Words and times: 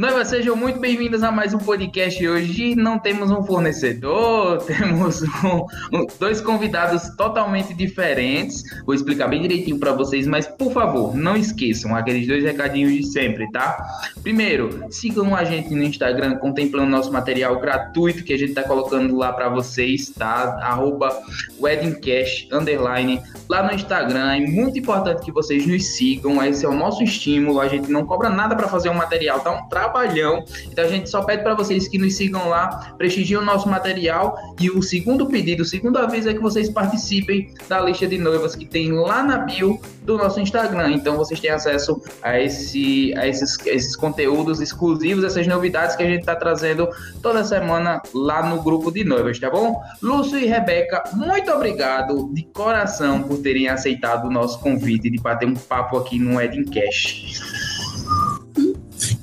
Noivas, 0.00 0.28
sejam 0.28 0.56
muito 0.56 0.80
bem-vindas 0.80 1.22
a 1.22 1.30
mais 1.30 1.52
um 1.52 1.58
podcast. 1.58 2.26
Hoje 2.26 2.74
não 2.74 2.98
temos 2.98 3.30
um 3.30 3.42
fornecedor, 3.42 4.56
temos 4.64 5.20
um, 5.20 5.66
um, 5.92 6.06
dois 6.18 6.40
convidados 6.40 7.10
totalmente 7.18 7.74
diferentes. 7.74 8.64
Vou 8.86 8.94
explicar 8.94 9.28
bem 9.28 9.42
direitinho 9.42 9.78
para 9.78 9.92
vocês, 9.92 10.26
mas 10.26 10.46
por 10.46 10.72
favor, 10.72 11.14
não 11.14 11.36
esqueçam 11.36 11.94
aqueles 11.94 12.26
dois 12.26 12.42
recadinhos 12.42 12.94
de 12.94 13.08
sempre, 13.08 13.52
tá? 13.52 13.76
Primeiro, 14.22 14.86
sigam 14.88 15.36
a 15.36 15.44
gente 15.44 15.74
no 15.74 15.82
Instagram, 15.82 16.36
contemplando 16.36 16.88
nosso 16.88 17.12
material 17.12 17.60
gratuito 17.60 18.24
que 18.24 18.32
a 18.32 18.38
gente 18.38 18.54
tá 18.54 18.62
colocando 18.62 19.14
lá 19.14 19.34
para 19.34 19.50
vocês, 19.50 20.08
tá? 20.08 20.60
Arroba 20.62 21.14
weddingcash, 21.60 22.48
underline, 22.50 23.20
lá 23.50 23.62
no 23.62 23.74
Instagram. 23.74 24.32
É 24.32 24.40
muito 24.40 24.78
importante 24.78 25.26
que 25.26 25.30
vocês 25.30 25.66
nos 25.66 25.84
sigam, 25.88 26.42
esse 26.42 26.64
é 26.64 26.68
o 26.70 26.74
nosso 26.74 27.02
estímulo. 27.02 27.60
A 27.60 27.68
gente 27.68 27.92
não 27.92 28.06
cobra 28.06 28.30
nada 28.30 28.56
para 28.56 28.66
fazer 28.66 28.88
um 28.88 28.94
material, 28.94 29.40
tá 29.40 29.50
um 29.50 29.68
trabalhão. 29.90 30.44
Então 30.70 30.84
a 30.84 30.88
gente 30.88 31.10
só 31.10 31.22
pede 31.22 31.42
para 31.42 31.54
vocês 31.54 31.88
que 31.88 31.98
nos 31.98 32.16
sigam 32.16 32.48
lá, 32.48 32.94
prestigiem 32.96 33.38
o 33.38 33.44
nosso 33.44 33.68
material. 33.68 34.54
E 34.58 34.70
o 34.70 34.82
segundo 34.82 35.26
pedido, 35.26 35.62
o 35.62 35.66
segundo 35.66 35.98
aviso 35.98 36.30
é 36.30 36.34
que 36.34 36.40
vocês 36.40 36.70
participem 36.70 37.52
da 37.68 37.80
lista 37.80 38.06
de 38.06 38.18
noivas 38.18 38.54
que 38.54 38.64
tem 38.64 38.92
lá 38.92 39.22
na 39.22 39.38
bio 39.38 39.80
do 40.02 40.16
nosso 40.16 40.40
Instagram. 40.40 40.92
Então 40.92 41.16
vocês 41.16 41.40
têm 41.40 41.50
acesso 41.50 42.00
a, 42.22 42.40
esse, 42.40 43.12
a 43.16 43.26
esses, 43.26 43.58
esses 43.66 43.96
conteúdos 43.96 44.60
exclusivos, 44.60 45.24
essas 45.24 45.46
novidades 45.46 45.96
que 45.96 46.02
a 46.02 46.06
gente 46.06 46.20
está 46.20 46.34
trazendo 46.34 46.88
toda 47.22 47.44
semana 47.44 48.00
lá 48.14 48.48
no 48.48 48.62
grupo 48.62 48.90
de 48.90 49.04
noivas, 49.04 49.38
tá 49.38 49.50
bom? 49.50 49.80
Lúcio 50.02 50.38
e 50.38 50.46
Rebeca, 50.46 51.02
muito 51.12 51.50
obrigado 51.50 52.30
de 52.32 52.42
coração 52.44 53.22
por 53.22 53.38
terem 53.38 53.68
aceitado 53.68 54.26
o 54.26 54.30
nosso 54.30 54.58
convite 54.60 55.10
de 55.10 55.18
bater 55.20 55.46
um 55.46 55.54
papo 55.54 55.96
aqui 55.96 56.18
no 56.18 56.36
Wedding 56.36 56.64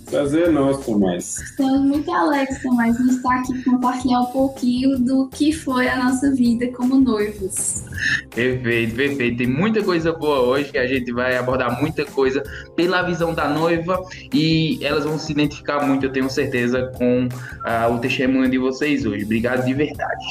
Prazer 0.10 0.52
nosso, 0.54 0.84
Tomás. 0.84 1.38
Estamos 1.38 1.82
muito 1.82 2.10
alegres, 2.10 2.62
Tomás, 2.62 2.98
de 2.98 3.10
estar 3.10 3.40
aqui 3.40 3.64
compartilhar 3.64 4.22
um 4.22 4.26
pouquinho 4.28 4.98
do 4.98 5.28
que 5.28 5.52
foi 5.52 5.90
a 5.90 6.02
nossa 6.02 6.34
vida 6.34 6.68
como 6.72 6.96
noivos. 6.96 7.84
Perfeito, 8.34 8.96
perfeito. 8.96 9.38
Tem 9.38 9.48
muita 9.48 9.84
coisa 9.84 10.14
boa 10.14 10.40
hoje 10.42 10.72
que 10.72 10.78
a 10.78 10.88
gente 10.88 11.12
vai 11.12 11.36
abordar 11.36 11.82
muita 11.82 12.06
coisa 12.06 12.42
pela 12.74 13.02
visão 13.02 13.34
da 13.34 13.50
noiva 13.50 14.02
e 14.34 14.80
elas 14.82 15.04
vão 15.04 15.20
se 15.20 15.34
identificar 15.34 15.86
muito, 15.86 16.06
eu 16.06 16.12
tenho 16.12 16.30
certeza, 16.30 16.90
com 16.98 17.26
uh, 17.26 17.94
o 17.94 18.00
testemunho 18.00 18.50
de 18.50 18.58
vocês 18.58 19.06
hoje. 19.06 19.26
Obrigado 19.26 19.66
de 19.66 19.74
verdade. 19.74 20.26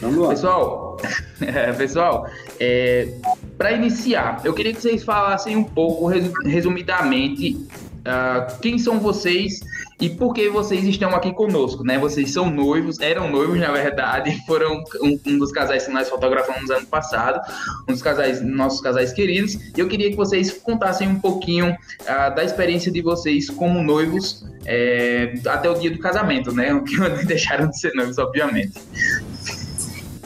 Vamos 0.00 0.18
lá. 0.18 0.28
Pessoal, 0.28 0.96
pessoal, 1.76 2.30
é, 2.60 3.08
para 3.56 3.72
iniciar, 3.72 4.40
eu 4.44 4.52
queria 4.52 4.72
que 4.72 4.80
vocês 4.80 5.04
falassem 5.04 5.56
um 5.56 5.64
pouco, 5.64 6.06
resumidamente, 6.44 7.56
uh, 8.00 8.60
quem 8.60 8.78
são 8.78 8.98
vocês 8.98 9.60
e 10.00 10.10
por 10.10 10.34
que 10.34 10.48
vocês 10.48 10.84
estão 10.84 11.14
aqui 11.14 11.32
conosco, 11.32 11.84
né? 11.84 11.98
Vocês 11.98 12.32
são 12.32 12.50
noivos, 12.50 13.00
eram 13.00 13.30
noivos, 13.30 13.58
na 13.58 13.70
verdade, 13.70 14.36
foram 14.46 14.82
um, 15.00 15.18
um 15.26 15.38
dos 15.38 15.52
casais 15.52 15.86
que 15.86 15.92
nós 15.92 16.08
fotografamos 16.08 16.68
ano 16.70 16.86
passado, 16.86 17.40
um 17.88 17.92
dos 17.92 18.02
casais, 18.02 18.42
nossos 18.42 18.80
casais 18.80 19.12
queridos, 19.12 19.54
e 19.54 19.80
eu 19.80 19.88
queria 19.88 20.10
que 20.10 20.16
vocês 20.16 20.50
contassem 20.52 21.08
um 21.08 21.20
pouquinho 21.20 21.70
uh, 21.70 22.34
da 22.34 22.42
experiência 22.42 22.90
de 22.90 23.00
vocês 23.02 23.48
como 23.48 23.82
noivos 23.82 24.44
é, 24.66 25.34
até 25.46 25.68
o 25.70 25.74
dia 25.74 25.90
do 25.90 25.98
casamento, 25.98 26.52
né? 26.52 26.74
Que 26.84 27.26
deixaram 27.26 27.68
de 27.68 27.78
ser 27.78 27.94
noivos, 27.94 28.18
obviamente. 28.18 28.72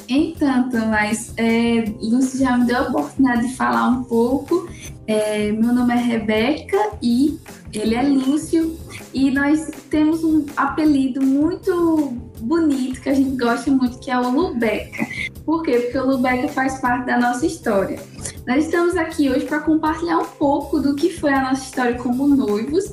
Entanto, 0.09 0.77
mas 0.87 1.35
é, 1.37 1.85
Lúcio 2.01 2.39
já 2.39 2.57
me 2.57 2.65
deu 2.65 2.79
a 2.79 2.83
oportunidade 2.89 3.49
de 3.49 3.55
falar 3.55 3.89
um 3.89 4.05
pouco. 4.05 4.67
É, 5.07 5.53
meu 5.53 5.73
nome 5.73 5.93
é 5.93 5.97
Rebeca 5.97 6.93
e 7.03 7.39
ele 7.75 7.95
é 7.95 8.03
Lúcio. 8.03 8.79
E 9.13 9.31
nós 9.31 9.71
temos 9.91 10.25
um 10.25 10.47
apelido 10.57 11.23
muito 11.23 12.13
bonito 12.41 13.01
que 13.03 13.09
a 13.11 13.15
gente 13.15 13.37
gosta 13.37 13.71
muito, 13.71 13.99
que 13.99 14.11
é 14.11 14.19
o 14.19 14.31
Lubeca. 14.31 15.07
Por 15.45 15.63
quê? 15.63 15.79
Porque 15.79 15.99
o 15.99 16.07
Lubeca 16.07 16.49
faz 16.49 16.81
parte 16.81 17.07
da 17.07 17.19
nossa 17.19 17.45
história. 17.45 18.01
Nós 18.47 18.65
estamos 18.65 18.97
aqui 18.97 19.29
hoje 19.29 19.45
para 19.45 19.61
compartilhar 19.61 20.19
um 20.19 20.27
pouco 20.39 20.81
do 20.81 20.95
que 20.95 21.11
foi 21.11 21.33
a 21.35 21.43
nossa 21.43 21.65
história 21.65 21.99
como 21.99 22.27
noivos 22.27 22.85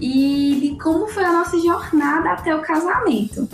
e 0.00 0.58
de 0.60 0.78
como 0.80 1.08
foi 1.08 1.24
a 1.24 1.32
nossa 1.32 1.58
jornada 1.58 2.30
até 2.30 2.54
o 2.54 2.62
casamento. 2.62 3.48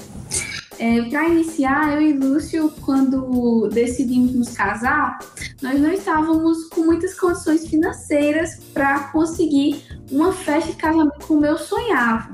É, 0.78 1.03
para 1.03 1.28
iniciar, 1.28 1.94
eu 1.94 2.03
e 2.03 2.12
Lúcio, 2.12 2.72
quando 2.83 3.69
decidimos 3.69 4.33
nos 4.33 4.56
casar, 4.56 5.19
nós 5.61 5.81
não 5.81 5.93
estávamos 5.93 6.69
com 6.69 6.83
muitas 6.83 7.19
condições 7.19 7.66
financeiras 7.66 8.61
para 8.72 9.00
conseguir 9.11 9.83
uma 10.11 10.33
festa 10.33 10.71
de 10.71 10.77
casamento 10.77 11.27
como 11.27 11.44
eu 11.44 11.59
sonhava. 11.59 12.31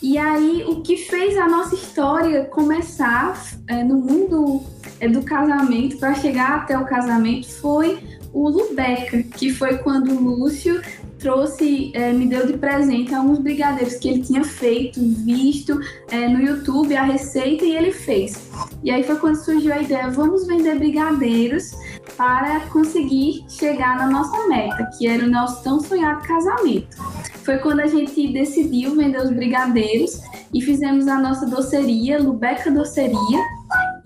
E 0.00 0.16
aí, 0.16 0.64
o 0.68 0.82
que 0.82 0.96
fez 0.96 1.36
a 1.36 1.48
nossa 1.48 1.74
história 1.74 2.44
começar 2.44 3.42
é, 3.66 3.82
no 3.82 3.96
mundo 3.96 4.62
é, 5.00 5.08
do 5.08 5.22
casamento, 5.22 5.98
para 5.98 6.14
chegar 6.14 6.58
até 6.58 6.78
o 6.78 6.84
casamento, 6.84 7.48
foi 7.48 7.98
o 8.32 8.48
Lubeca, 8.48 9.22
que 9.22 9.52
foi 9.52 9.78
quando 9.78 10.12
o 10.12 10.20
Lúcio 10.20 10.80
trouxe, 11.26 11.90
é, 11.92 12.12
me 12.12 12.24
deu 12.24 12.46
de 12.46 12.56
presente 12.56 13.12
alguns 13.12 13.40
brigadeiros 13.40 13.96
que 13.96 14.08
ele 14.08 14.22
tinha 14.22 14.44
feito, 14.44 15.00
visto 15.00 15.76
é, 16.08 16.28
no 16.28 16.40
YouTube 16.40 16.94
a 16.94 17.02
receita 17.02 17.64
e 17.64 17.74
ele 17.74 17.90
fez. 17.90 18.48
E 18.84 18.92
aí 18.92 19.02
foi 19.02 19.16
quando 19.16 19.34
surgiu 19.34 19.74
a 19.74 19.82
ideia: 19.82 20.08
vamos 20.08 20.46
vender 20.46 20.78
brigadeiros 20.78 21.72
para 22.16 22.60
conseguir 22.68 23.44
chegar 23.48 23.98
na 23.98 24.06
nossa 24.06 24.46
meta, 24.46 24.88
que 24.96 25.08
era 25.08 25.24
o 25.24 25.28
nosso 25.28 25.64
tão 25.64 25.80
sonhado 25.80 26.24
casamento. 26.24 26.96
Foi 27.42 27.58
quando 27.58 27.80
a 27.80 27.88
gente 27.88 28.32
decidiu 28.32 28.94
vender 28.94 29.18
os 29.18 29.30
brigadeiros 29.30 30.20
e 30.54 30.60
fizemos 30.60 31.08
a 31.08 31.18
nossa 31.18 31.44
doceria, 31.44 32.22
Lubeca 32.22 32.70
Doceria, 32.70 33.40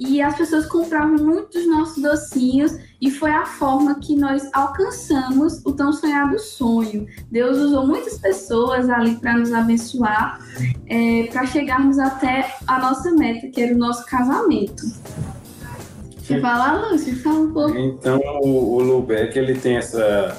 e 0.01 0.23
as 0.23 0.35
pessoas 0.35 0.65
compravam 0.65 1.19
muitos 1.19 1.69
nossos 1.69 2.03
docinhos 2.03 2.73
e 3.03 3.11
foi 3.11 3.31
a 3.31 3.45
forma 3.45 4.01
que 4.01 4.17
nós 4.17 4.49
alcançamos 4.55 5.61
o 5.65 5.73
tão 5.73 5.93
sonhado 5.93 6.39
sonho. 6.39 7.07
Deus 7.31 7.59
usou 7.59 7.87
muitas 7.87 8.19
pessoas 8.19 8.89
ali 8.89 9.17
para 9.17 9.37
nos 9.37 9.53
abençoar, 9.53 10.41
é, 10.87 11.25
para 11.31 11.45
chegarmos 11.45 11.99
até 11.99 12.51
a 12.67 12.79
nossa 12.79 13.11
meta, 13.11 13.47
que 13.49 13.61
era 13.61 13.75
o 13.75 13.79
nosso 13.79 14.07
casamento. 14.07 14.83
Você 16.17 16.41
fala, 16.41 16.89
Lúcio, 16.89 17.17
fala 17.23 17.41
um 17.41 17.53
pouco. 17.53 17.77
Então, 17.77 18.21
o, 18.43 18.77
o 18.77 18.83
Lubeck, 18.83 19.39
ele 19.39 19.55
tem 19.55 19.77
essa 19.77 20.35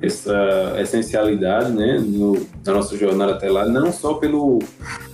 essa 0.00 0.74
essencialidade 0.78 1.72
né, 1.72 1.98
no, 1.98 2.46
na 2.64 2.74
nossa 2.74 2.96
jornada 2.96 3.32
até 3.32 3.50
lá, 3.50 3.66
não 3.66 3.90
só 3.92 4.14
pelo, 4.14 4.58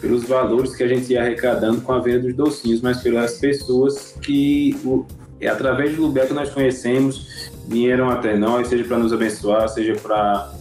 pelos 0.00 0.24
valores 0.24 0.74
que 0.74 0.82
a 0.82 0.88
gente 0.88 1.12
ia 1.12 1.22
arrecadando 1.22 1.80
com 1.80 1.92
a 1.92 2.00
venda 2.00 2.20
dos 2.20 2.34
docinhos, 2.34 2.80
mas 2.80 3.00
pelas 3.00 3.38
pessoas 3.38 4.16
que, 4.20 4.76
o, 4.84 5.06
através 5.48 5.94
do 5.94 6.02
Lubeco, 6.02 6.34
nós 6.34 6.50
conhecemos, 6.50 7.50
vieram 7.68 8.10
até 8.10 8.36
nós, 8.36 8.68
seja 8.68 8.84
para 8.84 8.98
nos 8.98 9.12
abençoar, 9.12 9.68
seja 9.68 9.94
para. 9.94 10.52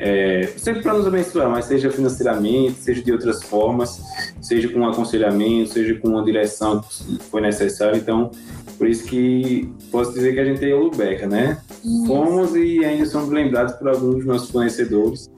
É, 0.00 0.52
sempre 0.56 0.80
para 0.80 0.94
nos 0.94 1.08
abençoar, 1.08 1.50
mas 1.50 1.64
seja 1.64 1.90
financeiramente, 1.90 2.78
seja 2.78 3.02
de 3.02 3.10
outras 3.10 3.42
formas, 3.42 4.00
seja 4.40 4.68
com 4.68 4.78
um 4.78 4.88
aconselhamento, 4.88 5.70
seja 5.70 5.94
com 5.94 6.08
uma 6.10 6.24
direção 6.24 6.80
que 6.80 7.18
foi 7.24 7.40
necessária. 7.40 7.96
Então, 7.96 8.30
por 8.78 8.88
isso 8.88 9.04
que 9.04 9.68
posso 9.90 10.12
dizer 10.12 10.32
que 10.32 10.40
a 10.40 10.44
gente 10.44 10.64
é 10.64 10.74
o 10.74 10.84
Lubeca, 10.84 11.26
né? 11.26 11.60
Isso. 11.84 12.06
Fomos 12.06 12.54
e 12.54 12.84
ainda 12.84 13.04
somos 13.06 13.28
lembrados 13.28 13.74
por 13.74 13.88
alguns 13.88 14.16
dos 14.16 14.24
nossos 14.24 14.50
fornecedores, 14.50 15.28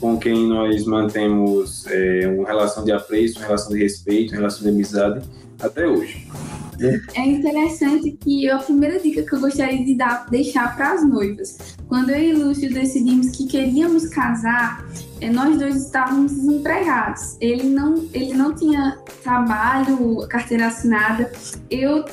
com 0.00 0.16
quem 0.16 0.48
nós 0.48 0.84
mantemos 0.86 1.84
é, 1.88 2.28
uma 2.28 2.46
relação 2.46 2.84
de 2.84 2.92
apreço, 2.92 3.38
uma 3.38 3.46
relação 3.46 3.72
de 3.72 3.82
respeito, 3.82 4.30
uma 4.30 4.38
relação 4.38 4.62
de 4.62 4.68
amizade 4.68 5.28
até 5.60 5.86
hoje. 5.86 6.28
É 7.14 7.26
interessante 7.26 8.12
que 8.12 8.48
a 8.48 8.58
primeira 8.58 8.98
dica 8.98 9.22
que 9.22 9.32
eu 9.34 9.40
gostaria 9.40 9.84
de 9.84 9.94
dar, 9.94 10.26
deixar 10.30 10.74
para 10.76 10.92
as 10.92 11.06
noivas. 11.06 11.76
Quando 11.88 12.10
eu 12.10 12.18
e 12.18 12.32
Lúcio 12.32 12.72
decidimos 12.72 13.30
que 13.30 13.46
queríamos 13.46 14.08
casar, 14.08 14.84
é, 15.20 15.30
nós 15.30 15.56
dois 15.58 15.76
estávamos 15.76 16.32
desempregados. 16.32 17.36
Ele 17.40 17.64
não, 17.64 18.08
ele 18.12 18.34
não 18.34 18.54
tinha 18.54 18.98
trabalho, 19.22 20.26
carteira 20.28 20.66
assinada. 20.66 21.32
Eu 21.70 22.04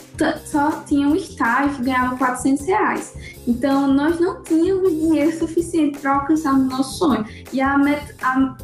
só 0.45 0.83
tinha 0.87 1.07
um 1.07 1.15
estágio 1.15 1.83
ganhava 1.83 2.17
400 2.17 2.65
reais. 2.65 3.13
Então, 3.47 3.91
nós 3.91 4.19
não 4.19 4.43
tínhamos 4.43 4.91
dinheiro 4.91 5.37
suficiente 5.37 5.99
para 5.99 6.13
alcançar 6.13 6.53
o 6.53 6.57
nosso 6.57 6.99
sonho. 6.99 7.25
E 7.51 7.59
a, 7.59 7.75
a, 7.75 8.55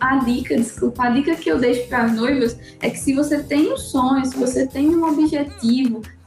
a, 0.00 0.16
dica, 0.18 0.54
desculpa, 0.54 1.04
a 1.04 1.10
dica 1.10 1.34
que 1.34 1.50
eu 1.50 1.58
deixo 1.58 1.88
para 1.88 2.04
as 2.04 2.14
noivas 2.14 2.56
é 2.80 2.90
que 2.90 2.98
se 2.98 3.14
você 3.14 3.42
tem 3.42 3.72
um 3.72 3.76
sonho, 3.76 4.24
se 4.26 4.36
você 4.36 4.66
tem 4.66 4.94
um 4.94 5.04
objetivo, 5.04 5.37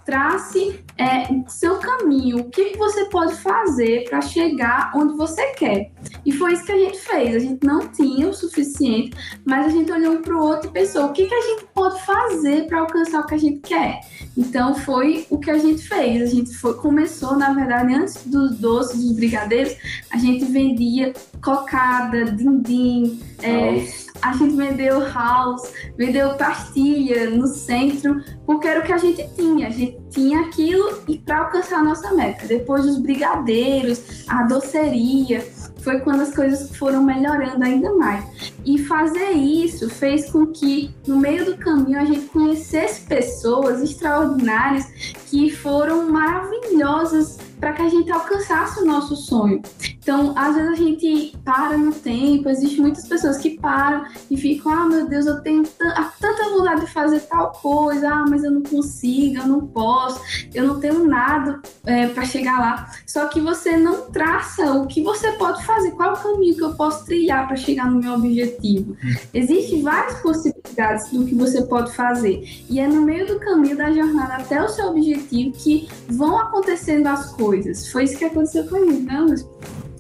trace 0.06 0.84
é, 0.98 1.28
seu 1.48 1.78
caminho, 1.78 2.40
o 2.40 2.50
que, 2.50 2.72
que 2.72 2.78
você 2.78 3.06
pode 3.06 3.36
fazer 3.36 4.10
para 4.10 4.22
chegar 4.22 4.92
onde 4.96 5.16
você 5.16 5.54
quer. 5.54 5.92
E 6.26 6.32
foi 6.32 6.54
isso 6.54 6.66
que 6.66 6.72
a 6.72 6.78
gente 6.78 7.00
fez. 7.00 7.36
A 7.36 7.40
gente 7.40 7.66
não 7.66 7.88
tinha 7.88 8.28
o 8.28 8.34
suficiente, 8.34 9.12
mas 9.46 9.68
a 9.68 9.70
gente 9.70 9.92
olhou 9.92 10.18
para 10.18 10.36
o 10.36 10.44
outro 10.44 10.70
e 10.70 10.74
pensou: 10.74 11.06
o 11.06 11.14
que, 11.14 11.26
que 11.26 11.34
a 11.34 11.42
gente 11.42 11.66
pode 11.74 12.02
fazer 12.04 12.68
para 12.68 12.82
alcançar 12.82 13.22
o 13.22 13.26
que 13.26 13.36
a 13.36 13.40
gente 13.40 13.60
quer? 13.60 14.02
Então 14.38 14.76
foi 14.76 15.26
o 15.30 15.38
que 15.38 15.50
a 15.50 15.58
gente 15.58 15.88
fez. 15.88 16.22
A 16.22 16.26
gente 16.26 16.54
foi, 16.56 16.74
começou, 16.76 17.38
na 17.38 17.54
verdade, 17.54 17.94
antes 17.94 18.26
dos 18.26 18.58
doces, 18.58 19.02
dos 19.02 19.14
brigadeiros, 19.14 19.76
a 20.12 20.18
gente 20.18 20.46
vendia 20.46 21.14
cocada, 21.42 22.26
dindim, 22.26 23.20
é, 23.42 23.86
a 24.22 24.34
gente 24.34 24.56
vendeu 24.56 25.02
house, 25.12 25.72
vendeu 25.98 26.36
pastilha 26.36 27.30
no 27.30 27.48
centro, 27.48 28.22
porque 28.46 28.68
era 28.68 28.80
o 28.80 28.84
que 28.84 28.94
a 28.94 28.98
gente 28.98 29.28
tinha. 29.36 29.68
A 29.68 29.72
gente 29.72 30.00
tinha 30.10 30.42
aquilo 30.42 31.02
e 31.08 31.18
para 31.18 31.40
alcançar 31.40 31.80
a 31.80 31.84
nossa 31.84 32.14
meta. 32.14 32.48
Depois 32.48 32.86
dos 32.86 33.00
brigadeiros, 33.00 34.26
a 34.28 34.44
doceria, 34.44 35.46
foi 35.82 36.00
quando 36.00 36.22
as 36.22 36.34
coisas 36.34 36.76
foram 36.76 37.04
melhorando 37.04 37.64
ainda 37.64 37.94
mais. 37.94 38.24
E 38.66 38.78
fazer 38.78 39.32
isso 39.32 39.90
fez 39.90 40.30
com 40.30 40.48
que, 40.48 40.94
no 41.08 41.18
meio 41.18 41.46
do 41.46 41.58
caminho, 41.58 42.00
a 42.00 42.06
gente 42.06 42.28
conhecesse 42.28 43.02
pessoas 43.02 43.82
extraordinárias 43.82 44.86
que 45.28 45.50
foram 45.50 46.10
maravilhosas 46.10 47.38
para 47.60 47.74
que 47.74 47.82
a 47.82 47.90
gente 47.90 48.12
alcançasse 48.12 48.82
o 48.82 48.86
nosso 48.86 49.16
sonho. 49.16 49.62
Então, 50.02 50.34
às 50.36 50.56
vezes 50.56 50.72
a 50.72 50.76
gente 50.76 51.38
para 51.44 51.78
no 51.78 51.92
tempo, 51.92 52.50
existem 52.50 52.80
muitas 52.80 53.08
pessoas 53.08 53.38
que 53.38 53.52
param 53.52 54.06
e 54.30 54.38
ficam, 54.38 54.72
ah, 54.72 54.86
meu 54.88 55.08
Deus, 55.08 55.26
eu 55.26 55.42
tenho 55.42 55.64
tanta 55.64 56.50
vontade 56.50 56.82
de 56.82 56.92
fazer 56.92 57.20
tal 57.22 57.52
coisa, 57.52 58.10
ah, 58.10 58.26
mas 58.28 58.44
eu 58.44 58.52
não 58.52 58.64
consigo, 58.64 59.42
eu 59.42 59.48
não 59.48 59.68
posso, 59.68 60.20
eu 60.54 60.68
não 60.68 60.80
tenho 60.80 61.08
nada 61.08 61.62
é, 61.86 62.08
para 62.08 62.26
chegar 62.26 62.60
lá. 62.60 62.92
Só 63.06 63.28
que 63.28 63.40
você 63.40 63.78
não 63.78 64.10
traça 64.12 64.74
o 64.74 64.88
que 64.88 65.02
você 65.02 65.32
pode 65.34 65.64
fazer, 65.66 65.92
qual 65.92 66.14
o 66.14 66.18
caminho 66.18 66.56
que 66.56 66.64
eu 66.64 66.74
posso 66.74 67.06
trilhar 67.06 67.48
para 67.48 67.56
chegar 67.56 67.90
no 67.90 68.00
meu 68.00 68.14
objetivo. 68.14 68.96
Existem 69.34 69.82
várias 69.82 70.20
possibilidades 70.22 71.10
do 71.12 71.26
que 71.26 71.36
você 71.36 71.62
pode 71.64 71.94
fazer. 71.94 72.44
E 72.70 72.80
é 72.80 72.88
no 72.88 73.02
meio 73.02 73.28
do 73.28 73.40
caminho 73.40 73.78
da 73.78 73.92
jornada 73.92 74.36
até 74.36 74.64
o 74.64 74.70
seu 74.70 74.88
objetivo 74.88 75.52
que 75.52 75.88
vão 76.10 76.38
acontecendo 76.38 77.08
as 77.08 77.32
coisas 77.34 77.42
coisas. 77.42 77.88
Foi 77.92 78.04
isso 78.04 78.18
que 78.18 78.26
aconteceu 78.26 78.66
comigo, 78.66 79.02
né, 79.02 79.20
Lúcio? 79.20 79.50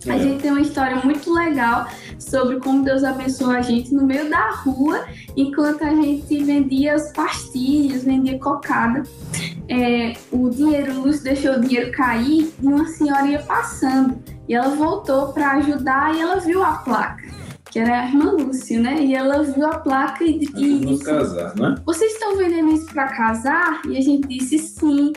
A 0.07 0.15
é. 0.15 0.19
gente 0.19 0.41
tem 0.41 0.51
uma 0.51 0.61
história 0.61 0.97
muito 1.03 1.31
legal 1.31 1.87
sobre 2.17 2.59
como 2.59 2.83
Deus 2.83 3.03
abençoou 3.03 3.51
a 3.51 3.61
gente 3.61 3.93
no 3.93 4.05
meio 4.05 4.29
da 4.29 4.51
rua, 4.51 5.05
enquanto 5.35 5.83
a 5.83 5.93
gente 5.93 6.43
vendia 6.43 6.95
as 6.95 7.11
pastilhas, 7.11 8.03
vendia 8.03 8.39
cocada. 8.39 9.03
É, 9.67 10.13
o 10.31 10.49
dinheiro, 10.49 10.93
o 10.93 11.01
Lúcio 11.03 11.23
deixou 11.23 11.55
o 11.55 11.61
dinheiro 11.61 11.91
cair 11.91 12.51
e 12.61 12.65
uma 12.65 12.85
senhora 12.87 13.27
ia 13.27 13.39
passando. 13.43 14.17
E 14.47 14.53
ela 14.53 14.75
voltou 14.75 15.31
para 15.33 15.51
ajudar 15.53 16.15
e 16.15 16.19
ela 16.19 16.37
viu 16.37 16.63
a 16.63 16.73
placa, 16.73 17.23
que 17.69 17.79
era 17.79 18.01
a 18.01 18.07
irmã 18.07 18.31
Lúcia, 18.31 18.79
né? 18.81 19.01
E 19.01 19.15
ela 19.15 19.43
viu 19.43 19.65
a 19.65 19.77
placa 19.77 20.23
e, 20.23 20.43
e 20.43 20.79
disse: 20.79 21.05
casar, 21.05 21.55
né? 21.55 21.75
Vocês 21.85 22.13
estão 22.13 22.35
vendendo 22.35 22.69
isso 22.73 22.87
para 22.87 23.07
casar? 23.07 23.81
E 23.87 23.97
a 23.97 24.01
gente 24.01 24.27
disse 24.27 24.57
sim. 24.57 25.13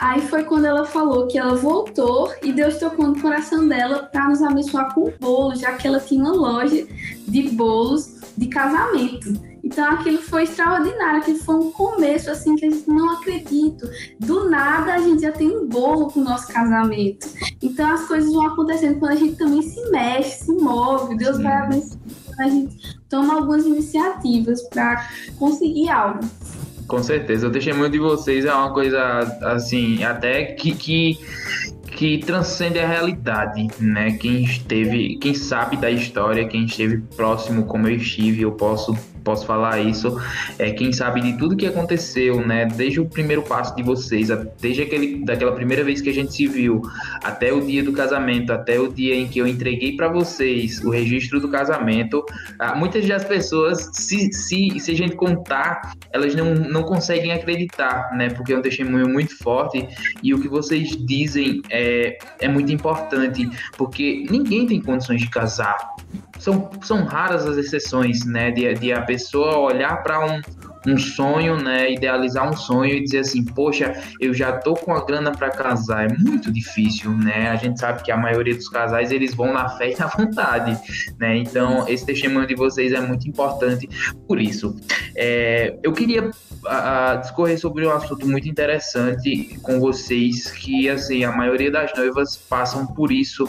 Aí 0.00 0.22
foi 0.22 0.44
quando 0.44 0.64
ela 0.64 0.86
falou 0.86 1.26
que 1.26 1.36
ela 1.36 1.54
voltou 1.54 2.32
e 2.42 2.50
Deus 2.52 2.78
tocou 2.78 3.06
no 3.06 3.20
coração 3.20 3.68
dela 3.68 4.04
para 4.04 4.30
nos 4.30 4.40
abençoar 4.40 4.94
com 4.94 5.12
bolo, 5.20 5.54
já 5.54 5.74
que 5.74 5.86
ela 5.86 6.00
tinha 6.00 6.24
uma 6.24 6.32
loja 6.32 6.86
de 7.28 7.42
bolos 7.50 8.18
de 8.34 8.46
casamento. 8.46 9.38
Então 9.62 9.84
aquilo 9.92 10.16
foi 10.22 10.44
extraordinário, 10.44 11.20
aquilo 11.20 11.38
foi 11.40 11.54
um 11.54 11.70
começo 11.70 12.30
assim 12.30 12.56
que 12.56 12.64
a 12.64 12.70
gente 12.70 12.88
não 12.88 13.10
acredita. 13.10 13.90
Do 14.18 14.48
nada 14.48 14.94
a 14.94 14.98
gente 14.98 15.20
já 15.20 15.32
tem 15.32 15.54
um 15.54 15.68
bolo 15.68 16.06
com 16.06 16.20
o 16.20 16.24
nosso 16.24 16.48
casamento. 16.48 17.28
Então 17.60 17.92
as 17.92 18.08
coisas 18.08 18.32
vão 18.32 18.46
acontecendo 18.46 18.98
quando 18.98 19.12
a 19.12 19.16
gente 19.16 19.36
também 19.36 19.60
se 19.60 19.90
mexe, 19.90 20.46
se 20.46 20.52
move, 20.52 21.14
Deus 21.18 21.36
Sim. 21.36 21.42
vai 21.42 21.52
abençoar, 21.52 22.00
a 22.38 22.48
gente 22.48 22.98
toma 23.06 23.34
algumas 23.34 23.66
iniciativas 23.66 24.62
para 24.70 25.06
conseguir 25.38 25.90
algo. 25.90 26.20
Com 26.90 27.04
certeza, 27.04 27.46
o 27.46 27.52
testemunho 27.52 27.88
de 27.88 28.00
vocês 28.00 28.44
é 28.44 28.52
uma 28.52 28.72
coisa 28.72 29.20
assim, 29.42 30.02
até 30.02 30.46
que, 30.46 30.72
que, 30.72 31.20
que 31.86 32.18
transcende 32.18 32.80
a 32.80 32.88
realidade, 32.88 33.68
né? 33.78 34.10
Quem 34.14 34.42
esteve, 34.42 35.16
quem 35.18 35.32
sabe 35.32 35.76
da 35.76 35.88
história, 35.88 36.48
quem 36.48 36.64
esteve 36.64 36.98
próximo 37.14 37.64
como 37.64 37.86
eu 37.86 37.94
estive, 37.94 38.42
eu 38.42 38.50
posso 38.50 38.92
posso 39.24 39.46
falar 39.46 39.80
isso, 39.80 40.20
é 40.58 40.70
quem 40.70 40.92
sabe 40.92 41.20
de 41.20 41.36
tudo 41.36 41.56
que 41.56 41.66
aconteceu, 41.66 42.46
né? 42.46 42.66
Desde 42.66 43.00
o 43.00 43.06
primeiro 43.06 43.42
passo 43.42 43.74
de 43.74 43.82
vocês, 43.82 44.28
desde 44.60 44.82
aquele, 44.82 45.24
daquela 45.24 45.52
primeira 45.52 45.84
vez 45.84 46.00
que 46.00 46.08
a 46.08 46.14
gente 46.14 46.32
se 46.32 46.46
viu, 46.46 46.82
até 47.22 47.52
o 47.52 47.60
dia 47.60 47.82
do 47.82 47.92
casamento, 47.92 48.52
até 48.52 48.78
o 48.78 48.88
dia 48.88 49.14
em 49.14 49.28
que 49.28 49.38
eu 49.38 49.46
entreguei 49.46 49.96
para 49.96 50.08
vocês 50.08 50.82
o 50.84 50.90
registro 50.90 51.40
do 51.40 51.48
casamento. 51.48 52.24
Ah, 52.58 52.74
muitas 52.74 53.06
das 53.06 53.24
pessoas, 53.24 53.90
se, 53.92 54.32
se, 54.32 54.78
se 54.78 54.90
a 54.90 54.96
gente 54.96 55.16
contar, 55.16 55.92
elas 56.12 56.34
não, 56.34 56.54
não 56.54 56.82
conseguem 56.82 57.32
acreditar, 57.32 58.10
né? 58.16 58.30
Porque 58.30 58.52
é 58.52 58.58
um 58.58 58.62
testemunho 58.62 59.08
muito 59.08 59.36
forte 59.38 59.86
e 60.22 60.34
o 60.34 60.40
que 60.40 60.48
vocês 60.48 60.96
dizem 60.96 61.62
é, 61.70 62.18
é 62.38 62.48
muito 62.48 62.72
importante, 62.72 63.48
porque 63.76 64.24
ninguém 64.30 64.66
tem 64.66 64.80
condições 64.80 65.20
de 65.20 65.28
casar 65.28 65.76
são, 66.40 66.70
são 66.82 67.04
raras 67.04 67.46
as 67.46 67.56
exceções, 67.56 68.24
né? 68.24 68.50
De, 68.50 68.74
de 68.74 68.92
a 68.92 69.02
pessoa 69.02 69.58
olhar 69.58 70.02
para 70.02 70.24
um, 70.24 70.40
um 70.86 70.98
sonho, 70.98 71.56
né? 71.56 71.92
Idealizar 71.92 72.48
um 72.48 72.56
sonho 72.56 72.94
e 72.94 73.04
dizer 73.04 73.20
assim, 73.20 73.44
poxa, 73.44 73.92
eu 74.18 74.32
já 74.32 74.52
tô 74.52 74.74
com 74.74 74.92
a 74.92 75.04
grana 75.04 75.30
para 75.30 75.50
casar. 75.50 76.10
É 76.10 76.18
muito 76.18 76.50
difícil, 76.50 77.12
né? 77.12 77.50
A 77.50 77.56
gente 77.56 77.78
sabe 77.78 78.02
que 78.02 78.10
a 78.10 78.16
maioria 78.16 78.54
dos 78.54 78.68
casais 78.68 79.12
eles 79.12 79.34
vão 79.34 79.52
na 79.52 79.68
fé 79.68 79.92
e 79.92 79.98
na 79.98 80.06
vontade, 80.06 80.76
né? 81.18 81.36
Então 81.36 81.86
esse 81.88 82.04
testemunho 82.04 82.46
de 82.46 82.54
vocês 82.54 82.92
é 82.92 83.00
muito 83.00 83.28
importante 83.28 83.88
por 84.26 84.40
isso. 84.40 84.74
É, 85.14 85.78
eu 85.82 85.92
queria 85.92 86.30
a, 86.66 87.12
a 87.12 87.16
discorrer 87.16 87.58
sobre 87.58 87.86
um 87.86 87.90
assunto 87.90 88.26
muito 88.26 88.48
interessante 88.48 89.58
com 89.62 89.80
vocês, 89.80 90.50
que 90.50 90.88
assim, 90.88 91.24
a 91.24 91.32
maioria 91.32 91.70
das 91.70 91.92
noivas 91.96 92.36
passam 92.36 92.86
por 92.86 93.12
isso, 93.12 93.48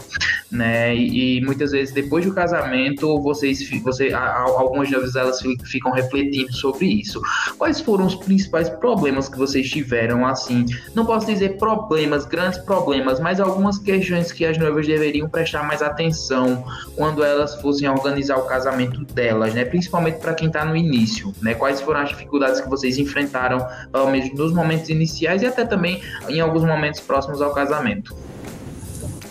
né? 0.50 0.94
E, 0.94 1.38
e 1.38 1.40
muitas 1.44 1.72
vezes 1.72 1.94
depois 1.94 2.24
do 2.24 2.34
casamento, 2.34 3.20
vocês, 3.22 3.68
você, 3.80 4.12
a, 4.12 4.40
algumas 4.40 4.90
noivas 4.90 5.16
elas 5.16 5.40
ficam 5.64 5.92
refletindo 5.92 6.52
sobre 6.52 6.86
isso. 6.86 7.20
Quais 7.58 7.80
foram 7.80 8.06
os 8.06 8.14
principais 8.14 8.68
problemas 8.68 9.28
que 9.28 9.38
vocês 9.38 9.68
tiveram, 9.68 10.26
assim? 10.26 10.64
Não 10.94 11.04
posso 11.04 11.26
dizer 11.26 11.56
problemas, 11.58 12.24
grandes 12.24 12.58
problemas, 12.58 13.20
mas 13.20 13.40
algumas 13.40 13.78
questões 13.78 14.32
que 14.32 14.44
as 14.44 14.58
noivas 14.58 14.86
deveriam 14.86 15.28
prestar 15.28 15.62
mais 15.62 15.82
atenção 15.82 16.64
quando 16.96 17.24
elas 17.24 17.60
fossem 17.60 17.88
organizar 17.88 18.36
o 18.38 18.46
casamento 18.46 19.04
delas, 19.04 19.54
né? 19.54 19.64
Principalmente 19.64 20.18
para 20.18 20.34
quem 20.34 20.48
está 20.48 20.64
no 20.64 20.76
início, 20.76 21.32
né? 21.40 21.54
Quais 21.54 21.80
foram 21.80 22.00
as 22.00 22.08
dificuldades 22.10 22.60
que 22.60 22.68
vocês 22.68 22.98
enfrentaram, 23.02 23.66
pelo 23.90 24.10
menos 24.10 24.32
nos 24.34 24.52
momentos 24.52 24.88
iniciais 24.88 25.42
e 25.42 25.46
até 25.46 25.64
também 25.64 26.02
em 26.28 26.40
alguns 26.40 26.64
momentos 26.64 27.00
próximos 27.00 27.42
ao 27.42 27.52
casamento. 27.52 28.16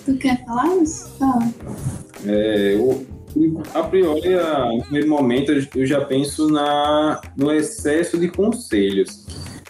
Tu 0.05 0.15
quer 0.17 0.43
falar 0.45 0.75
isso? 0.77 1.09
É, 2.25 2.75
eu, 2.75 3.05
a 3.73 3.83
priori, 3.83 4.35
no 4.75 4.83
primeiro 4.83 5.09
momento, 5.09 5.51
eu 5.75 5.85
já 5.85 6.03
penso 6.05 6.49
na, 6.49 7.21
no 7.37 7.51
excesso 7.51 8.17
de 8.17 8.27
conselhos. 8.27 9.25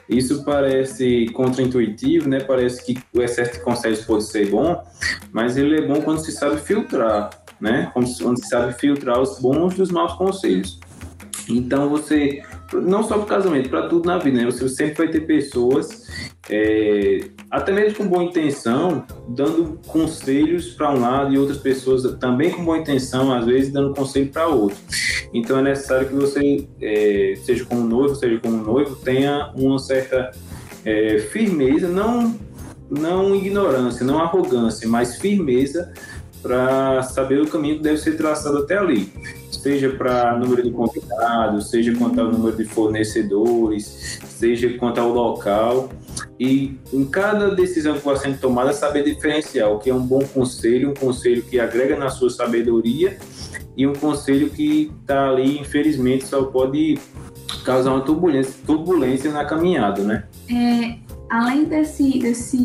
Isso 0.09 0.43
parece 0.43 1.27
contraintuitivo, 1.27 2.27
né? 2.27 2.41
Parece 2.41 2.83
que 2.83 3.01
o 3.13 3.21
excesso 3.21 3.53
de 3.53 3.59
conselhos 3.61 4.01
pode 4.01 4.25
ser 4.25 4.49
bom, 4.49 4.83
mas 5.31 5.55
ele 5.55 5.77
é 5.77 5.87
bom 5.87 6.01
quando 6.01 6.19
se 6.19 6.33
sabe 6.33 6.59
filtrar, 6.59 7.29
né? 7.61 7.89
Quando 7.93 8.07
se 8.07 8.47
sabe 8.47 8.73
filtrar 8.73 9.21
os 9.21 9.39
bons 9.39 9.75
dos 9.75 9.89
maus 9.89 10.13
conselhos. 10.13 10.79
Então 11.47 11.89
você 11.89 12.43
não 12.73 13.03
só 13.03 13.15
para 13.15 13.23
o 13.23 13.25
casamento, 13.25 13.69
para 13.69 13.87
tudo 13.87 14.05
na 14.05 14.17
vida, 14.17 14.37
né? 14.37 14.45
Você 14.45 14.67
sempre 14.69 15.05
vai 15.05 15.07
ter 15.09 15.21
pessoas, 15.21 16.07
é, 16.49 17.21
até 17.49 17.71
mesmo 17.71 17.97
com 17.97 18.07
boa 18.07 18.23
intenção, 18.23 19.05
dando 19.27 19.79
conselhos 19.87 20.69
para 20.73 20.91
um 20.91 20.99
lado 20.99 21.33
e 21.33 21.37
outras 21.37 21.57
pessoas 21.57 22.03
também 22.19 22.51
com 22.51 22.63
boa 22.63 22.77
intenção, 22.77 23.33
às 23.33 23.45
vezes 23.45 23.71
dando 23.71 23.93
conselho 23.93 24.29
para 24.29 24.47
outro. 24.47 24.77
Então 25.33 25.59
é 25.59 25.61
necessário 25.61 26.07
que 26.07 26.13
você, 26.13 26.67
é, 26.81 27.33
seja 27.43 27.65
como 27.65 27.81
noivo, 27.83 28.15
seja 28.15 28.39
como 28.39 28.57
noivo, 28.57 28.95
tenha 28.95 29.51
uma 29.55 29.79
certa 29.79 30.31
é, 30.85 31.19
firmeza, 31.19 31.87
não, 31.87 32.35
não 32.89 33.35
ignorância, 33.35 34.05
não 34.05 34.19
arrogância, 34.19 34.87
mas 34.87 35.17
firmeza 35.17 35.93
para 36.41 37.03
saber 37.03 37.41
o 37.41 37.47
caminho 37.47 37.77
que 37.77 37.83
deve 37.83 37.97
ser 37.97 38.17
traçado 38.17 38.59
até 38.59 38.77
ali 38.77 39.11
seja 39.61 39.89
para 39.91 40.37
número 40.37 40.63
de 40.63 40.71
convidados, 40.71 41.69
seja 41.69 41.95
quanto 41.95 42.19
ao 42.19 42.31
número 42.31 42.57
de 42.57 42.65
fornecedores, 42.65 44.19
seja 44.25 44.75
quanto 44.77 44.99
ao 44.99 45.09
local. 45.09 45.89
E 46.39 46.79
em 46.91 47.05
cada 47.05 47.53
decisão 47.53 47.93
que 47.93 48.03
vai 48.03 48.17
sendo 48.17 48.39
tomada, 48.39 48.73
saber 48.73 49.03
diferenciar 49.03 49.71
o 49.71 49.77
que 49.77 49.91
é 49.91 49.93
um 49.93 50.01
bom 50.01 50.23
conselho, 50.25 50.89
um 50.89 50.93
conselho 50.95 51.43
que 51.43 51.59
agrega 51.59 51.95
na 51.95 52.09
sua 52.09 52.31
sabedoria 52.31 53.17
e 53.77 53.85
um 53.85 53.93
conselho 53.93 54.49
que 54.49 54.91
está 55.01 55.29
ali, 55.29 55.59
infelizmente, 55.59 56.25
só 56.25 56.43
pode 56.43 56.97
causar 57.63 57.91
uma 57.91 58.01
turbulência, 58.01 58.53
turbulência 58.65 59.31
na 59.31 59.45
caminhada, 59.45 60.01
né? 60.01 60.23
É, 60.49 60.97
além 61.31 61.63
desse, 61.63 62.19
desse 62.19 62.57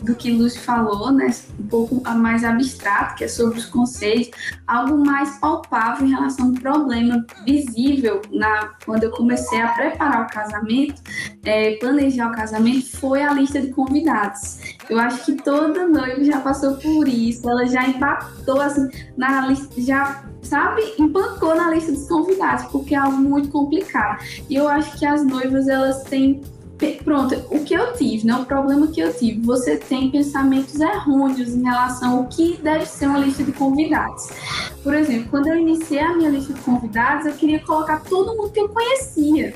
do 0.00 0.14
que 0.14 0.32
Lúcio 0.32 0.62
falou, 0.62 1.12
né, 1.12 1.28
um 1.60 1.66
pouco 1.66 2.02
mais 2.14 2.44
abstrato, 2.44 3.14
que 3.14 3.24
é 3.24 3.28
sobre 3.28 3.58
os 3.58 3.66
conceitos, 3.66 4.30
algo 4.66 4.96
mais 4.96 5.38
palpável 5.38 6.06
em 6.06 6.10
relação 6.10 6.46
ao 6.46 6.52
problema 6.54 7.26
visível 7.44 8.22
na 8.30 8.70
quando 8.86 9.04
eu 9.04 9.10
comecei 9.10 9.60
a 9.60 9.68
preparar 9.68 10.22
o 10.22 10.32
casamento, 10.32 11.02
é, 11.44 11.76
planejar 11.76 12.30
o 12.30 12.32
casamento, 12.34 12.96
foi 12.96 13.22
a 13.22 13.34
lista 13.34 13.60
de 13.60 13.68
convidados. 13.68 14.60
Eu 14.88 14.98
acho 14.98 15.26
que 15.26 15.34
toda 15.34 15.86
noiva 15.86 16.24
já 16.24 16.40
passou 16.40 16.76
por 16.76 17.06
isso, 17.06 17.46
ela 17.48 17.66
já 17.66 17.86
empatou 17.86 18.62
assim 18.62 18.88
na 19.14 19.46
lista, 19.46 19.68
já 19.78 20.24
sabe, 20.40 20.80
empancou 20.98 21.54
na 21.54 21.70
lista 21.70 21.92
dos 21.92 22.08
convidados, 22.08 22.64
porque 22.66 22.94
é 22.94 22.98
algo 22.98 23.18
muito 23.18 23.50
complicado. 23.50 24.24
E 24.48 24.54
eu 24.54 24.66
acho 24.68 24.96
que 24.98 25.04
as 25.04 25.22
noivas 25.22 25.68
elas 25.68 26.02
têm 26.04 26.40
Pronto, 27.04 27.34
o 27.50 27.64
que 27.64 27.74
eu 27.74 27.94
tive, 27.94 28.26
né? 28.26 28.34
O 28.34 28.44
problema 28.44 28.86
que 28.88 29.00
eu 29.00 29.12
tive, 29.14 29.40
você 29.40 29.76
tem 29.76 30.10
pensamentos 30.10 30.78
errôneos 30.78 31.54
em 31.54 31.62
relação 31.62 32.18
ao 32.18 32.24
que 32.26 32.58
deve 32.62 32.84
ser 32.84 33.06
uma 33.06 33.18
lista 33.18 33.42
de 33.42 33.52
convidados. 33.52 34.28
Por 34.82 34.94
exemplo, 34.94 35.28
quando 35.30 35.48
eu 35.48 35.56
iniciei 35.56 36.00
a 36.00 36.14
minha 36.14 36.30
lista 36.30 36.52
de 36.52 36.60
convidados, 36.60 37.26
eu 37.26 37.32
queria 37.32 37.60
colocar 37.60 38.00
todo 38.00 38.36
mundo 38.36 38.50
que 38.50 38.60
eu 38.60 38.68
conhecia. 38.68 39.54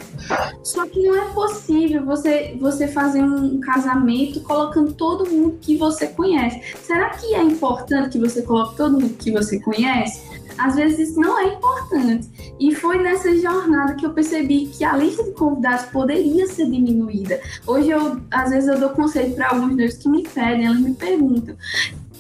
Só 0.63 0.87
que 0.87 1.03
não 1.03 1.15
é 1.15 1.29
possível 1.33 2.05
você, 2.05 2.57
você 2.59 2.89
fazer 2.89 3.23
um 3.23 3.61
casamento 3.61 4.41
colocando 4.41 4.93
todo 4.93 5.29
mundo 5.29 5.59
que 5.61 5.77
você 5.77 6.07
conhece. 6.07 6.61
Será 6.83 7.11
que 7.11 7.35
é 7.35 7.43
importante 7.43 8.11
que 8.11 8.19
você 8.19 8.43
coloque 8.43 8.77
todo 8.77 8.93
mundo 8.93 9.15
que 9.19 9.31
você 9.31 9.61
conhece? 9.61 10.30
Às 10.61 10.77
vezes 10.77 11.11
isso 11.11 11.21
não 11.21 11.39
é 11.39 11.55
importante. 11.55 12.29
E 12.61 12.75
foi 12.75 13.03
nessa 13.03 13.35
jornada 13.37 13.95
que 13.95 14.05
eu 14.05 14.13
percebi 14.13 14.67
que 14.67 14.85
a 14.85 14.97
lista 14.97 15.25
de 15.25 15.33
convidados 15.33 15.87
poderia 15.87 16.47
ser 16.47 16.67
diminuída. 16.71 17.41
Hoje 17.67 17.91
eu, 17.91 18.21
às 18.31 18.51
vezes, 18.51 18.69
eu 18.69 18.79
dou 18.79 18.91
conselho 18.91 19.35
para 19.35 19.49
alguns 19.49 19.75
deles 19.75 19.97
que 19.97 20.09
me 20.09 20.23
pedem, 20.23 20.67
elas 20.67 20.81
me 20.81 20.95
perguntam: 20.95 21.57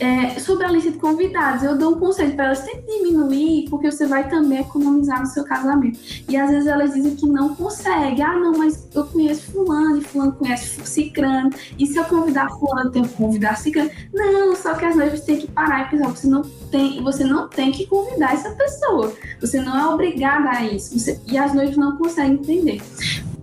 é, 0.00 0.40
sobre 0.40 0.64
a 0.64 0.73
lista 0.73 0.90
de 0.90 0.97
convidados, 0.97 1.62
eu 1.62 1.76
dou 1.76 1.95
um 1.95 1.99
conselho 2.00 2.35
para 2.35 2.47
elas 2.47 2.59
sempre 2.61 2.87
diminuir, 2.87 3.69
porque 3.69 3.90
você 3.90 4.07
vai 4.07 4.28
também 4.28 4.61
economizar 4.61 5.21
no 5.21 5.26
seu 5.26 5.45
casamento. 5.45 6.00
E 6.26 6.37
às 6.38 6.50
vezes 6.50 6.66
elas 6.66 6.95
dizem 6.95 7.14
que 7.14 7.26
não 7.26 7.54
consegue. 7.54 8.23
Ah, 8.23 8.38
não, 8.38 8.52
mas 8.52 8.88
eu 8.95 9.04
conheço 9.04 9.52
fulano, 9.52 9.99
e 9.99 10.00
fulano 10.00 10.33
conhece 10.33 10.80
cicrano, 10.87 11.50
e 11.78 11.87
se 11.87 11.99
eu 11.99 12.04
convidar 12.04 12.49
fulano, 12.49 12.90
tenho 12.90 13.07
que 13.07 13.14
convidar 13.14 13.59
cicrano. 13.59 13.90
Não, 14.12 14.57
só 14.57 14.75
que 14.75 14.87
as 14.87 14.97
noivas 14.97 15.21
têm 15.21 15.38
que 15.38 15.47
parar 15.49 15.87
e 15.87 15.90
pensar, 15.90 16.09
você 16.09 16.26
não 16.26 16.42
tem, 16.71 17.02
você 17.02 17.25
não 17.25 17.47
tem 17.49 17.71
que 17.71 17.87
convidar 17.87 18.33
essa 18.33 18.50
pessoa. 18.52 19.12
Você 19.38 19.61
não 19.61 19.78
é 19.78 19.87
obrigada 19.92 20.49
a 20.49 20.64
isso. 20.64 20.99
Você, 20.99 21.21
e 21.26 21.37
as 21.37 21.52
noivas 21.52 21.76
não 21.76 21.97
conseguem 21.97 22.35
entender 22.35 22.80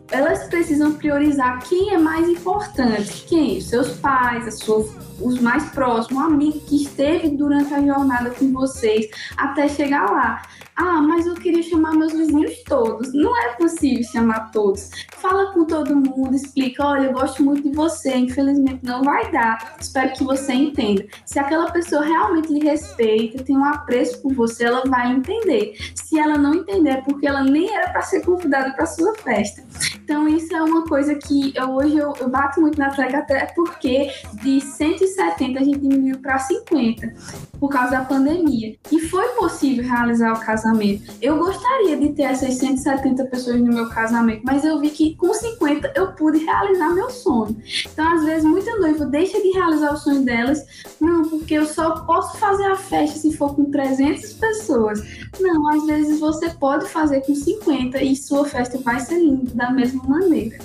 elas 0.09 0.45
precisam 0.45 0.93
priorizar 0.93 1.61
quem 1.67 1.93
é 1.93 1.97
mais 1.97 2.29
importante, 2.29 3.25
quem? 3.27 3.59
Seus 3.59 3.89
pais, 3.97 4.47
a 4.47 4.51
sua 4.51 4.85
os 5.19 5.39
mais 5.39 5.69
próximos, 5.69 6.21
um 6.21 6.25
amigo 6.25 6.59
que 6.61 6.75
esteve 6.83 7.29
durante 7.29 7.73
a 7.73 7.81
jornada 7.81 8.29
com 8.31 8.51
vocês 8.51 9.07
até 9.35 9.67
chegar 9.67 10.11
lá. 10.11 10.41
Ah, 10.77 11.01
mas 11.01 11.25
eu 11.25 11.33
queria 11.33 11.63
chamar 11.63 11.95
meus 11.95 12.13
vizinhos 12.13 12.61
todos. 12.63 13.11
Não 13.11 13.35
é 13.35 13.55
possível 13.55 14.03
chamar 14.03 14.51
todos. 14.51 14.91
Fala 15.17 15.51
com 15.51 15.65
todo 15.65 15.95
mundo, 15.95 16.35
explica: 16.35 16.85
olha, 16.85 17.07
eu 17.07 17.13
gosto 17.13 17.43
muito 17.43 17.67
de 17.67 17.75
você, 17.75 18.15
infelizmente 18.15 18.81
não 18.83 19.01
vai 19.01 19.31
dar. 19.31 19.75
Espero 19.79 20.13
que 20.13 20.23
você 20.23 20.53
entenda. 20.53 21.03
Se 21.25 21.39
aquela 21.39 21.71
pessoa 21.71 22.03
realmente 22.03 22.53
lhe 22.53 22.59
respeita, 22.59 23.43
tem 23.43 23.57
um 23.57 23.65
apreço 23.65 24.21
por 24.21 24.33
você, 24.33 24.65
ela 24.65 24.83
vai 24.85 25.11
entender. 25.11 25.75
Se 25.95 26.19
ela 26.19 26.37
não 26.37 26.53
entender, 26.53 26.91
é 26.91 27.01
porque 27.01 27.25
ela 27.25 27.43
nem 27.43 27.73
era 27.73 27.89
para 27.89 28.01
ser 28.03 28.23
convidada 28.23 28.71
para 28.73 28.85
sua 28.85 29.15
festa. 29.15 29.63
Então, 29.95 30.27
isso 30.27 30.55
é 30.55 30.61
uma 30.61 30.85
coisa 30.85 31.15
que 31.15 31.53
eu, 31.55 31.71
hoje 31.71 31.97
eu, 31.97 32.13
eu 32.19 32.29
bato 32.29 32.61
muito 32.61 32.77
na 32.77 32.91
tecla, 32.91 33.19
até 33.19 33.47
porque 33.47 34.11
de 34.43 34.61
170 34.61 35.59
a 35.59 35.63
gente 35.63 35.79
diminuiu 35.79 36.19
para 36.19 36.37
50 36.37 37.13
por 37.59 37.69
causa 37.69 37.91
da 37.91 38.05
pandemia. 38.05 38.75
E 38.91 38.99
foi 39.01 39.27
possível 39.29 39.83
realizar 39.83 40.33
o 40.33 40.39
casamento. 40.39 41.11
Eu 41.21 41.37
gostaria 41.37 41.97
de 41.97 42.09
ter 42.13 42.23
essas 42.23 42.55
170 42.55 43.25
pessoas 43.25 43.59
no 43.59 43.73
meu 43.73 43.89
casamento, 43.89 44.41
mas 44.43 44.63
eu 44.63 44.79
vi 44.79 44.89
que 44.89 45.15
com 45.15 45.33
50 45.33 45.93
eu 45.95 46.11
pude 46.13 46.39
realizar 46.39 46.93
meu 46.93 47.09
sonho. 47.09 47.55
Então, 47.91 48.07
às 48.13 48.23
vezes, 48.23 48.43
muita 48.43 48.75
noiva 48.77 49.05
deixa 49.05 49.41
de 49.41 49.51
realizar 49.51 49.93
o 49.93 49.97
sonho 49.97 50.23
delas, 50.23 50.63
não, 50.99 51.29
porque 51.29 51.55
eu 51.55 51.65
só 51.65 52.01
posso 52.01 52.37
fazer 52.37 52.65
a 52.65 52.75
festa 52.75 53.19
se 53.19 53.35
for 53.35 53.55
com 53.55 53.65
300 53.65 54.33
pessoas. 54.33 55.01
Não, 55.39 55.69
às 55.69 55.85
vezes 55.85 56.19
você 56.19 56.49
pode 56.49 56.85
fazer 56.87 57.21
com 57.21 57.35
50 57.35 58.01
e 58.01 58.15
sua 58.15 58.45
festa 58.45 58.77
vai 58.79 58.99
ser 58.99 59.19
linda 59.19 59.51
da 59.53 59.71
mesma 59.71 60.03
maneira. 60.03 60.57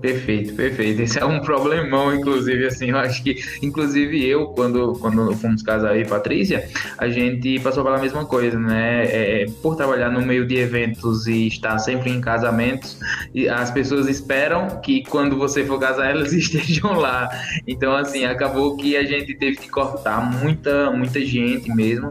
Perfeito, 0.00 0.54
perfeito. 0.54 1.02
Esse 1.02 1.18
é 1.18 1.24
um 1.24 1.40
problemão, 1.40 2.14
inclusive, 2.14 2.66
assim, 2.66 2.90
eu 2.90 2.96
acho 2.96 3.22
que, 3.22 3.36
inclusive 3.62 4.26
eu, 4.26 4.46
quando, 4.46 4.94
quando 4.94 5.34
fomos 5.36 5.62
casar 5.62 5.90
aí, 5.90 6.06
Patrícia, 6.06 6.68
a 6.96 7.08
gente 7.08 7.60
passou 7.60 7.84
pela 7.84 7.98
mesma 7.98 8.24
coisa, 8.24 8.58
né? 8.58 9.04
É, 9.04 9.42
é, 9.42 9.46
por 9.62 9.76
trabalhar 9.76 10.10
no 10.10 10.22
meio 10.22 10.46
de 10.46 10.56
eventos 10.56 11.26
e 11.26 11.48
estar 11.48 11.78
sempre 11.78 12.10
em 12.10 12.20
casamentos, 12.20 12.98
e 13.34 13.46
as 13.46 13.70
pessoas 13.70 14.08
esperam 14.08 14.80
que 14.80 15.04
quando 15.04 15.36
você 15.36 15.64
for 15.64 15.78
casar, 15.78 16.10
elas 16.10 16.32
estejam 16.34 16.94
lá. 16.94 17.28
Então, 17.66 17.94
assim, 17.94 18.24
acabou 18.24 18.76
que 18.76 18.96
a 18.96 19.04
gente 19.04 19.34
teve 19.34 19.58
que 19.58 19.68
cortar 19.68 20.20
muita, 20.40 20.90
muita 20.90 21.20
gente 21.20 21.70
mesmo, 21.74 22.10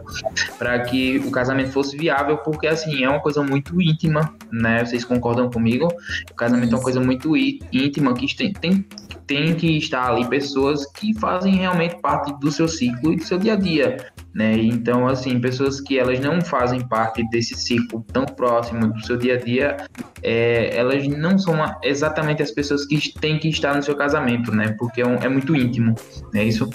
para 0.58 0.78
que 0.80 1.18
o 1.18 1.30
casamento 1.32 1.72
fosse 1.72 1.96
viável, 1.96 2.38
porque, 2.38 2.68
assim, 2.68 3.02
é 3.02 3.08
uma 3.08 3.20
coisa 3.20 3.42
muito 3.42 3.80
íntima, 3.82 4.32
né? 4.52 4.84
Vocês 4.84 5.04
concordam 5.04 5.50
comigo? 5.50 5.88
O 6.30 6.34
casamento 6.34 6.72
é 6.72 6.76
uma 6.76 6.82
coisa 6.82 7.00
muito 7.00 7.36
íntima 7.36 7.79
íntima 7.86 8.14
que 8.14 8.34
tem, 8.36 8.52
tem, 8.52 8.86
tem 9.26 9.54
que 9.54 9.78
estar 9.78 10.10
ali 10.10 10.28
pessoas 10.28 10.84
que 10.86 11.18
fazem 11.18 11.54
realmente 11.54 12.00
parte 12.00 12.32
do 12.40 12.50
seu 12.50 12.66
ciclo 12.66 13.12
e 13.12 13.16
do 13.16 13.24
seu 13.24 13.38
dia 13.38 13.52
a 13.52 13.56
dia, 13.56 14.06
né? 14.34 14.56
Então, 14.56 15.06
assim, 15.06 15.40
pessoas 15.40 15.80
que 15.80 15.98
elas 15.98 16.20
não 16.20 16.40
fazem 16.40 16.86
parte 16.86 17.22
desse 17.30 17.54
ciclo 17.54 18.04
tão 18.12 18.24
próximo 18.24 18.92
do 18.92 19.00
seu 19.06 19.16
dia 19.16 19.34
a 19.34 19.38
dia, 19.38 19.76
é, 20.22 20.76
elas 20.76 21.06
não 21.06 21.38
são 21.38 21.54
exatamente 21.82 22.42
as 22.42 22.50
pessoas 22.50 22.84
que 22.86 23.12
têm 23.20 23.38
que 23.38 23.48
estar 23.48 23.74
no 23.74 23.82
seu 23.82 23.96
casamento, 23.96 24.52
né? 24.52 24.74
Porque 24.78 25.00
é, 25.00 25.06
um, 25.06 25.14
é 25.16 25.28
muito 25.28 25.54
íntimo, 25.54 25.94
é 26.34 26.44
isso? 26.44 26.68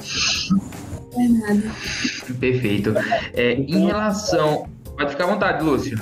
Perfeito. 2.39 2.93
É, 3.33 3.53
em 3.53 3.85
relação... 3.87 4.67
Pode 4.97 5.11
ficar 5.11 5.25
à 5.25 5.27
vontade, 5.27 5.61
Lúcio. 5.61 5.99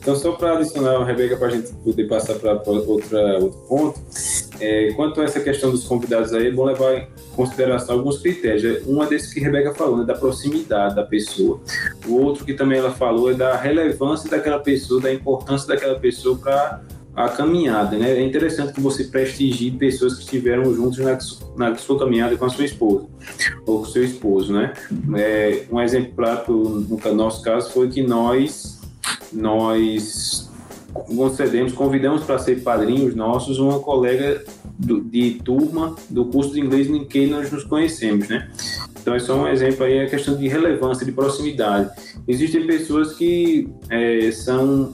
Então, 0.00 0.16
só 0.16 0.32
para 0.32 0.54
adicionar 0.56 1.04
Rebeca, 1.04 1.36
para 1.36 1.48
a 1.48 1.50
gente 1.50 1.72
poder 1.74 2.08
passar 2.08 2.34
para 2.36 2.54
outro 2.54 3.50
ponto, 3.68 4.00
é, 4.58 4.92
quanto 4.94 5.20
a 5.20 5.24
essa 5.24 5.40
questão 5.40 5.70
dos 5.70 5.84
convidados 5.84 6.32
aí, 6.32 6.48
é 6.48 6.50
bom 6.50 6.64
levar 6.64 6.94
em 6.94 7.06
consideração 7.36 7.96
alguns 7.96 8.18
critérios. 8.18 8.64
É 8.64 9.06
desse 9.08 9.34
que 9.34 9.40
a 9.40 9.44
Rebeca 9.44 9.74
falou, 9.74 9.98
né, 9.98 10.04
da 10.04 10.14
proximidade 10.14 10.96
da 10.96 11.02
pessoa. 11.02 11.60
O 12.06 12.14
outro 12.14 12.46
que 12.46 12.54
também 12.54 12.78
ela 12.78 12.92
falou 12.92 13.30
é 13.30 13.34
da 13.34 13.56
relevância 13.56 14.28
daquela 14.30 14.58
pessoa, 14.58 15.02
da 15.02 15.12
importância 15.12 15.68
daquela 15.68 15.98
pessoa 15.98 16.36
para 16.36 16.82
a 17.14 17.28
caminhada, 17.28 17.98
né? 17.98 18.12
É 18.12 18.22
interessante 18.22 18.72
que 18.72 18.80
você 18.80 19.04
prestigie 19.04 19.70
pessoas 19.72 20.14
que 20.14 20.22
estiveram 20.22 20.72
juntos 20.74 20.98
na, 20.98 21.18
na 21.56 21.76
sua 21.76 21.98
caminhada 21.98 22.36
com 22.36 22.44
a 22.44 22.48
sua 22.48 22.64
esposa 22.64 23.06
ou 23.66 23.80
com 23.80 23.84
seu 23.84 24.04
esposo, 24.04 24.52
né? 24.52 24.72
É, 25.16 25.64
um 25.70 25.80
exemplo 25.80 26.14
prático 26.14 26.52
no 26.52 27.14
nosso 27.14 27.42
caso 27.42 27.72
foi 27.72 27.88
que 27.88 28.02
nós 28.02 28.79
nós 29.32 30.50
concedemos, 30.92 31.72
convidamos 31.72 32.24
para 32.24 32.38
ser 32.38 32.62
padrinhos 32.62 33.14
nossos 33.14 33.58
uma 33.58 33.78
colega 33.78 34.44
do, 34.78 35.00
de 35.00 35.40
turma 35.44 35.94
do 36.08 36.24
curso 36.26 36.52
de 36.52 36.60
inglês 36.60 36.88
em 36.88 37.04
que 37.04 37.26
nós 37.26 37.50
nos 37.50 37.64
conhecemos, 37.64 38.28
né? 38.28 38.50
Então, 39.00 39.14
é 39.14 39.18
só 39.18 39.34
um 39.34 39.48
exemplo 39.48 39.84
aí, 39.84 40.00
a 40.00 40.08
questão 40.08 40.36
de 40.36 40.46
relevância, 40.46 41.06
de 41.06 41.12
proximidade. 41.12 41.90
Existem 42.28 42.66
pessoas 42.66 43.14
que 43.14 43.68
é, 43.88 44.30
são 44.30 44.92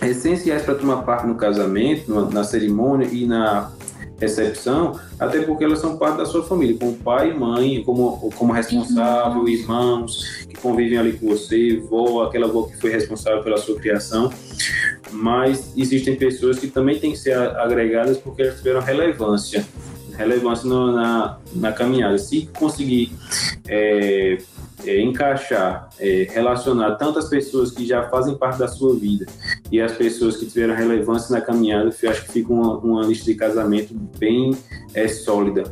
essenciais 0.00 0.62
para 0.62 0.74
tomar 0.74 1.02
parte 1.02 1.26
no 1.26 1.34
casamento, 1.34 2.12
na, 2.12 2.30
na 2.30 2.44
cerimônia 2.44 3.08
e 3.10 3.26
na 3.26 3.72
recepção, 4.18 4.98
até 5.18 5.42
porque 5.42 5.64
elas 5.64 5.78
são 5.78 5.96
parte 5.96 6.18
da 6.18 6.26
sua 6.26 6.42
família, 6.42 6.76
como 6.78 6.94
pai 6.94 7.30
e 7.30 7.34
mãe, 7.34 7.82
como, 7.84 8.30
como 8.36 8.52
responsável, 8.52 9.42
uhum. 9.42 9.48
irmãos 9.48 10.46
que 10.48 10.56
convivem 10.56 10.98
ali 10.98 11.12
com 11.12 11.28
você, 11.28 11.76
vó, 11.76 12.24
aquela 12.24 12.46
avó 12.46 12.62
que 12.62 12.80
foi 12.80 12.90
responsável 12.90 13.42
pela 13.42 13.58
sua 13.58 13.76
criação. 13.76 14.32
Mas 15.12 15.72
existem 15.76 16.16
pessoas 16.16 16.58
que 16.58 16.66
também 16.66 16.98
têm 16.98 17.12
que 17.12 17.18
ser 17.18 17.36
agregadas 17.36 18.18
porque 18.18 18.42
elas 18.42 18.56
tiveram 18.56 18.80
relevância 18.80 19.64
relevância 20.16 20.66
no, 20.68 20.92
na, 20.92 21.38
na 21.54 21.72
caminhada. 21.72 22.18
Se 22.18 22.48
conseguir 22.58 23.12
é, 23.68 24.38
é, 24.86 25.00
encaixar, 25.00 25.88
é, 25.98 26.26
relacionar 26.30 26.96
tantas 26.96 27.28
pessoas 27.28 27.70
que 27.70 27.86
já 27.86 28.08
fazem 28.08 28.36
parte 28.36 28.58
da 28.58 28.68
sua 28.68 28.94
vida 28.96 29.26
e 29.70 29.80
as 29.80 29.92
pessoas 29.92 30.36
que 30.36 30.46
tiveram 30.46 30.74
relevância 30.74 31.34
na 31.34 31.40
caminhada, 31.40 31.90
eu 32.02 32.10
acho 32.10 32.24
que 32.24 32.32
fica 32.32 32.52
uma, 32.52 32.78
uma 32.78 33.02
lista 33.04 33.24
de 33.24 33.34
casamento 33.34 33.94
bem 34.18 34.56
é, 34.94 35.08
sólida. 35.08 35.64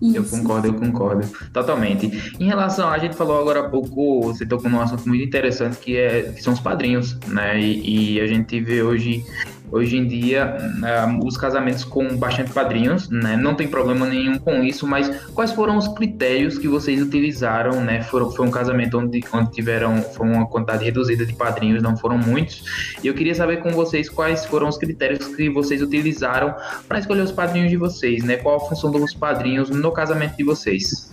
Isso. 0.00 0.16
Eu 0.16 0.24
concordo, 0.24 0.68
eu 0.68 0.74
concordo. 0.74 1.26
Totalmente. 1.52 2.34
Em 2.38 2.46
relação, 2.46 2.88
a 2.88 2.98
gente 2.98 3.16
falou 3.16 3.40
agora 3.40 3.60
há 3.60 3.68
pouco, 3.68 4.22
você 4.22 4.44
tocou 4.44 4.70
num 4.70 4.80
assunto 4.80 5.08
muito 5.08 5.24
interessante 5.24 5.78
que, 5.78 5.96
é, 5.96 6.32
que 6.32 6.42
são 6.42 6.52
os 6.52 6.60
padrinhos, 6.60 7.18
né? 7.26 7.58
E, 7.58 8.16
e 8.16 8.20
a 8.20 8.26
gente 8.26 8.60
vê 8.60 8.82
hoje 8.82 9.24
hoje 9.70 9.96
em 9.96 10.06
dia 10.06 10.56
uh, 10.56 11.26
os 11.26 11.36
casamentos 11.36 11.84
com 11.84 12.16
bastante 12.16 12.52
padrinhos, 12.52 13.08
né? 13.08 13.36
Não 13.36 13.54
tem 13.54 13.68
problema 13.68 14.06
nenhum 14.06 14.38
com 14.38 14.62
isso, 14.62 14.86
mas 14.86 15.08
quais 15.32 15.52
foram 15.52 15.76
os 15.76 15.88
critérios 15.88 16.58
que 16.58 16.68
vocês 16.68 17.00
utilizaram, 17.02 17.80
né? 17.80 18.02
Foram, 18.02 18.30
foi 18.30 18.46
um 18.46 18.50
casamento 18.50 18.98
onde, 18.98 19.22
onde 19.32 19.50
tiveram 19.50 20.02
foi 20.02 20.26
uma 20.26 20.46
quantidade 20.46 20.84
reduzida 20.84 21.26
de 21.26 21.32
padrinhos, 21.34 21.82
não 21.82 21.96
foram 21.96 22.18
muitos. 22.18 22.96
E 23.02 23.06
eu 23.06 23.14
queria 23.14 23.34
saber 23.34 23.58
com 23.58 23.70
vocês 23.70 24.08
quais 24.08 24.44
foram 24.46 24.68
os 24.68 24.78
critérios 24.78 25.26
que 25.26 25.48
vocês 25.50 25.82
utilizaram 25.82 26.54
para 26.88 26.98
escolher 26.98 27.22
os 27.22 27.32
padrinhos 27.32 27.70
de 27.70 27.76
vocês, 27.76 28.22
né? 28.24 28.36
Qual 28.36 28.56
a 28.56 28.60
função 28.60 28.90
dos 28.90 29.14
padrinhos 29.14 29.70
no 29.70 29.92
casamento 29.92 30.36
de 30.36 30.44
vocês? 30.44 31.12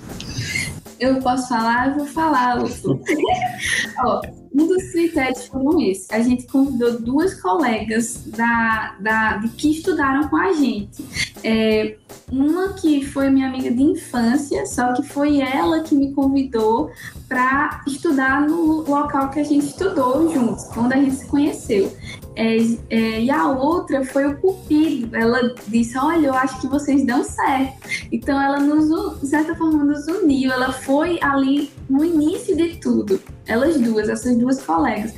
Eu 0.99 1.19
posso 1.19 1.49
falar? 1.49 1.89
Eu 1.89 1.95
vou 1.95 2.05
falar, 2.05 2.53
Lúcio. 2.55 2.99
Ó, 3.99 4.21
um 4.53 4.67
dos 4.67 4.91
critérios 4.91 5.47
foram 5.47 5.81
esses. 5.81 6.09
A 6.11 6.19
gente 6.19 6.45
convidou 6.45 6.99
duas 6.99 7.33
colegas 7.41 8.23
da, 8.27 8.95
da, 8.99 9.37
de 9.37 9.49
que 9.49 9.71
estudaram 9.71 10.27
com 10.29 10.37
a 10.37 10.53
gente. 10.53 11.03
É, 11.43 11.97
uma 12.31 12.73
que 12.73 13.05
foi 13.05 13.29
minha 13.29 13.47
amiga 13.47 13.71
de 13.71 13.81
infância, 13.81 14.65
só 14.65 14.93
que 14.93 15.03
foi 15.03 15.41
ela 15.41 15.81
que 15.81 15.95
me 15.95 16.13
convidou 16.13 16.91
para 17.27 17.81
estudar 17.87 18.41
no 18.47 18.81
local 18.87 19.29
que 19.31 19.39
a 19.39 19.43
gente 19.43 19.65
estudou 19.65 20.31
juntos, 20.31 20.65
quando 20.65 20.93
a 20.93 20.97
gente 20.97 21.15
se 21.15 21.25
conheceu. 21.25 21.91
É, 22.35 22.57
é, 22.89 23.21
e 23.21 23.31
a 23.31 23.47
outra 23.47 24.03
foi 24.05 24.25
o 24.25 24.37
Cupido. 24.37 25.15
Ela 25.15 25.53
disse: 25.67 25.97
Olha, 25.97 26.27
eu 26.27 26.33
acho 26.33 26.59
que 26.61 26.67
vocês 26.67 27.05
dão 27.05 27.23
certo. 27.23 27.87
Então, 28.11 28.41
ela 28.41 28.59
nos, 28.59 29.19
de 29.19 29.27
certa 29.27 29.55
forma, 29.55 29.83
nos 29.83 30.07
uniu. 30.07 30.51
Ela 30.51 30.71
foi 30.71 31.19
ali 31.21 31.71
no 31.93 32.03
início 32.03 32.57
de 32.57 32.77
tudo. 32.77 33.21
Elas 33.45 33.79
duas, 33.79 34.09
essas 34.09 34.35
duas 34.35 34.59
colegas. 34.63 35.13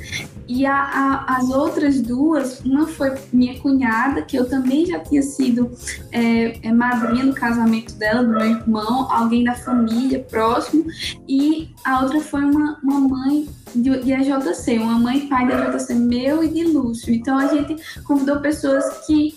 E 0.46 0.66
a, 0.66 0.74
a, 0.74 1.36
as 1.38 1.48
outras 1.48 2.02
duas, 2.02 2.60
uma 2.60 2.86
foi 2.86 3.14
minha 3.32 3.58
cunhada, 3.60 4.20
que 4.20 4.36
eu 4.36 4.46
também 4.46 4.84
já 4.84 4.98
tinha 4.98 5.22
sido 5.22 5.70
é, 6.12 6.68
é, 6.68 6.72
madrinha 6.72 7.24
do 7.24 7.32
casamento 7.32 7.94
dela, 7.94 8.22
do 8.22 8.28
meu 8.28 8.44
irmão, 8.44 9.10
alguém 9.10 9.42
da 9.42 9.54
família 9.54 10.20
próximo, 10.20 10.84
e 11.26 11.70
a 11.82 12.02
outra 12.02 12.20
foi 12.20 12.44
uma, 12.44 12.78
uma 12.82 13.00
mãe 13.00 13.48
de, 13.74 13.98
de 14.02 14.12
AJC, 14.12 14.78
uma 14.78 14.98
mãe 14.98 15.18
e 15.18 15.28
pai 15.28 15.48
da 15.48 15.66
AJC 15.66 15.94
meu 15.94 16.44
e 16.44 16.48
de 16.48 16.64
Lúcio. 16.64 17.12
Então 17.12 17.38
a 17.38 17.46
gente 17.48 18.02
convidou 18.04 18.38
pessoas 18.40 18.84
que 19.06 19.36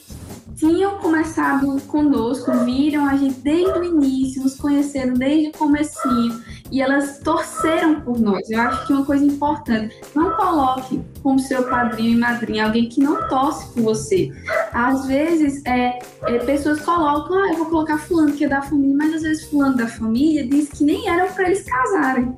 tinham 0.60 0.98
começado 0.98 1.80
conosco, 1.88 2.52
viram 2.66 3.08
a 3.08 3.16
gente 3.16 3.40
desde 3.40 3.80
o 3.80 3.84
início, 3.84 4.44
nos 4.44 4.56
conheceram 4.56 5.14
desde 5.14 5.48
o 5.48 5.52
comecinho 5.54 6.44
e 6.72 6.82
elas 6.82 7.20
torceram 7.20 8.02
por 8.02 8.20
nós. 8.20 8.50
Eu 8.50 8.62
acho 8.62 8.88
que 8.88 8.94
uma 8.94 9.06
coisa 9.06 9.26
importante, 9.26 10.00
não 10.16 10.32
coloque 10.36 11.02
como 11.22 11.40
seu 11.40 11.64
padrinho 11.64 12.18
e 12.18 12.20
madrinha 12.20 12.66
alguém 12.66 12.88
que 12.88 13.00
não 13.00 13.28
torce 13.28 13.74
por 13.74 13.84
você. 13.84 14.32
Às 14.72 15.06
vezes, 15.06 15.64
é, 15.66 16.00
é, 16.24 16.40
pessoas 16.40 16.82
colocam, 16.82 17.38
ah, 17.38 17.52
eu 17.52 17.58
vou 17.58 17.66
colocar 17.68 17.98
fulano 17.98 18.34
que 18.34 18.46
é 18.46 18.48
da 18.48 18.62
família, 18.62 18.96
mas 18.96 19.16
às 19.16 19.22
vezes 19.22 19.46
fulano 19.46 19.76
da 19.76 19.88
família 19.88 20.48
diz 20.48 20.70
que 20.70 20.84
nem 20.84 21.08
eram 21.10 21.32
para 21.34 21.46
eles 21.46 21.64
casarem. 21.64 22.36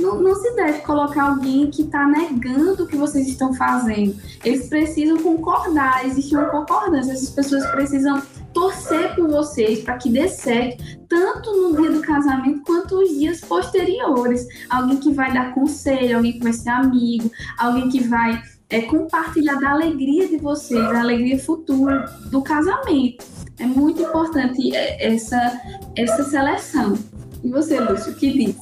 Não, 0.00 0.20
não 0.20 0.34
se 0.34 0.54
deve 0.56 0.80
colocar 0.80 1.24
alguém 1.24 1.70
que 1.70 1.82
está 1.82 2.06
negando 2.06 2.84
o 2.84 2.86
que 2.86 2.96
vocês 2.96 3.28
estão 3.28 3.54
fazendo. 3.54 4.16
Eles 4.44 4.68
precisam 4.68 5.18
concordar, 5.18 6.04
existe 6.06 6.34
uma 6.34 6.46
concordância. 6.46 7.12
Essas 7.12 7.30
pessoas 7.30 7.66
precisam 7.70 8.22
torcer 8.54 9.14
por 9.16 9.28
vocês 9.28 9.80
para 9.80 9.98
que 9.98 10.08
dê 10.08 10.28
certo, 10.28 10.82
tanto 11.08 11.52
no 11.52 11.76
dia 11.76 11.90
do 11.90 12.00
casamento 12.00 12.62
quanto 12.62 13.02
os 13.02 13.10
dias 13.10 13.40
posteriores. 13.40 14.46
Alguém 14.70 14.96
que 14.98 15.12
vai 15.12 15.34
dar 15.34 15.52
conselho, 15.52 16.16
alguém 16.16 16.34
que 16.34 16.42
vai 16.44 16.52
ser 16.52 16.70
amigo, 16.70 17.30
alguém 17.58 17.88
que 17.90 18.04
vai 18.04 18.40
é, 18.70 18.82
compartilhar 18.82 19.56
da 19.56 19.70
alegria 19.70 20.28
de 20.28 20.38
vocês, 20.38 20.80
da 20.80 21.00
alegria 21.00 21.38
futura 21.38 22.04
do 22.30 22.40
casamento. 22.40 23.24
É 23.58 23.66
muito 23.66 24.00
importante 24.00 24.74
é, 24.74 25.12
essa, 25.12 25.60
essa 25.96 26.22
seleção. 26.24 26.96
E 27.42 27.50
você, 27.50 27.78
Lúcio, 27.78 28.12
o 28.12 28.16
que 28.16 28.32
diz? 28.32 28.56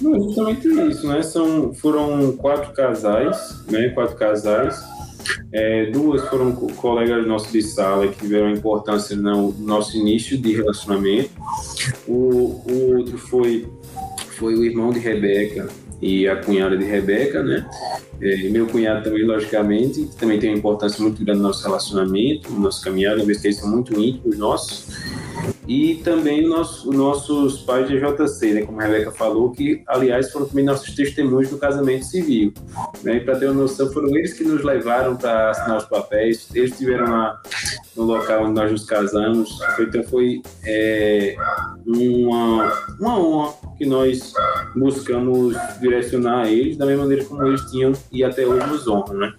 Não, 0.00 0.20
justamente 0.20 0.66
isso, 0.90 1.06
né? 1.06 1.22
São, 1.22 1.72
foram 1.72 2.36
quatro 2.36 2.72
casais, 2.72 3.64
né? 3.70 3.90
Quatro 3.90 4.16
casais 4.16 4.97
é, 5.52 5.86
duas 5.86 6.28
foram 6.28 6.52
colegas 6.52 7.26
nossos 7.26 7.52
de 7.52 7.62
sala 7.62 8.08
que 8.08 8.18
tiveram 8.18 8.50
importância 8.50 9.16
no 9.16 9.52
nosso 9.58 9.96
início 9.96 10.36
de 10.38 10.54
relacionamento. 10.54 11.30
O, 12.06 12.62
o 12.66 12.96
outro 12.96 13.18
foi, 13.18 13.66
foi 14.36 14.54
o 14.54 14.64
irmão 14.64 14.90
de 14.90 14.98
Rebeca 14.98 15.68
e 16.00 16.28
a 16.28 16.36
cunhada 16.36 16.76
de 16.76 16.84
Rebeca, 16.84 17.42
né? 17.42 17.68
É, 18.20 18.48
meu 18.48 18.66
cunhado 18.66 19.04
também, 19.04 19.24
logicamente, 19.24 20.02
que 20.02 20.16
também 20.16 20.38
tem 20.38 20.50
uma 20.50 20.58
importância 20.58 21.00
muito 21.02 21.24
grande 21.24 21.40
no 21.40 21.48
nosso 21.48 21.64
relacionamento, 21.64 22.50
no 22.52 22.60
nosso 22.60 22.82
caminhada, 22.82 23.22
eles 23.22 23.56
são 23.56 23.70
muito 23.70 23.98
íntimos 24.00 24.36
nossos 24.36 24.86
e 25.66 25.96
também 25.96 26.44
os 26.44 26.48
nosso, 26.48 26.92
nossos 26.92 27.58
pais 27.60 27.86
de 27.88 28.00
JC, 28.00 28.54
né, 28.54 28.62
como 28.62 28.80
a 28.80 28.84
Rebeca 28.84 29.10
falou, 29.10 29.50
que 29.50 29.82
aliás 29.86 30.32
foram 30.32 30.46
também 30.46 30.64
nossos 30.64 30.94
testemunhos 30.94 31.50
do 31.50 31.58
casamento 31.58 32.06
civil. 32.06 32.52
Né, 33.02 33.20
para 33.20 33.38
ter 33.38 33.46
uma 33.46 33.62
noção, 33.62 33.92
foram 33.92 34.08
eles 34.16 34.32
que 34.32 34.44
nos 34.44 34.64
levaram 34.64 35.16
para 35.16 35.50
assinar 35.50 35.76
os 35.76 35.84
papéis, 35.84 36.48
eles 36.54 36.72
estiveram 36.72 37.10
lá 37.10 37.40
no 37.94 38.04
local 38.04 38.44
onde 38.44 38.54
nós 38.54 38.72
nos 38.72 38.84
casamos, 38.84 39.58
então 39.78 40.02
foi 40.04 40.40
é, 40.64 41.36
uma, 41.86 42.72
uma 42.98 43.18
honra 43.18 43.54
que 43.76 43.84
nós 43.84 44.32
buscamos 44.74 45.56
direcionar 45.80 46.44
a 46.44 46.50
eles 46.50 46.76
da 46.76 46.86
mesma 46.86 47.02
maneira 47.02 47.24
como 47.24 47.46
eles 47.46 47.62
tinham 47.70 47.92
e 48.10 48.24
até 48.24 48.46
hoje 48.46 48.66
nos 48.68 48.88
honram, 48.88 49.18
né? 49.18 49.34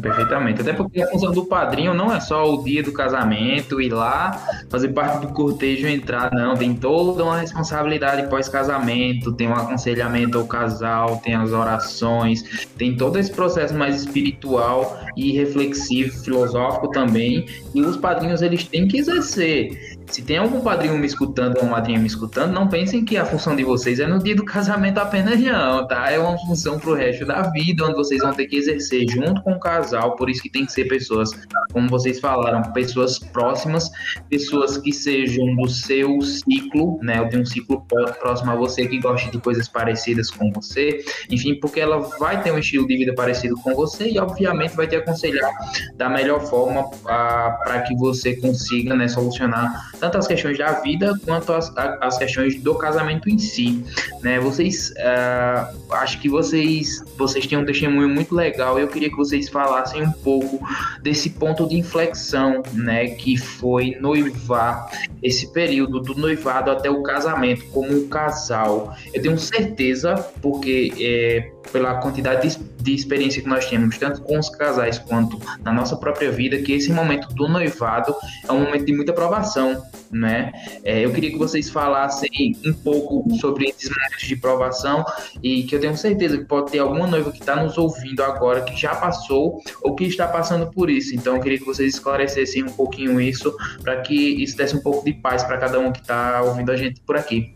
Perfeitamente. 0.00 0.60
Até 0.60 0.72
porque 0.72 1.02
a 1.02 1.08
função 1.08 1.32
do 1.32 1.44
padrinho 1.44 1.94
não 1.94 2.12
é 2.12 2.20
só 2.20 2.52
o 2.52 2.62
dia 2.62 2.82
do 2.82 2.92
casamento, 2.92 3.80
ir 3.80 3.92
lá, 3.92 4.42
fazer 4.68 4.88
parte 4.88 5.26
do 5.26 5.32
cortejo 5.32 5.86
entrar, 5.86 6.30
não. 6.32 6.56
Tem 6.56 6.74
toda 6.74 7.24
uma 7.24 7.38
responsabilidade 7.38 8.28
pós-casamento, 8.28 9.32
tem 9.32 9.48
um 9.48 9.54
aconselhamento 9.54 10.38
ao 10.38 10.46
casal, 10.46 11.18
tem 11.18 11.34
as 11.34 11.52
orações, 11.52 12.66
tem 12.76 12.96
todo 12.96 13.18
esse 13.18 13.32
processo 13.32 13.74
mais 13.74 13.96
espiritual 13.96 15.00
e 15.16 15.32
reflexivo, 15.32 16.16
filosófico 16.22 16.88
também. 16.90 17.46
E 17.74 17.82
os 17.82 17.96
padrinhos, 17.96 18.42
eles 18.42 18.64
têm 18.64 18.86
que 18.86 18.98
exercer 18.98 19.98
se 20.06 20.22
tem 20.22 20.38
algum 20.38 20.60
padrinho 20.60 20.98
me 20.98 21.06
escutando 21.06 21.58
ou 21.58 21.66
madrinha 21.66 21.98
me 21.98 22.06
escutando, 22.06 22.52
não 22.52 22.68
pensem 22.68 23.04
que 23.04 23.16
a 23.16 23.24
função 23.24 23.54
de 23.56 23.64
vocês 23.64 24.00
é 24.00 24.06
no 24.06 24.18
dia 24.18 24.34
do 24.34 24.44
casamento 24.44 24.98
apenas 24.98 25.40
não, 25.40 25.86
tá? 25.86 26.10
É 26.10 26.18
uma 26.18 26.36
função 26.38 26.78
pro 26.78 26.94
resto 26.94 27.24
da 27.24 27.42
vida, 27.42 27.84
onde 27.84 27.94
vocês 27.94 28.20
vão 28.20 28.32
ter 28.32 28.46
que 28.46 28.56
exercer 28.56 29.08
junto 29.08 29.42
com 29.42 29.52
o 29.52 29.60
casal, 29.60 30.16
por 30.16 30.28
isso 30.28 30.42
que 30.42 30.50
tem 30.50 30.66
que 30.66 30.72
ser 30.72 30.86
pessoas, 30.86 31.30
como 31.72 31.88
vocês 31.88 32.20
falaram, 32.20 32.62
pessoas 32.72 33.18
próximas, 33.18 33.90
pessoas 34.28 34.76
que 34.78 34.92
sejam 34.92 35.54
do 35.56 35.68
seu 35.68 36.20
ciclo, 36.20 36.98
né? 37.02 37.18
Eu 37.18 37.28
tenho 37.28 37.42
um 37.42 37.46
ciclo 37.46 37.84
próximo 38.20 38.50
a 38.50 38.56
você 38.56 38.86
que 38.86 38.98
gosta 38.98 39.30
de 39.30 39.38
coisas 39.38 39.68
parecidas 39.68 40.30
com 40.30 40.52
você, 40.52 41.04
enfim, 41.30 41.58
porque 41.60 41.80
ela 41.80 41.98
vai 42.18 42.42
ter 42.42 42.52
um 42.52 42.58
estilo 42.58 42.86
de 42.86 42.96
vida 42.96 43.14
parecido 43.14 43.54
com 43.56 43.74
você 43.74 44.10
e, 44.10 44.18
obviamente, 44.18 44.76
vai 44.76 44.86
te 44.86 44.96
aconselhar 44.96 45.50
da 45.96 46.08
melhor 46.08 46.40
forma 46.40 46.90
ah, 47.06 47.58
para 47.64 47.82
que 47.82 47.94
você 47.96 48.36
consiga, 48.36 48.94
né, 48.94 49.08
solucionar 49.08 49.92
tanto 50.02 50.18
as 50.18 50.26
questões 50.26 50.58
da 50.58 50.72
vida 50.80 51.16
quanto 51.24 51.52
as, 51.52 51.72
as 51.76 52.18
questões 52.18 52.60
do 52.60 52.74
casamento 52.74 53.30
em 53.30 53.38
si. 53.38 53.84
Né? 54.20 54.40
Vocês, 54.40 54.92
uh, 54.98 55.94
acho 55.94 56.20
que 56.20 56.28
vocês, 56.28 57.04
vocês 57.16 57.46
têm 57.46 57.56
um 57.56 57.64
testemunho 57.64 58.08
muito 58.08 58.34
legal 58.34 58.80
eu 58.80 58.88
queria 58.88 59.08
que 59.08 59.16
vocês 59.16 59.48
falassem 59.48 60.02
um 60.02 60.10
pouco 60.10 60.58
desse 61.02 61.30
ponto 61.30 61.68
de 61.68 61.76
inflexão, 61.76 62.64
né, 62.72 63.10
que 63.10 63.36
foi 63.36 63.96
noivar, 64.00 64.90
esse 65.22 65.52
período 65.52 66.00
do 66.00 66.16
noivado 66.16 66.72
até 66.72 66.90
o 66.90 67.02
casamento 67.04 67.64
como 67.66 67.92
um 67.92 68.08
casal. 68.08 68.96
Eu 69.14 69.22
tenho 69.22 69.38
certeza, 69.38 70.16
porque 70.40 70.92
é, 70.98 71.52
pela 71.70 71.94
quantidade 71.94 72.48
de, 72.48 72.58
de, 72.82 72.94
experiência 72.94 73.42
que 73.42 73.48
nós 73.48 73.66
temos, 73.66 73.98
tanto 73.98 74.22
com 74.22 74.38
os 74.38 74.48
casais 74.48 74.98
quanto 74.98 75.38
na 75.62 75.72
nossa 75.72 75.96
própria 75.96 76.30
vida, 76.30 76.58
que 76.58 76.72
esse 76.72 76.92
momento 76.92 77.28
do 77.28 77.48
noivado 77.48 78.14
é 78.46 78.52
um 78.52 78.60
momento 78.60 78.84
de 78.84 78.94
muita 78.94 79.12
provação, 79.12 79.82
né? 80.10 80.52
É, 80.84 81.04
eu 81.04 81.12
queria 81.12 81.30
que 81.30 81.38
vocês 81.38 81.70
falassem 81.70 82.56
um 82.64 82.72
pouco 82.72 83.24
sobre 83.36 83.68
esses 83.68 83.88
momentos 83.88 84.26
de 84.26 84.36
provação 84.36 85.04
e 85.42 85.62
que 85.62 85.74
eu 85.74 85.80
tenho 85.80 85.96
certeza 85.96 86.36
que 86.38 86.44
pode 86.44 86.72
ter 86.72 86.80
alguma 86.80 87.06
noiva 87.06 87.30
que 87.32 87.40
está 87.40 87.56
nos 87.56 87.78
ouvindo 87.78 88.22
agora 88.22 88.62
que 88.62 88.78
já 88.78 88.94
passou 88.94 89.60
ou 89.82 89.94
que 89.94 90.04
está 90.04 90.26
passando 90.28 90.70
por 90.70 90.90
isso. 90.90 91.14
Então, 91.14 91.36
eu 91.36 91.40
queria 91.42 91.58
que 91.58 91.64
vocês 91.64 91.94
esclarecessem 91.94 92.64
um 92.64 92.72
pouquinho 92.72 93.20
isso 93.20 93.54
para 93.82 94.00
que 94.02 94.14
isso 94.14 94.56
desse 94.56 94.76
um 94.76 94.82
pouco 94.82 95.04
de 95.04 95.12
paz 95.12 95.42
para 95.42 95.56
cada 95.58 95.78
um 95.78 95.92
que 95.92 96.00
está 96.00 96.42
ouvindo 96.42 96.70
a 96.70 96.76
gente 96.76 97.00
por 97.00 97.16
aqui. 97.16 97.52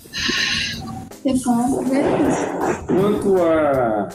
Quanto 2.86 3.42
a. 3.42 4.08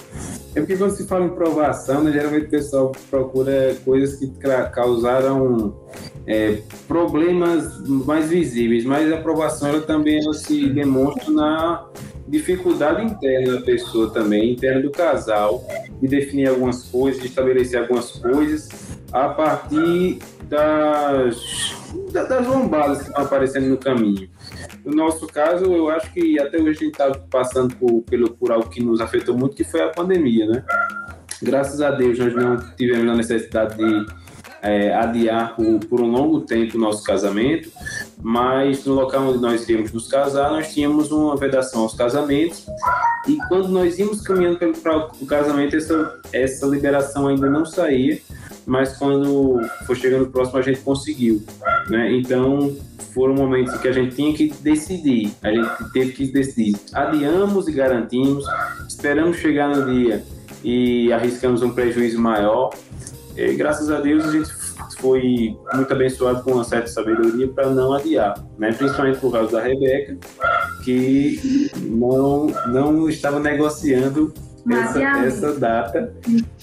É 0.54 0.60
porque 0.60 0.76
quando 0.76 0.92
se 0.92 1.08
fala 1.08 1.26
em 1.26 1.30
provação, 1.30 2.04
né, 2.04 2.12
geralmente 2.12 2.48
o 2.48 2.50
pessoal 2.50 2.92
procura 3.10 3.76
coisas 3.86 4.18
que 4.20 4.28
causaram 4.74 5.74
é, 6.28 6.62
problemas 6.88 7.80
mais 7.88 8.30
visíveis, 8.30 8.84
mas 8.84 9.12
a 9.12 9.16
aprovação 9.16 9.70
ela 9.70 9.82
também 9.82 10.22
ela 10.22 10.34
se 10.34 10.70
demonstra 10.70 11.32
na 11.32 11.86
dificuldade 12.28 13.04
interna 13.04 13.54
da 13.54 13.62
pessoa 13.62 14.10
também, 14.10 14.54
interna 14.54 14.82
do 14.82 14.92
casal, 14.92 15.66
de 16.02 16.08
definir 16.08 16.48
algumas 16.48 16.84
coisas, 16.84 17.22
de 17.22 17.28
estabelecer 17.28 17.80
algumas 17.82 18.12
coisas 18.12 18.70
a 19.12 19.30
partir 19.30 20.20
das, 20.50 21.74
das 22.12 22.48
lombadas 22.48 23.00
que 23.00 23.08
estão 23.08 23.24
aparecendo 23.24 23.68
no 23.68 23.78
caminho. 23.78 24.30
No 24.84 24.96
nosso 24.96 25.28
caso, 25.28 25.66
eu 25.66 25.90
acho 25.90 26.12
que 26.14 26.40
até 26.40 26.58
hoje 26.58 26.70
a 26.70 26.74
gente 26.74 26.86
está 26.86 27.12
passando 27.30 27.76
por, 27.76 28.02
pelo, 28.04 28.32
por 28.32 28.52
algo 28.52 28.70
que 28.70 28.84
nos 28.84 29.00
afetou 29.00 29.38
muito, 29.38 29.56
que 29.56 29.64
foi 29.64 29.82
a 29.82 29.90
pandemia, 29.90 30.46
né? 30.48 30.64
Graças 31.42 31.82
a 31.82 31.92
Deus, 31.92 32.18
nós 32.18 32.36
não 32.36 32.58
tivemos 32.76 33.12
a 33.12 33.16
necessidade 33.16 33.76
de 33.78 34.06
é, 34.62 34.94
adiar 34.94 35.56
por, 35.56 35.80
por, 35.88 36.02
um 36.02 36.12
longo 36.12 36.42
tempo 36.42 36.78
o 36.78 36.80
nosso 36.80 37.04
casamento, 37.04 37.72
mas 38.22 38.86
no 38.86 38.94
local 38.94 39.28
onde 39.28 39.40
nós 39.40 39.68
íamos 39.68 39.92
nos 39.92 40.08
casar, 40.08 40.52
nós 40.52 40.74
tínhamos 40.74 41.12
uma 41.12 41.36
vedação 41.36 41.82
aos 41.82 41.96
casamentos, 41.96 42.66
e 43.28 43.38
quando 43.48 43.70
nós 43.70 43.98
íamos 43.98 44.22
caminhando 44.22 44.60
para 44.82 45.08
o 45.20 45.26
casamento, 45.26 45.76
essa, 45.76 46.20
essa 46.32 46.66
liberação 46.68 47.28
ainda 47.28 47.50
não 47.50 47.66
saía, 47.66 48.20
mas 48.66 48.98
quando 48.98 49.62
foi 49.86 49.96
chegando 49.96 50.28
próximo, 50.28 50.60
a 50.60 50.62
gente 50.62 50.80
conseguiu. 50.82 51.44
Né? 51.90 52.14
Então, 52.14 52.76
foram 53.14 53.34
momentos 53.34 53.76
que 53.78 53.88
a 53.88 53.92
gente 53.92 54.16
tinha 54.16 54.34
que 54.34 54.54
decidir, 54.62 55.32
a 55.42 55.50
gente 55.50 55.92
teve 55.94 56.12
que 56.14 56.32
decidir. 56.32 56.76
Adiamos 56.94 57.68
e 57.68 57.72
garantimos, 57.72 58.46
esperamos 58.88 59.38
chegar 59.38 59.76
no 59.76 59.92
dia 59.92 60.24
e 60.64 61.12
arriscamos 61.12 61.62
um 61.62 61.72
prejuízo 61.72 62.20
maior. 62.20 62.72
E 63.36 63.54
graças 63.54 63.90
a 63.90 64.00
Deus 64.00 64.26
a 64.26 64.32
gente 64.32 64.50
foi 65.00 65.58
muito 65.74 65.92
abençoado 65.92 66.44
com 66.44 66.52
uma 66.52 66.64
certa 66.64 66.88
sabedoria 66.88 67.48
para 67.48 67.70
não 67.70 67.94
adiar, 67.94 68.36
né? 68.58 68.72
principalmente 68.72 69.20
por 69.20 69.32
causa 69.32 69.52
da 69.52 69.62
Rebeca, 69.62 70.18
que 70.84 71.72
não, 71.78 72.48
não 72.68 73.10
estava 73.10 73.40
negociando 73.40 74.34
essa, 74.70 75.02
essa, 75.02 75.60
data 75.60 76.14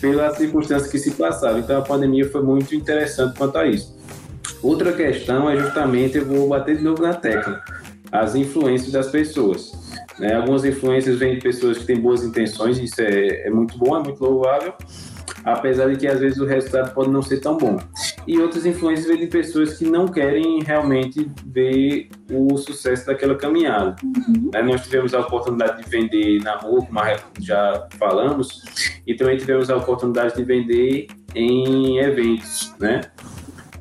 pelas 0.00 0.36
circunstâncias 0.36 0.90
que 0.90 0.98
se 0.98 1.12
passaram. 1.12 1.58
Então 1.58 1.78
a 1.78 1.82
pandemia 1.82 2.28
foi 2.30 2.42
muito 2.42 2.74
interessante 2.74 3.36
quanto 3.36 3.58
a 3.58 3.66
isso. 3.66 3.96
Outra 4.62 4.92
questão 4.92 5.48
é 5.48 5.56
justamente, 5.56 6.18
eu 6.18 6.24
vou 6.24 6.48
bater 6.48 6.76
de 6.76 6.82
novo 6.82 7.02
na 7.02 7.14
tecla, 7.14 7.62
as 8.10 8.34
influências 8.34 8.92
das 8.92 9.08
pessoas. 9.08 9.72
Né? 10.18 10.34
Algumas 10.34 10.64
influências 10.64 11.18
vêm 11.18 11.34
de 11.34 11.40
pessoas 11.40 11.78
que 11.78 11.86
têm 11.86 12.00
boas 12.00 12.24
intenções, 12.24 12.78
isso 12.78 13.00
é, 13.00 13.46
é 13.46 13.50
muito 13.50 13.78
bom, 13.78 13.96
é 13.96 14.02
muito 14.02 14.22
louvável, 14.22 14.74
apesar 15.44 15.88
de 15.88 15.96
que 15.96 16.06
às 16.06 16.18
vezes 16.18 16.38
o 16.38 16.44
resultado 16.44 16.92
pode 16.92 17.10
não 17.10 17.22
ser 17.22 17.38
tão 17.38 17.56
bom. 17.56 17.78
E 18.26 18.38
outras 18.38 18.66
influências 18.66 19.06
vêm 19.06 19.18
de 19.18 19.26
pessoas 19.26 19.78
que 19.78 19.84
não 19.84 20.06
querem 20.06 20.62
realmente 20.62 21.30
ver 21.46 22.08
o 22.30 22.56
sucesso 22.58 23.06
daquela 23.06 23.34
caminhada. 23.34 23.96
Uhum. 24.04 24.50
Né? 24.52 24.62
Nós 24.62 24.82
tivemos 24.82 25.14
a 25.14 25.20
oportunidade 25.20 25.82
de 25.82 25.88
vender 25.88 26.42
na 26.42 26.56
rua, 26.56 26.84
como 26.84 27.00
já 27.40 27.86
falamos, 27.98 28.62
e 29.06 29.14
também 29.14 29.38
tivemos 29.38 29.70
a 29.70 29.76
oportunidade 29.76 30.36
de 30.36 30.44
vender 30.44 31.06
em 31.34 31.98
eventos, 31.98 32.74
né? 32.78 33.02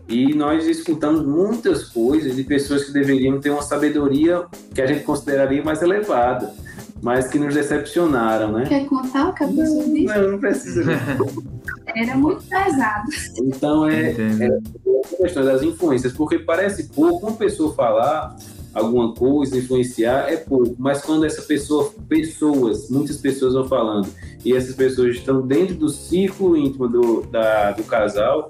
E 0.08 0.34
nós 0.34 0.66
escutamos 0.66 1.26
muitas 1.26 1.84
coisas 1.90 2.36
de 2.36 2.44
pessoas 2.44 2.86
que 2.86 2.94
deveriam 2.94 3.42
ter 3.42 3.50
uma 3.50 3.62
sabedoria 3.62 4.46
que 4.74 4.82
a 4.82 4.86
gente 4.86 5.04
consideraria 5.04 5.62
mais 5.62 5.82
elevada, 5.82 6.54
mas 7.02 7.28
que 7.28 7.38
nos 7.38 7.54
decepcionaram, 7.54 8.54
né? 8.54 8.66
Quer 8.68 8.86
contar 8.86 9.30
o 9.30 9.34
que 9.34 9.44
a 9.44 9.48
pessoa 9.48 9.84
disse? 9.84 10.06
Não, 10.06 10.32
não 10.32 10.40
precisa. 10.40 10.84
Era 11.96 12.16
muito 12.16 12.44
pesado. 12.44 13.10
Então 13.38 13.88
é, 13.88 14.12
é 14.12 14.48
a 14.48 15.18
questão 15.18 15.44
das 15.44 15.62
influências, 15.62 16.14
porque 16.14 16.40
parece 16.40 16.90
pouco 16.90 17.28
uma 17.28 17.38
pessoa 17.38 17.74
falar 17.74 18.36
alguma 18.78 19.14
coisa, 19.14 19.58
influenciar, 19.58 20.32
é 20.32 20.38
pouco. 20.38 20.76
Mas 20.78 21.02
quando 21.02 21.26
essa 21.26 21.42
pessoa, 21.42 21.92
pessoas, 22.08 22.90
muitas 22.90 23.18
pessoas 23.18 23.54
vão 23.54 23.68
falando, 23.68 24.08
e 24.46 24.54
essas 24.54 24.76
pessoas 24.76 25.16
estão 25.16 25.42
dentro 25.46 25.76
do 25.76 25.90
círculo 25.90 26.56
íntimo 26.56 26.88
do, 26.88 27.22
da, 27.24 27.72
do 27.72 27.84
casal, 27.84 28.50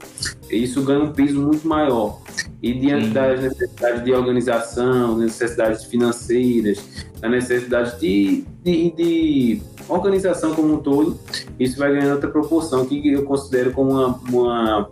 isso 0.49 0.83
ganha 0.83 0.99
um 0.99 1.13
peso 1.13 1.39
muito 1.39 1.67
maior. 1.67 2.21
E 2.61 2.73
diante 2.73 3.07
Sim. 3.07 3.13
das 3.13 3.41
necessidades 3.41 4.03
de 4.03 4.11
organização, 4.11 5.17
necessidades 5.17 5.85
financeiras, 5.85 6.83
da 7.19 7.29
necessidade 7.29 7.99
de, 7.99 8.43
de, 8.63 8.91
de 8.91 9.61
organização 9.87 10.53
como 10.53 10.73
um 10.73 10.77
todo, 10.77 11.17
isso 11.59 11.77
vai 11.77 11.91
ganhando 11.91 12.13
outra 12.13 12.29
proporção 12.29 12.85
que 12.85 13.11
eu 13.11 13.23
considero 13.23 13.71
como 13.71 13.91
uma, 13.91 14.19
uma, 14.29 14.89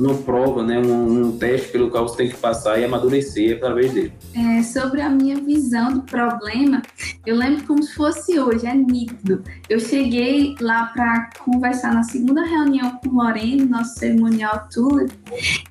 uma 0.00 0.14
prova, 0.14 0.62
né, 0.62 0.78
um, 0.78 1.26
um, 1.26 1.38
teste 1.38 1.68
pelo 1.68 1.90
qual 1.90 2.08
você 2.08 2.16
tem 2.18 2.28
que 2.28 2.36
passar 2.36 2.78
e 2.78 2.84
amadurecer 2.84 3.56
através 3.56 3.92
dele. 3.92 4.12
É, 4.34 4.62
sobre 4.62 5.00
a 5.00 5.08
minha 5.08 5.36
visão 5.36 5.92
do 5.92 6.02
problema, 6.02 6.82
eu 7.26 7.36
lembro 7.36 7.66
como 7.66 7.82
se 7.82 7.94
fosse 7.94 8.38
hoje, 8.38 8.66
é 8.66 8.74
nítido. 8.74 9.42
Eu 9.68 9.80
cheguei 9.80 10.54
lá 10.60 10.86
para 10.86 11.30
conversar 11.38 11.92
na 11.94 12.02
segunda 12.02 12.44
reunião 12.44 12.98
com 13.02 13.08
o 13.08 13.22
Lorene, 13.22 13.64
nosso 13.64 13.98
cerimonial 13.98 14.68
tour, 14.72 15.06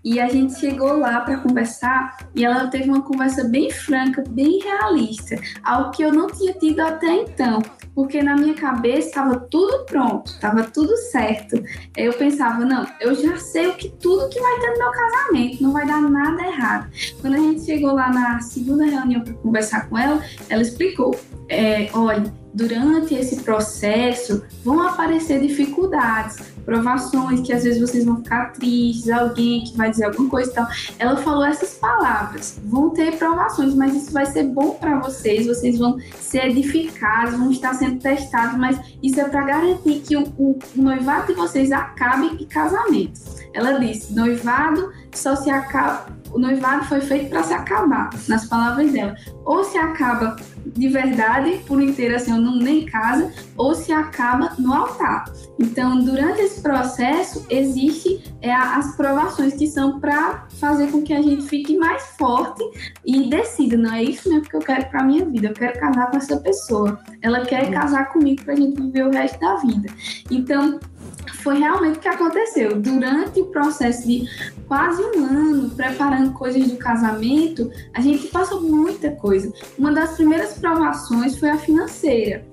e 0.04 0.20
a 0.20 0.28
gente 0.28 0.60
chegou 0.60 0.98
lá 0.98 1.22
para 1.22 1.38
conversar 1.38 2.18
e 2.36 2.46
ela 2.46 2.68
teve 2.68 2.90
uma 2.90 3.02
conversa 3.02 3.44
bem 3.44 3.72
franca, 3.72 4.24
bem 4.30 4.60
realista, 4.60 5.40
algo 5.64 5.92
que 5.92 6.04
eu 6.04 6.12
não 6.12 6.28
tinha 6.28 6.54
tido 6.54 6.80
até 6.80 7.22
então 7.22 7.62
porque 7.98 8.22
na 8.22 8.36
minha 8.36 8.54
cabeça 8.54 9.08
estava 9.08 9.40
tudo 9.40 9.84
pronto, 9.86 10.28
estava 10.28 10.62
tudo 10.62 10.96
certo. 10.96 11.60
Eu 11.96 12.14
pensava, 12.14 12.64
não, 12.64 12.86
eu 13.02 13.16
já 13.16 13.38
sei 13.38 13.70
o 13.70 13.74
que 13.74 13.90
tudo 13.90 14.17
que 14.30 14.40
vai 14.40 14.60
ter 14.60 14.72
no 14.72 14.78
meu 14.78 14.92
casamento, 14.92 15.64
não 15.64 15.72
vai 15.72 15.86
dar 15.86 16.02
nada 16.02 16.42
errado. 16.42 16.92
Quando 17.22 17.36
a 17.36 17.40
gente 17.40 17.66
chegou 17.66 17.94
lá 17.94 18.10
na 18.12 18.40
segunda 18.42 18.86
reunião 18.86 19.22
para 19.22 19.34
conversar 19.34 19.90
com 19.90 19.98
ela, 19.98 20.22
ela 20.50 20.62
explicou: 20.62 21.16
é, 21.50 21.90
olha, 21.94 22.34
durante 22.54 23.14
esse 23.14 23.44
processo 23.44 24.44
vão 24.66 24.82
aparecer 24.82 25.40
dificuldades, 25.40 26.38
provações, 26.66 27.40
que 27.42 27.54
às 27.54 27.64
vezes 27.64 27.80
vocês 27.80 28.04
vão 28.04 28.18
ficar 28.18 28.52
tristes, 28.54 29.10
alguém 29.10 29.64
que 29.64 29.78
vai 29.78 29.92
dizer 29.92 30.06
alguma 30.06 30.30
coisa 30.30 30.52
e 30.52 30.54
tal. 30.54 30.68
Ela 30.98 31.16
falou 31.18 31.46
essas 31.46 31.76
palavras: 31.76 32.60
vão 32.66 32.90
ter 32.90 33.18
provações, 33.18 33.76
mas 33.76 33.96
isso 33.96 34.12
vai 34.12 34.26
ser 34.26 34.44
bom 34.46 34.72
para 34.72 35.00
vocês, 35.00 35.46
vocês 35.46 35.78
vão 35.78 35.98
ser 36.20 36.48
edificados, 36.50 37.38
vão 37.38 37.52
estar 37.52 37.74
sendo 37.76 38.00
testados, 38.00 38.58
mas 38.58 38.80
isso 39.02 39.22
é 39.22 39.26
para 39.26 39.44
garantir 39.44 40.00
que 40.00 40.18
o, 40.18 40.24
o, 40.38 40.60
noivado 40.76 41.28
de 41.28 41.34
vocês 41.34 41.72
acabe 41.72 42.26
em 42.42 42.46
casamento. 42.46 43.37
Ela 43.58 43.80
disse: 43.80 44.14
noivado 44.14 44.94
só 45.14 45.36
se 45.36 45.50
acaba 45.50 46.16
o 46.32 46.40
noivado 46.40 46.86
foi 46.86 47.02
feito 47.02 47.30
para 47.30 47.44
se 47.44 47.54
acabar, 47.54 48.10
nas 48.28 48.46
palavras 48.46 48.92
dela. 48.92 49.16
Ou 49.46 49.64
se 49.64 49.78
acaba 49.78 50.36
de 50.66 50.88
verdade, 50.90 51.62
por 51.66 51.82
inteiro, 51.82 52.16
assim, 52.16 52.34
ou 52.34 52.40
não 52.40 52.58
nem 52.58 52.86
casa, 52.86 53.32
ou 53.56 53.74
se 53.74 53.92
acaba 53.92 54.54
no 54.60 54.74
altar. 54.74 55.26
Então, 55.60 56.04
durante 56.04 56.42
esse 56.42 56.62
processo, 56.62 57.46
existe 57.50 58.24
é, 58.42 58.54
as 58.54 58.96
provações 58.96 59.54
que 59.54 59.68
são 59.68 60.00
para 60.00 60.46
fazer 60.60 60.92
com 60.92 61.02
que 61.02 61.14
a 61.14 61.22
gente 61.22 61.44
fique 61.48 61.78
mais 61.78 62.04
forte 62.18 62.64
e 63.06 63.30
decida, 63.30 63.78
não 63.78 63.94
é 63.94 64.04
isso 64.04 64.30
mesmo 64.30 64.48
que 64.48 64.56
eu 64.56 64.62
quero 64.62 64.88
para 64.90 65.04
minha 65.04 65.26
vida, 65.26 65.48
eu 65.48 65.54
quero 65.54 65.80
casar 65.80 66.12
com 66.12 66.18
essa 66.18 66.38
pessoa. 66.38 67.00
Ela 67.22 67.46
quer 67.46 67.72
casar 67.72 68.12
comigo 68.12 68.44
para 68.44 68.54
a 68.54 68.58
gente 68.58 68.80
viver 68.80 69.08
o 69.08 69.12
resto 69.12 69.40
da 69.40 69.56
vida. 69.56 69.90
Então, 70.30 70.80
foi 71.36 71.60
realmente 71.60 71.98
o 71.98 72.02
que 72.02 72.08
aconteceu. 72.08 72.80
Durante 72.80 73.42
o 73.42 73.46
processo 73.46 74.08
de 74.08 74.28
quase 74.68 75.02
um 75.02 75.26
ano 75.26 75.70
preparando 75.72 76.34
coisas 76.34 76.68
do 76.68 76.78
casamento, 76.78 77.72
a 77.94 78.02
gente 78.02 78.28
passou 78.28 78.62
muita 78.62 79.12
coisa. 79.12 79.52
Uma 79.78 79.92
das 79.92 80.16
primeiras 80.16 80.54
provações 80.54 81.38
foi 81.38 81.50
a 81.50 81.58
financeira. 81.58 82.46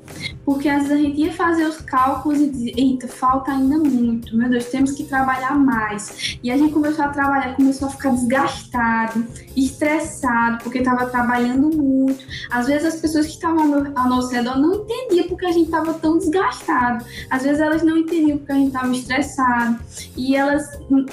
Porque 0.44 0.68
às 0.68 0.86
vezes 0.86 0.92
a 0.92 0.96
gente 0.96 1.20
ia 1.20 1.32
fazer 1.32 1.64
os 1.64 1.78
cálculos 1.78 2.40
e 2.40 2.50
dizia, 2.50 2.72
eita, 2.76 3.08
falta 3.08 3.52
ainda 3.52 3.78
muito, 3.78 4.36
meu 4.36 4.48
Deus, 4.48 4.66
temos 4.66 4.92
que 4.92 5.04
trabalhar 5.04 5.58
mais. 5.58 6.38
E 6.42 6.50
a 6.50 6.56
gente 6.56 6.72
começou 6.72 7.04
a 7.04 7.08
trabalhar, 7.08 7.56
começou 7.56 7.88
a 7.88 7.90
ficar 7.90 8.10
desgastado, 8.10 9.26
estressado, 9.56 10.62
porque 10.62 10.78
estava 10.78 11.06
trabalhando 11.06 11.74
muito. 11.74 12.24
Às 12.50 12.66
vezes 12.66 12.94
as 12.94 13.00
pessoas 13.00 13.26
que 13.26 13.32
estavam 13.32 13.92
ao 13.94 14.08
nosso 14.08 14.28
redor 14.28 14.58
não 14.58 14.74
entendiam 14.74 15.28
porque 15.28 15.46
a 15.46 15.52
gente 15.52 15.66
estava 15.66 15.94
tão 15.94 16.18
desgastado. 16.18 17.04
Às 17.30 17.42
vezes 17.42 17.60
elas 17.60 17.82
não 17.82 17.96
entendiam 17.96 18.38
porque 18.38 18.52
a 18.52 18.56
gente 18.56 18.68
estava 18.68 18.92
estressado. 18.92 19.78
E 20.16 20.36
elas 20.36 20.64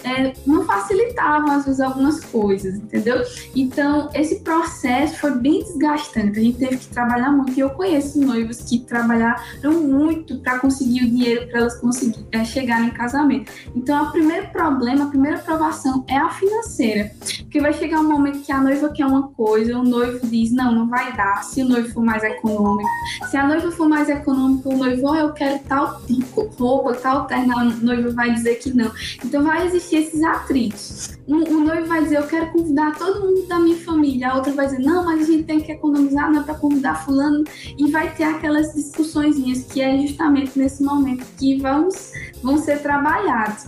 é, 0.04 0.34
não 0.46 0.66
facilitavam, 0.66 1.52
às 1.52 1.66
vezes, 1.66 1.80
algumas 1.80 2.20
coisas, 2.26 2.76
entendeu? 2.76 3.22
Então, 3.56 4.10
esse 4.14 4.40
processo 4.42 5.18
foi 5.18 5.32
bem 5.36 5.64
desgastante. 5.64 6.40
A 6.40 6.42
gente 6.42 6.58
teve 6.58 6.78
que 6.78 6.88
trabalhar 6.88 7.32
muito. 7.32 7.54
E 7.58 7.60
eu 7.60 7.70
conheço 7.72 8.20
noivos 8.20 8.62
que 8.62 8.80
trabalharam 8.84 9.74
muito 9.82 10.40
para 10.40 10.60
conseguir 10.60 11.04
o 11.04 11.10
dinheiro 11.10 11.48
para 11.48 11.60
elas 11.60 11.76
conseguir 11.80 12.26
é, 12.32 12.44
chegar 12.44 12.82
no 12.82 12.92
casamento. 12.92 13.52
Então, 13.76 14.06
o 14.06 14.12
primeiro 14.12 14.48
problema, 14.50 15.06
a 15.06 15.08
primeira 15.08 15.38
provação 15.40 16.04
é 16.08 16.18
a 16.18 16.30
financeira, 16.30 17.12
porque 17.42 17.60
vai 17.60 17.74
chegar 17.74 18.00
um 18.00 18.10
momento 18.10 18.42
que 18.42 18.52
a 18.52 18.62
noiva 18.62 18.90
quer 18.90 19.06
uma 19.06 19.30
coisa, 19.30 19.78
o 19.78 19.84
noivo 19.84 20.26
diz 20.28 20.52
não, 20.52 20.74
não 20.74 20.88
vai 20.88 21.16
dar. 21.16 21.44
Se 21.44 21.62
o 21.62 21.68
noivo 21.68 21.90
for 21.90 22.04
mais 22.04 22.24
econômico, 22.24 22.90
se 23.30 23.38
a 23.38 23.48
noiva 23.48 23.72
for 23.72 23.88
mais 23.88 24.10
econômica, 24.10 24.70
o 24.70 24.78
noivo, 24.78 25.08
oh, 25.08 25.16
eu 25.16 25.34
quero 25.34 25.60
tal 25.68 26.02
tipo, 26.02 26.50
roupa, 26.58 26.94
tal 26.94 27.26
terno, 27.26 27.58
a 27.58 27.64
noiva 27.66 28.12
vai 28.12 28.34
dizer 28.34 28.56
que 28.56 28.72
não. 28.74 28.92
Então, 29.24 29.44
vai 29.44 29.66
existir 29.66 29.98
esses 29.98 30.22
atritos. 30.24 31.20
Um, 31.28 31.44
o 31.44 31.64
noivo 31.64 31.88
vai 31.88 32.04
dizer, 32.04 32.18
eu 32.18 32.28
quero 32.28 32.52
convidar 32.52 32.98
todo 32.98 33.22
mundo 33.22 33.48
da 33.48 33.60
minha 33.60 33.78
família. 33.78 34.30
A 34.30 34.36
outra 34.36 34.52
vai 34.54 34.66
dizer, 34.66 34.80
não, 34.80 35.06
mas 35.06 35.22
a 35.22 35.32
gente 35.32 35.44
tem 35.44 35.62
que 35.62 35.72
economizar, 35.72 36.32
não 36.32 36.42
é 36.42 36.44
para 36.44 36.56
convidar 36.56 36.96
fulano. 37.06 37.44
E 37.78 37.90
vai 37.90 38.14
ter 38.14 38.24
aquelas 38.24 38.71
discussões 38.74 39.36
que 39.66 39.82
é 39.82 39.98
justamente 40.00 40.58
nesse 40.58 40.84
momento 40.84 41.26
que 41.38 41.58
vamos 41.60 42.12
vão 42.42 42.58
ser 42.58 42.82
trabalhados. 42.82 43.66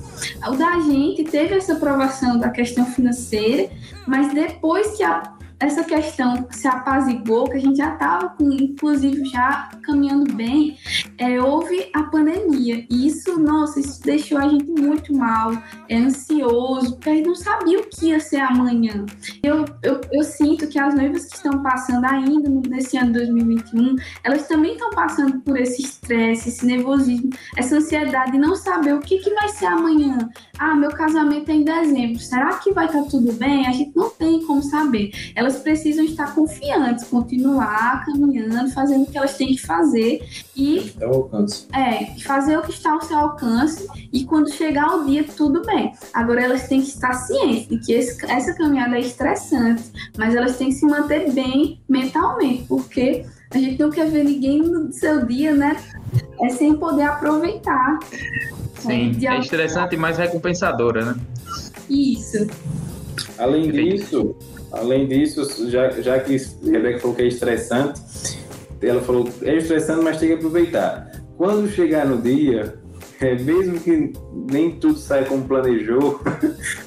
O 0.47 0.55
da 0.55 0.79
gente 0.81 1.23
teve 1.23 1.55
essa 1.55 1.73
aprovação 1.73 2.39
da 2.39 2.49
questão 2.49 2.85
financeira, 2.85 3.69
mas 4.07 4.33
depois 4.33 4.97
que 4.97 5.03
a 5.03 5.33
essa 5.63 5.83
questão 5.83 6.45
se 6.51 6.67
apaziguou, 6.67 7.45
que 7.45 7.55
a 7.55 7.59
gente 7.59 7.77
já 7.77 7.93
estava, 7.93 8.35
inclusive, 8.41 9.23
já 9.25 9.69
caminhando 9.81 10.33
bem, 10.33 10.77
é, 11.17 11.41
houve 11.41 11.89
a 11.93 12.03
pandemia. 12.03 12.85
E 12.89 13.07
isso, 13.07 13.39
nossa, 13.39 13.79
isso 13.79 14.01
deixou 14.03 14.37
a 14.37 14.47
gente 14.47 14.65
muito 14.65 15.15
mal, 15.15 15.53
é, 15.87 15.95
ansioso, 15.95 16.95
porque 16.95 17.09
a 17.09 17.15
gente 17.15 17.27
não 17.27 17.35
sabia 17.35 17.79
o 17.79 17.87
que 17.89 18.07
ia 18.07 18.19
ser 18.19 18.41
amanhã. 18.41 19.05
Eu, 19.41 19.63
eu, 19.81 20.01
eu 20.11 20.23
sinto 20.23 20.67
que 20.67 20.77
as 20.77 20.93
noivas 20.95 21.25
que 21.25 21.35
estão 21.35 21.63
passando 21.63 22.03
ainda 22.05 22.49
nesse 22.67 22.97
ano 22.97 23.13
2021, 23.13 23.95
elas 24.23 24.45
também 24.47 24.73
estão 24.73 24.89
passando 24.89 25.39
por 25.41 25.57
esse 25.57 25.81
estresse, 25.81 26.49
esse 26.49 26.65
nervosismo, 26.65 27.29
essa 27.55 27.77
ansiedade 27.77 28.33
de 28.33 28.37
não 28.37 28.55
saber 28.55 28.95
o 28.95 28.99
que, 28.99 29.19
que 29.19 29.33
vai 29.33 29.47
ser 29.47 29.67
amanhã. 29.67 30.29
Ah, 30.59 30.75
meu 30.75 30.91
casamento 30.91 31.49
é 31.49 31.53
em 31.53 31.63
dezembro, 31.63 32.19
será 32.19 32.57
que 32.57 32.73
vai 32.73 32.87
estar 32.87 33.03
tudo 33.03 33.31
bem? 33.33 33.65
A 33.65 33.71
gente 33.71 33.95
não 33.95 34.09
tem 34.09 34.45
como 34.45 34.61
saber. 34.61 35.11
Elas 35.35 35.52
elas 35.53 35.57
precisam 35.61 36.03
estar 36.03 36.33
confiantes, 36.33 37.05
continuar 37.05 38.03
caminhando, 38.05 38.71
fazendo 38.71 39.03
o 39.03 39.05
que 39.05 39.17
elas 39.17 39.37
têm 39.37 39.49
que 39.49 39.61
fazer 39.61 40.27
e. 40.55 40.93
É, 41.73 42.19
fazer 42.21 42.57
o 42.57 42.61
que 42.63 42.71
está 42.71 42.93
ao 42.93 43.01
seu 43.01 43.17
alcance 43.17 43.87
e 44.11 44.25
quando 44.25 44.51
chegar 44.51 44.95
o 44.97 45.05
dia, 45.05 45.23
tudo 45.23 45.61
bem. 45.63 45.93
Agora 46.13 46.41
elas 46.41 46.67
têm 46.67 46.81
que 46.81 46.87
estar 46.87 47.13
cientes 47.13 47.67
de 47.67 47.77
que 47.79 47.93
esse, 47.93 48.25
essa 48.25 48.53
caminhada 48.53 48.95
é 48.95 49.01
estressante, 49.01 49.83
mas 50.17 50.35
elas 50.35 50.57
têm 50.57 50.69
que 50.69 50.75
se 50.75 50.85
manter 50.85 51.31
bem 51.31 51.79
mentalmente, 51.87 52.63
porque 52.67 53.25
a 53.51 53.57
gente 53.57 53.79
não 53.79 53.91
quer 53.91 54.09
ver 54.09 54.23
ninguém 54.23 54.59
no 54.59 54.91
seu 54.91 55.25
dia, 55.25 55.53
né? 55.53 55.77
É 56.41 56.49
sem 56.49 56.75
poder 56.75 57.03
aproveitar. 57.03 57.99
Sim, 58.79 59.15
é, 59.21 59.35
é 59.35 59.39
estressante 59.39 59.95
e 59.95 59.97
mais 59.97 60.17
recompensadora, 60.17 61.05
né? 61.05 61.15
Isso. 61.89 62.47
Além 63.37 63.71
disso, 63.71 64.35
Além 64.73 65.07
disso, 65.07 65.69
já, 65.69 65.89
já 65.91 66.19
que 66.19 66.35
Rebeca 66.63 66.99
falou 66.99 67.15
que 67.15 67.21
é 67.21 67.27
estressante, 67.27 68.01
ela 68.81 69.01
falou 69.01 69.29
é 69.43 69.57
estressante, 69.57 70.03
mas 70.03 70.17
tem 70.17 70.29
que 70.29 70.35
aproveitar. 70.35 71.11
Quando 71.37 71.69
chegar 71.69 72.07
no 72.07 72.19
dia, 72.19 72.73
é, 73.21 73.35
mesmo 73.35 73.79
que 73.79 74.13
nem 74.51 74.71
tudo 74.71 74.97
saia 74.97 75.25
como 75.25 75.43
planejou, 75.45 76.21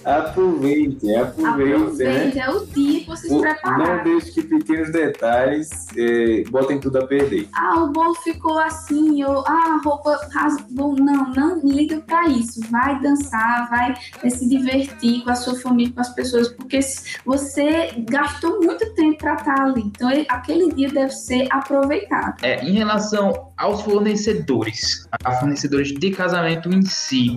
aproveite, 0.05 1.15
aproveite. 1.15 1.47
Aproveite, 1.47 2.37
né? 2.37 2.45
é 2.45 2.51
o 2.51 2.67
dia 2.67 3.01
que 3.01 3.07
vocês 3.07 3.33
o, 3.33 3.41
prepararam. 3.41 3.97
Não 3.97 4.05
deixe 4.05 4.33
que 4.33 4.43
pequenos 4.43 4.91
detalhes 4.91 5.71
é, 5.97 6.45
botem 6.51 6.81
tudo 6.81 6.99
a 6.99 7.07
perder. 7.07 7.49
Ah, 7.55 7.83
o 7.83 7.91
bolo 7.91 8.15
ficou 8.15 8.59
assim, 8.59 9.23
ou 9.25 9.45
ah, 9.47 9.79
a 9.79 9.81
roupa 9.85 10.19
rasgou. 10.33 10.97
Não, 10.97 11.33
não 11.33 11.61
liga 11.61 12.01
para 12.01 12.29
isso. 12.29 12.61
Vai 12.71 13.01
dançar, 13.01 13.69
vai 13.71 13.95
se 14.31 14.49
divertir 14.49 15.23
com 15.23 15.31
a 15.31 15.35
sua 15.35 15.55
família, 15.57 15.93
com 15.93 16.01
as 16.01 16.15
pessoas, 16.15 16.49
porque 16.49 16.81
você 17.25 17.93
gastou 18.09 18.61
muito 18.61 18.95
tempo 18.95 19.19
para 19.19 19.35
estar 19.35 19.61
ali. 19.61 19.83
Então, 19.83 20.09
aquele 20.29 20.73
dia 20.73 20.91
deve 20.91 21.13
ser 21.13 21.47
aproveitado. 21.51 22.43
É, 22.43 22.65
em 22.65 22.73
relação 22.73 23.53
aos 23.57 23.83
fornecedores, 23.83 25.07
a 25.25 25.33
fornecedores 25.33 25.93
de 25.93 26.11
casamento 26.11 26.73
em 26.73 26.83
si. 26.83 27.36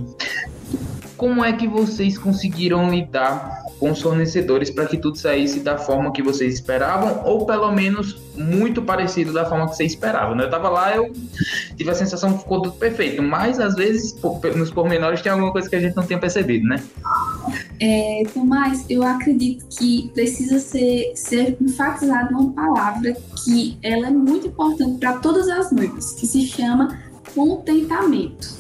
Como 1.18 1.44
é 1.44 1.52
que 1.52 1.68
vocês 1.68 2.18
conseguiram 2.18 2.90
lidar 2.90 3.60
com 3.80 3.92
os 3.92 4.02
fornecedores 4.02 4.70
para 4.70 4.86
que 4.86 4.98
tudo 4.98 5.18
saísse 5.18 5.62
da 5.62 5.78
forma 5.78 6.12
que 6.12 6.22
vocês 6.22 6.54
esperavam, 6.54 7.24
ou 7.26 7.46
pelo 7.46 7.72
menos 7.72 8.18
muito 8.38 8.82
parecido 8.82 9.34
da 9.34 9.46
forma 9.46 9.68
que 9.70 9.76
vocês 9.76 9.94
esperavam? 9.94 10.36
Né? 10.36 10.46
Eu 10.46 10.50
tava 10.50 10.70
lá, 10.70 10.96
eu 10.96 11.12
tive 11.76 11.90
a 11.90 11.94
sensação 11.94 12.34
que 12.34 12.40
ficou 12.40 12.62
tudo 12.62 12.76
perfeito, 12.76 13.22
mas 13.22 13.60
às 13.60 13.76
vezes 13.76 14.16
nos 14.56 14.72
pormenores 14.72 15.22
tem 15.22 15.32
alguma 15.32 15.52
coisa 15.52 15.70
que 15.70 15.76
a 15.76 15.80
gente 15.80 15.96
não 15.96 16.06
tinha 16.06 16.20
percebido, 16.20 16.68
né? 16.68 16.82
É, 17.80 18.24
Tomás, 18.34 18.86
eu 18.90 19.04
acredito 19.04 19.66
que 19.78 20.12
precisa 20.14 20.60
ser, 20.60 21.14
ser 21.16 21.58
enfatizada 21.62 22.30
uma 22.34 22.52
palavra 22.52 23.16
que 23.44 23.78
ela 23.82 24.08
é 24.08 24.12
muito 24.12 24.48
importante 24.48 25.00
para 25.00 25.14
todas 25.20 25.48
as 25.48 25.72
noivas, 25.72 26.14
que 26.14 26.28
se 26.28 26.46
chama 26.46 27.00
contentamento. 27.34 28.58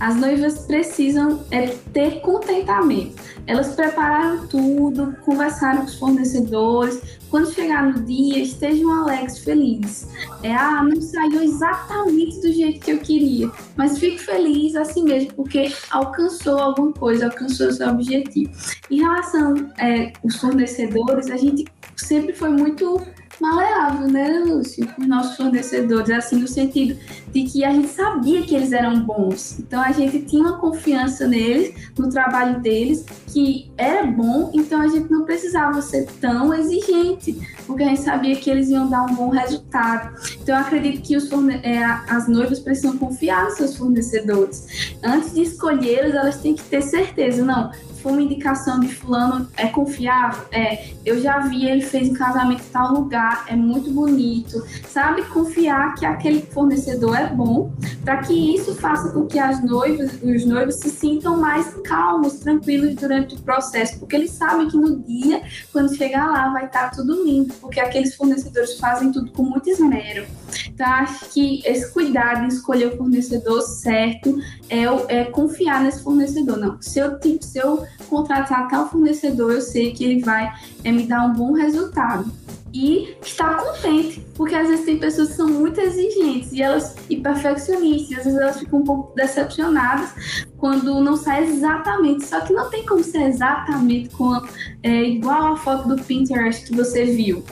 As 0.00 0.16
noivas 0.16 0.58
precisam 0.60 1.44
é, 1.50 1.68
ter 1.92 2.20
contentamento. 2.20 3.22
Elas 3.46 3.74
prepararam 3.74 4.46
tudo, 4.46 5.14
conversaram 5.24 5.80
com 5.80 5.86
os 5.86 5.94
fornecedores. 5.96 7.00
Quando 7.30 7.52
chegar 7.52 7.92
no 7.92 8.02
dia, 8.04 8.38
estejam 8.38 8.90
alegres, 8.90 9.38
felizes. 9.38 10.08
É, 10.42 10.54
ah, 10.54 10.82
não 10.82 11.00
saiu 11.00 11.42
exatamente 11.42 12.40
do 12.40 12.52
jeito 12.52 12.80
que 12.80 12.92
eu 12.92 12.98
queria, 12.98 13.50
mas 13.76 13.98
fico 13.98 14.18
feliz 14.18 14.76
assim 14.76 15.04
mesmo, 15.04 15.32
porque 15.34 15.72
alcançou 15.90 16.58
alguma 16.58 16.92
coisa, 16.92 17.26
alcançou 17.26 17.72
seu 17.72 17.88
objetivo. 17.88 18.52
Em 18.90 19.00
relação 19.00 19.70
é, 19.78 20.12
aos 20.22 20.36
fornecedores, 20.36 21.30
a 21.30 21.36
gente 21.36 21.64
sempre 21.96 22.32
foi 22.32 22.50
muito 22.50 23.00
maleável, 23.40 24.08
né, 24.08 24.42
Lúcio? 24.46 24.86
Com 24.94 25.02
os 25.02 25.08
nossos 25.08 25.36
fornecedores, 25.36 26.10
assim, 26.10 26.36
no 26.36 26.48
sentido 26.48 26.98
de 27.32 27.44
que 27.44 27.64
a 27.64 27.72
gente 27.72 27.88
sabia 27.88 28.42
que 28.42 28.54
eles 28.54 28.72
eram 28.72 29.00
bons. 29.00 29.58
Então 29.58 29.80
a 29.82 29.92
gente 29.92 30.20
tinha 30.22 30.42
uma 30.42 30.58
confiança 30.58 31.26
neles, 31.26 31.74
no 31.98 32.08
trabalho 32.08 32.60
deles, 32.60 33.04
que 33.32 33.70
era 33.76 34.06
bom, 34.06 34.50
então 34.54 34.80
a 34.80 34.88
gente 34.88 35.10
não 35.10 35.24
precisava 35.24 35.82
ser 35.82 36.06
tão 36.20 36.54
exigente, 36.54 37.36
porque 37.66 37.82
a 37.82 37.88
gente 37.88 38.02
sabia 38.02 38.36
que 38.36 38.48
eles 38.48 38.68
iam 38.68 38.88
dar 38.88 39.02
um 39.02 39.14
bom 39.14 39.30
resultado. 39.30 40.14
Então 40.40 40.56
acredito 40.56 41.02
que 41.02 41.16
os 41.16 41.28
forne 41.28 41.60
é, 41.62 41.82
as 41.84 42.28
noivas 42.28 42.60
precisam 42.60 42.96
confiar 42.96 43.44
nos 43.44 43.54
seus 43.54 43.76
fornecedores. 43.76 44.96
Antes 45.02 45.34
de 45.34 45.42
escolhê-los, 45.42 46.14
elas 46.14 46.36
têm 46.36 46.54
que 46.54 46.62
ter 46.62 46.82
certeza, 46.82 47.44
não, 47.44 47.70
foi 48.04 48.12
uma 48.12 48.20
indicação 48.20 48.80
de 48.80 48.88
fulano 48.88 49.48
é 49.56 49.66
confiável, 49.66 50.44
é, 50.52 50.90
eu 51.06 51.22
já 51.22 51.38
vi, 51.38 51.64
ele 51.66 51.80
fez 51.80 52.10
um 52.10 52.12
casamento 52.12 52.62
em 52.62 52.70
tal 52.70 52.92
lugar, 52.92 53.46
é 53.48 53.56
muito 53.56 53.90
bonito, 53.90 54.62
sabe? 54.86 55.22
Confiar 55.22 55.94
que 55.94 56.04
aquele 56.04 56.42
fornecedor 56.42 57.16
é 57.16 57.26
bom, 57.26 57.72
para 58.04 58.18
que 58.18 58.56
isso 58.56 58.74
faça 58.74 59.10
com 59.10 59.24
que 59.26 59.38
as 59.38 59.64
noivas, 59.64 60.18
os 60.22 60.44
noivos 60.44 60.74
se 60.74 60.90
sintam 60.90 61.40
mais 61.40 61.72
calmos, 61.82 62.34
tranquilos 62.40 62.94
durante 62.94 63.36
o 63.36 63.40
processo, 63.40 63.98
porque 63.98 64.16
eles 64.16 64.32
sabem 64.32 64.68
que 64.68 64.76
no 64.76 65.00
dia, 65.00 65.42
quando 65.72 65.96
chegar 65.96 66.26
lá, 66.26 66.50
vai 66.50 66.66
estar 66.66 66.90
tudo 66.90 67.24
lindo, 67.24 67.54
porque 67.54 67.80
aqueles 67.80 68.14
fornecedores 68.14 68.78
fazem 68.78 69.10
tudo 69.12 69.32
com 69.32 69.44
muito 69.44 69.70
esmero. 69.70 70.26
Então, 70.68 70.86
acho 70.86 71.30
que 71.30 71.62
esse 71.64 71.90
cuidado 71.90 72.44
em 72.44 72.48
escolher 72.48 72.88
o 72.88 72.96
fornecedor 72.98 73.62
certo 73.62 74.38
é, 74.68 75.20
é 75.20 75.24
confiar 75.24 75.82
nesse 75.82 76.02
fornecedor. 76.02 76.58
Não, 76.58 76.80
se 76.82 76.98
eu, 76.98 77.18
se 77.40 77.58
eu 77.58 77.84
contratar 78.08 78.68
tal 78.68 78.88
fornecedor, 78.88 79.52
eu 79.52 79.60
sei 79.60 79.92
que 79.92 80.04
ele 80.04 80.22
vai 80.22 80.52
é, 80.82 80.92
me 80.92 81.06
dar 81.06 81.26
um 81.26 81.32
bom 81.32 81.52
resultado. 81.52 82.30
E 82.72 83.16
estar 83.22 83.56
contente, 83.56 84.20
porque 84.34 84.52
às 84.52 84.66
vezes 84.66 84.84
tem 84.84 84.98
pessoas 84.98 85.28
que 85.28 85.34
são 85.34 85.48
muito 85.48 85.80
exigentes 85.80 86.52
e 86.52 86.60
elas 86.60 86.96
e 87.08 87.16
perfeccionistas, 87.18 88.18
às 88.18 88.24
vezes 88.24 88.40
elas 88.40 88.58
ficam 88.58 88.80
um 88.80 88.84
pouco 88.84 89.14
decepcionadas 89.14 90.44
quando 90.58 91.00
não 91.00 91.16
sai 91.16 91.44
exatamente. 91.44 92.26
Só 92.26 92.40
que 92.40 92.52
não 92.52 92.68
tem 92.70 92.84
como 92.84 93.04
ser 93.04 93.28
exatamente 93.28 94.08
com, 94.08 94.42
é, 94.82 95.04
igual 95.04 95.52
a 95.52 95.56
foto 95.56 95.86
do 95.86 96.02
Pinterest 96.02 96.66
que 96.66 96.74
você 96.74 97.04
viu. 97.04 97.44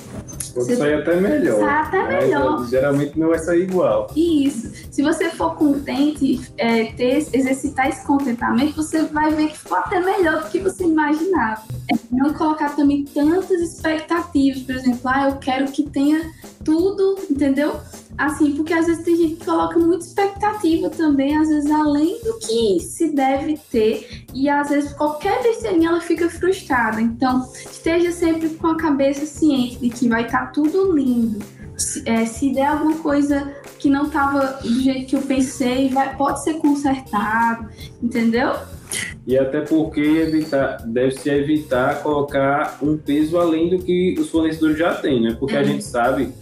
Pode 0.54 0.76
sair 0.76 0.94
até 0.94 1.16
melhor. 1.16 1.60
Sai 1.60 1.80
até 1.82 2.08
melhor. 2.08 2.68
Geralmente 2.68 3.18
não 3.18 3.28
vai 3.28 3.38
sair 3.38 3.62
igual. 3.62 4.10
Isso. 4.14 4.72
Se 4.90 5.02
você 5.02 5.30
for 5.30 5.54
contente, 5.56 6.40
é, 6.58 6.86
ter, 6.92 7.26
exercitar 7.32 7.88
esse 7.88 8.06
contentamento, 8.06 8.76
você 8.76 9.02
vai 9.02 9.32
ver 9.32 9.48
que 9.48 9.58
ficou 9.58 9.78
até 9.78 10.00
melhor 10.00 10.42
do 10.42 10.50
que 10.50 10.58
você 10.58 10.84
imaginava. 10.84 11.62
É, 11.90 11.96
não 12.10 12.32
colocar 12.34 12.76
também 12.76 13.04
tantas 13.04 13.60
expectativas, 13.60 14.62
por 14.62 14.74
exemplo, 14.74 15.00
ah, 15.04 15.28
eu 15.30 15.36
quero 15.36 15.70
que 15.72 15.82
tenha 15.84 16.30
tudo, 16.64 17.18
entendeu? 17.30 17.80
Assim, 18.16 18.52
porque 18.52 18.74
às 18.74 18.86
vezes 18.86 19.04
tem 19.04 19.16
gente 19.16 19.36
que 19.36 19.44
coloca 19.44 19.78
muita 19.78 20.04
expectativa 20.04 20.90
também, 20.90 21.36
às 21.36 21.48
vezes 21.48 21.70
além 21.70 22.20
do 22.22 22.38
que 22.38 22.78
se 22.80 23.14
deve 23.14 23.58
ter, 23.70 24.24
e 24.34 24.48
às 24.48 24.68
vezes 24.68 24.92
qualquer 24.92 25.42
besteirinha 25.42 25.88
ela 25.88 26.00
fica 26.00 26.28
frustrada. 26.28 27.00
Então, 27.00 27.48
esteja 27.54 28.12
sempre 28.12 28.50
com 28.50 28.68
a 28.68 28.76
cabeça 28.76 29.24
ciente 29.24 29.78
de 29.78 29.88
que 29.88 30.08
vai 30.08 30.26
estar 30.26 30.46
tá 30.46 30.52
tudo 30.52 30.92
lindo. 30.92 31.44
Se, 31.76 32.02
é, 32.08 32.26
se 32.26 32.52
der 32.52 32.66
alguma 32.66 32.98
coisa 32.98 33.50
que 33.78 33.88
não 33.88 34.06
estava 34.06 34.60
do 34.62 34.80
jeito 34.80 35.06
que 35.06 35.16
eu 35.16 35.22
pensei, 35.22 35.88
vai, 35.88 36.14
pode 36.16 36.44
ser 36.44 36.54
consertado, 36.54 37.68
entendeu? 38.00 38.52
E 39.26 39.38
até 39.38 39.60
porque 39.62 40.26
deve-se 40.86 41.30
evitar 41.30 42.02
colocar 42.02 42.78
um 42.82 42.96
peso 42.96 43.38
além 43.38 43.70
do 43.70 43.82
que 43.82 44.14
os 44.18 44.28
fornecedores 44.28 44.78
já 44.78 44.94
têm, 44.94 45.22
né? 45.22 45.36
Porque 45.38 45.56
a 45.56 45.62
gente 45.62 45.82
sabe 45.82 46.32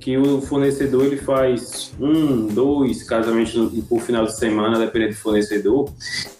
que 0.00 0.16
o 0.16 0.40
fornecedor 0.40 1.04
ele 1.04 1.18
faz 1.18 1.92
um, 2.00 2.46
dois 2.46 3.02
casamentos 3.02 3.52
por 3.88 4.00
final 4.00 4.24
de 4.24 4.36
semana, 4.36 4.78
dependendo 4.78 5.12
do 5.12 5.18
fornecedor, 5.18 5.92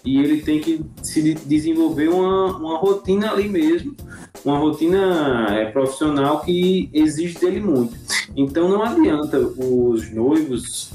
e 0.03 0.19
ele 0.19 0.41
tem 0.41 0.59
que 0.59 0.83
se 1.03 1.33
desenvolver 1.33 2.09
uma, 2.09 2.57
uma 2.57 2.77
rotina 2.79 3.31
ali 3.31 3.47
mesmo, 3.47 3.95
uma 4.43 4.57
rotina 4.57 5.47
é, 5.51 5.65
profissional 5.65 6.41
que 6.41 6.89
exige 6.91 7.37
dele 7.37 7.59
muito. 7.59 7.95
Então 8.35 8.67
não 8.67 8.81
adianta 8.81 9.37
os 9.39 10.11
noivos 10.11 10.91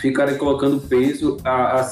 ficarem 0.00 0.36
colocando 0.36 0.80
peso 0.80 1.36
a, 1.44 1.80
a, 1.80 1.84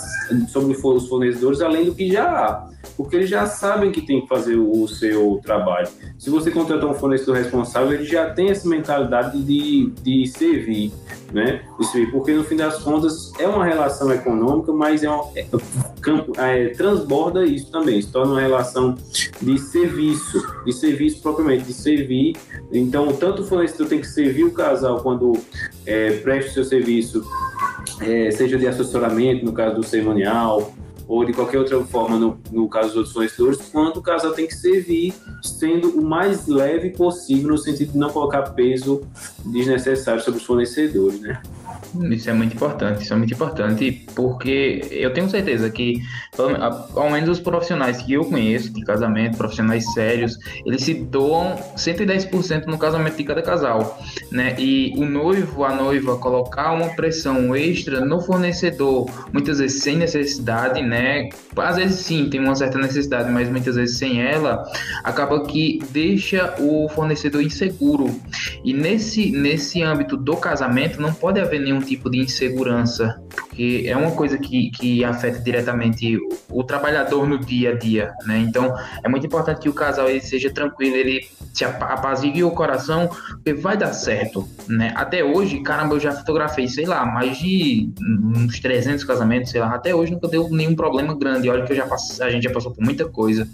sobre 0.48 0.76
os 0.76 1.08
fornecedores, 1.08 1.60
além 1.60 1.84
do 1.84 1.94
que 1.94 2.10
já 2.10 2.24
há 2.24 2.70
porque 3.00 3.16
eles 3.16 3.30
já 3.30 3.46
sabem 3.46 3.90
que 3.90 4.02
tem 4.02 4.20
que 4.20 4.28
fazer 4.28 4.56
o 4.56 4.86
seu 4.86 5.40
trabalho. 5.42 5.88
Se 6.18 6.28
você 6.28 6.50
contratar 6.50 6.86
um 6.86 6.92
fornecedor 6.92 7.34
responsável, 7.36 7.92
ele 7.94 8.04
já 8.04 8.28
tem 8.28 8.50
essa 8.50 8.68
mentalidade 8.68 9.42
de, 9.42 9.90
de 10.02 10.26
servir, 10.26 10.92
né? 11.32 11.62
Servir, 11.90 12.10
porque 12.10 12.34
no 12.34 12.44
fim 12.44 12.56
das 12.56 12.82
contas 12.82 13.32
é 13.38 13.48
uma 13.48 13.64
relação 13.64 14.12
econômica, 14.12 14.70
mas 14.70 15.02
é, 15.02 15.10
um, 15.10 15.22
é, 15.34 16.64
é 16.64 16.68
transborda 16.74 17.42
isso 17.46 17.72
também, 17.72 18.02
se 18.02 18.12
torna 18.12 18.32
uma 18.32 18.40
relação 18.42 18.94
de 19.40 19.58
serviço, 19.58 20.62
de 20.66 20.72
serviço 20.74 21.22
propriamente, 21.22 21.64
de 21.64 21.72
servir. 21.72 22.36
Então, 22.70 23.14
tanto 23.14 23.40
o 23.40 23.46
fornecedor 23.46 23.88
tem 23.88 24.02
que 24.02 24.08
servir 24.08 24.44
o 24.44 24.52
casal 24.52 25.00
quando 25.00 25.38
é, 25.86 26.18
presta 26.18 26.50
o 26.50 26.52
seu 26.52 26.64
serviço, 26.64 27.24
é, 28.02 28.30
seja 28.30 28.58
de 28.58 28.66
assessoramento, 28.66 29.42
no 29.42 29.54
caso 29.54 29.76
do 29.76 29.82
cerimonial, 29.82 30.74
ou 31.10 31.24
de 31.24 31.32
qualquer 31.32 31.58
outra 31.58 31.82
forma, 31.82 32.16
no, 32.16 32.38
no 32.52 32.68
caso 32.68 32.90
dos 32.90 32.96
outros 32.96 33.12
fornecedores, 33.12 33.68
quanto 33.72 33.98
o 33.98 34.02
casal 34.02 34.32
tem 34.32 34.46
que 34.46 34.54
servir 34.54 35.12
sendo 35.42 35.88
o 35.98 36.04
mais 36.04 36.46
leve 36.46 36.90
possível, 36.90 37.48
no 37.48 37.58
sentido 37.58 37.90
de 37.90 37.98
não 37.98 38.10
colocar 38.10 38.42
peso 38.50 39.02
desnecessário 39.44 40.22
sobre 40.22 40.38
os 40.38 40.46
fornecedores, 40.46 41.20
né? 41.20 41.42
Isso 42.10 42.30
é 42.30 42.32
muito 42.32 42.54
importante, 42.54 43.02
isso 43.02 43.12
é 43.12 43.16
muito 43.16 43.34
importante, 43.34 44.06
porque 44.14 44.82
eu 44.90 45.12
tenho 45.12 45.28
certeza 45.28 45.68
que, 45.70 46.00
ao 46.94 47.10
menos 47.10 47.28
os 47.28 47.40
profissionais 47.40 47.98
que 47.98 48.12
eu 48.12 48.24
conheço 48.24 48.72
de 48.72 48.84
casamento, 48.84 49.36
profissionais 49.36 49.84
sérios, 49.92 50.38
eles 50.64 50.82
se 50.82 50.94
doam 50.94 51.56
110% 51.76 52.66
no 52.66 52.78
casamento 52.78 53.16
de 53.16 53.24
cada 53.24 53.42
casal, 53.42 53.98
né? 54.30 54.54
E 54.58 54.92
o 54.96 55.04
noivo, 55.04 55.64
a 55.64 55.74
noiva, 55.74 56.16
colocar 56.16 56.72
uma 56.72 56.90
pressão 56.90 57.54
extra 57.56 58.04
no 58.04 58.20
fornecedor, 58.20 59.10
muitas 59.32 59.58
vezes 59.58 59.82
sem 59.82 59.96
necessidade, 59.96 60.82
né? 60.82 61.28
Às 61.56 61.76
vezes 61.76 62.00
sim, 62.00 62.28
tem 62.30 62.40
uma 62.40 62.54
certa 62.54 62.78
necessidade, 62.78 63.30
mas 63.30 63.48
muitas 63.48 63.76
vezes 63.76 63.98
sem 63.98 64.22
ela, 64.22 64.64
acaba 65.02 65.44
que 65.44 65.80
deixa 65.90 66.54
o 66.58 66.88
fornecedor 66.88 67.42
inseguro. 67.42 68.14
E 68.64 68.72
nesse, 68.72 69.30
nesse 69.30 69.82
âmbito 69.82 70.16
do 70.16 70.36
casamento, 70.36 71.00
não 71.00 71.12
pode 71.12 71.40
haver 71.40 71.60
nenhum 71.60 71.69
tipo 71.78 72.11
de 72.11 72.18
insegurança, 72.18 73.22
porque 73.60 73.84
é 73.86 73.94
uma 73.94 74.12
coisa 74.12 74.38
que, 74.38 74.70
que 74.70 75.04
afeta 75.04 75.38
diretamente 75.38 76.16
o, 76.16 76.60
o 76.60 76.64
trabalhador 76.64 77.28
no 77.28 77.38
dia 77.38 77.72
a 77.72 77.74
dia, 77.74 78.14
né? 78.24 78.38
Então, 78.38 78.74
é 79.04 79.08
muito 79.08 79.26
importante 79.26 79.60
que 79.60 79.68
o 79.68 79.74
casal 79.74 80.08
ele 80.08 80.22
seja 80.22 80.50
tranquilo, 80.50 80.96
ele 80.96 81.28
se 81.52 81.64
apazigue 81.64 82.42
o 82.42 82.50
coração, 82.52 83.10
porque 83.32 83.52
vai 83.52 83.76
dar 83.76 83.92
certo, 83.92 84.48
né? 84.66 84.94
Até 84.96 85.22
hoje, 85.22 85.60
caramba, 85.60 85.94
eu 85.94 86.00
já 86.00 86.12
fotografei, 86.12 86.68
sei 86.68 86.86
lá, 86.86 87.04
mais 87.04 87.36
de 87.36 87.92
uns 88.34 88.58
300 88.60 89.04
casamentos, 89.04 89.50
sei 89.50 89.60
lá, 89.60 89.74
até 89.74 89.94
hoje 89.94 90.12
nunca 90.12 90.28
deu 90.28 90.48
nenhum 90.48 90.74
problema 90.74 91.14
grande, 91.14 91.50
olha 91.50 91.64
que 91.64 91.72
eu 91.72 91.76
já 91.76 91.86
a 92.20 92.30
gente 92.30 92.44
já 92.44 92.50
passou 92.50 92.72
por 92.72 92.82
muita 92.82 93.06
coisa, 93.06 93.46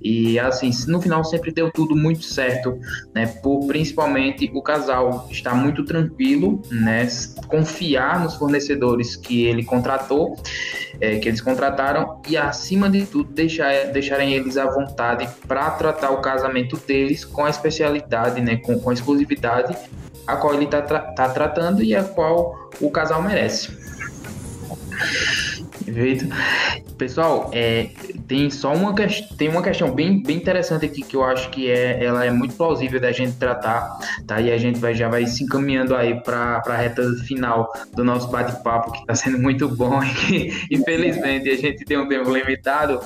e 0.00 0.38
assim, 0.38 0.70
no 0.86 1.00
final 1.00 1.24
sempre 1.24 1.50
deu 1.50 1.72
tudo 1.72 1.96
muito 1.96 2.24
certo, 2.24 2.78
né? 3.12 3.26
Por 3.26 3.66
principalmente 3.66 4.48
o 4.54 4.62
casal 4.62 5.26
estar 5.28 5.54
muito 5.54 5.84
tranquilo, 5.84 6.62
né? 6.70 7.08
Confiar 7.48 8.22
nos 8.22 8.36
fornecedores 8.36 9.16
que 9.16 9.39
ele 9.44 9.64
contratou, 9.64 10.36
é, 11.00 11.18
que 11.18 11.28
eles 11.28 11.40
contrataram, 11.40 12.20
e 12.28 12.36
acima 12.36 12.88
de 12.88 13.06
tudo, 13.06 13.32
deixar, 13.32 13.86
deixarem 13.86 14.34
eles 14.34 14.56
à 14.56 14.66
vontade 14.66 15.28
para 15.46 15.70
tratar 15.70 16.10
o 16.10 16.20
casamento 16.20 16.76
deles 16.76 17.24
com 17.24 17.44
a 17.44 17.50
especialidade, 17.50 18.40
né, 18.40 18.56
com, 18.56 18.78
com 18.78 18.90
a 18.90 18.92
exclusividade 18.92 19.76
a 20.26 20.36
qual 20.36 20.54
ele 20.54 20.64
está 20.64 20.82
tra 20.82 21.00
tá 21.00 21.28
tratando 21.28 21.82
e 21.82 21.94
a 21.94 22.04
qual 22.04 22.70
o 22.80 22.90
casal 22.90 23.22
merece. 23.22 23.68
Perfeito. 25.84 26.26
Pessoal, 26.96 27.50
é, 27.52 27.90
tem 28.30 28.48
só 28.48 28.72
uma, 28.72 28.94
tem 29.36 29.48
uma 29.48 29.60
questão 29.60 29.92
bem, 29.92 30.22
bem 30.22 30.36
interessante 30.36 30.86
aqui 30.86 31.02
que 31.02 31.16
eu 31.16 31.24
acho 31.24 31.50
que 31.50 31.68
é, 31.68 32.04
ela 32.04 32.24
é 32.24 32.30
muito 32.30 32.54
plausível 32.54 33.00
da 33.00 33.10
gente 33.10 33.32
tratar, 33.32 33.98
tá? 34.24 34.40
E 34.40 34.52
a 34.52 34.56
gente 34.56 34.78
vai, 34.78 34.94
já 34.94 35.08
vai 35.08 35.26
se 35.26 35.42
encaminhando 35.42 35.96
aí 35.96 36.14
para 36.22 36.62
a 36.64 36.76
reta 36.76 37.02
final 37.24 37.72
do 37.92 38.04
nosso 38.04 38.28
bate-papo, 38.28 38.92
que 38.92 39.00
está 39.00 39.16
sendo 39.16 39.36
muito 39.36 39.68
bom 39.68 39.98
e 40.04 40.14
que, 40.14 40.66
infelizmente, 40.70 41.50
a 41.50 41.56
gente 41.56 41.84
tem 41.84 41.98
um 41.98 42.06
tempo 42.06 42.30
limitado. 42.30 43.00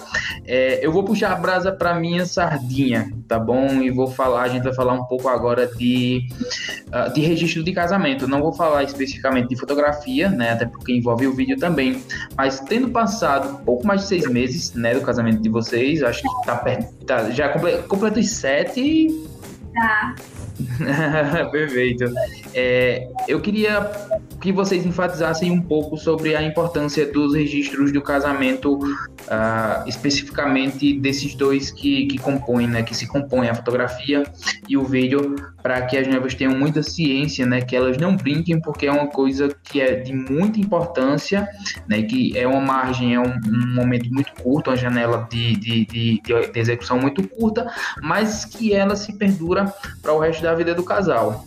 É, 0.45 0.85
eu 0.85 0.93
vou 0.93 1.03
puxar 1.03 1.33
a 1.33 1.37
brasa 1.37 1.73
para 1.73 1.95
minha 1.95 2.27
sardinha, 2.27 3.11
tá 3.27 3.39
bom? 3.39 3.81
E 3.81 3.91
vou 3.91 4.09
falar, 4.09 4.43
a 4.43 4.49
gente 4.49 4.65
vai 4.65 4.75
falar 4.75 4.93
um 4.93 5.05
pouco 5.05 5.29
agora 5.29 5.67
de, 5.67 6.29
uh, 6.89 7.11
de 7.15 7.23
registro 7.23 7.65
de 7.65 7.73
casamento. 7.73 8.29
Não 8.29 8.43
vou 8.43 8.53
falar 8.53 8.83
especificamente 8.83 9.49
de 9.49 9.57
fotografia, 9.57 10.29
né? 10.29 10.51
Até 10.51 10.67
porque 10.67 10.93
envolve 10.93 11.27
o 11.27 11.33
vídeo 11.33 11.59
também, 11.59 12.03
mas 12.37 12.61
tendo 12.61 12.91
passado 12.91 13.65
pouco 13.65 13.87
mais 13.87 14.03
de 14.03 14.09
seis 14.09 14.29
meses, 14.29 14.75
né, 14.75 14.93
do 14.93 15.01
casamento 15.01 15.14
de 15.43 15.49
vocês, 15.49 16.03
acho 16.03 16.23
que 16.23 16.47
tá 16.47 16.57
perto, 16.57 17.05
tá, 17.05 17.31
já 17.31 17.49
completou 17.49 18.23
os 18.23 18.31
sete. 18.31 19.09
Tá. 19.75 20.15
Perfeito. 21.51 22.05
É, 22.55 23.09
eu 23.27 23.41
queria 23.41 23.91
que 24.41 24.53
vocês 24.53 24.85
enfatizassem 24.85 25.51
um 25.51 25.61
pouco 25.61 25.97
sobre 25.97 26.37
a 26.37 26.43
importância 26.43 27.11
dos 27.11 27.35
registros 27.35 27.91
do 27.91 28.03
casamento, 28.03 28.75
uh, 28.77 29.89
especificamente 29.89 30.99
desses 30.99 31.35
dois 31.35 31.71
que, 31.71 32.07
que 32.07 32.19
compõem, 32.19 32.67
né, 32.67 32.83
que 32.83 32.95
se 32.95 33.07
compõem 33.07 33.49
a 33.49 33.55
fotografia 33.55 34.23
e 34.69 34.77
o 34.77 34.85
vídeo, 34.85 35.35
para 35.63 35.81
que 35.87 35.97
as 35.97 36.07
noivas 36.07 36.35
tenham 36.35 36.55
muita 36.55 36.83
ciência, 36.83 37.47
né, 37.47 37.63
que 37.63 37.75
elas 37.75 37.97
não 37.97 38.17
brinquem, 38.17 38.61
porque 38.61 38.87
é 38.87 38.93
uma 38.93 39.07
coisa 39.07 39.49
que 39.65 39.81
é 39.81 39.95
de 39.95 40.13
muita 40.13 40.61
importância, 40.61 41.49
né, 41.89 42.03
que 42.03 42.37
é 42.37 42.47
uma 42.47 42.61
margem, 42.61 43.15
é 43.15 43.21
um, 43.21 43.33
um 43.47 43.75
momento 43.75 44.13
muito 44.13 44.31
curto, 44.43 44.69
uma 44.69 44.77
janela 44.77 45.27
de, 45.31 45.57
de, 45.57 45.87
de, 45.87 46.23
de 46.23 46.61
execução 46.61 46.99
muito 46.99 47.27
curta, 47.27 47.67
mas 48.03 48.45
que 48.45 48.75
ela 48.75 48.95
se 48.95 49.15
perdura 49.15 49.73
para 50.03 50.13
o 50.13 50.19
resto 50.19 50.43
da 50.45 50.55
vida 50.55 50.75
do 50.75 50.83
casal. 50.83 51.45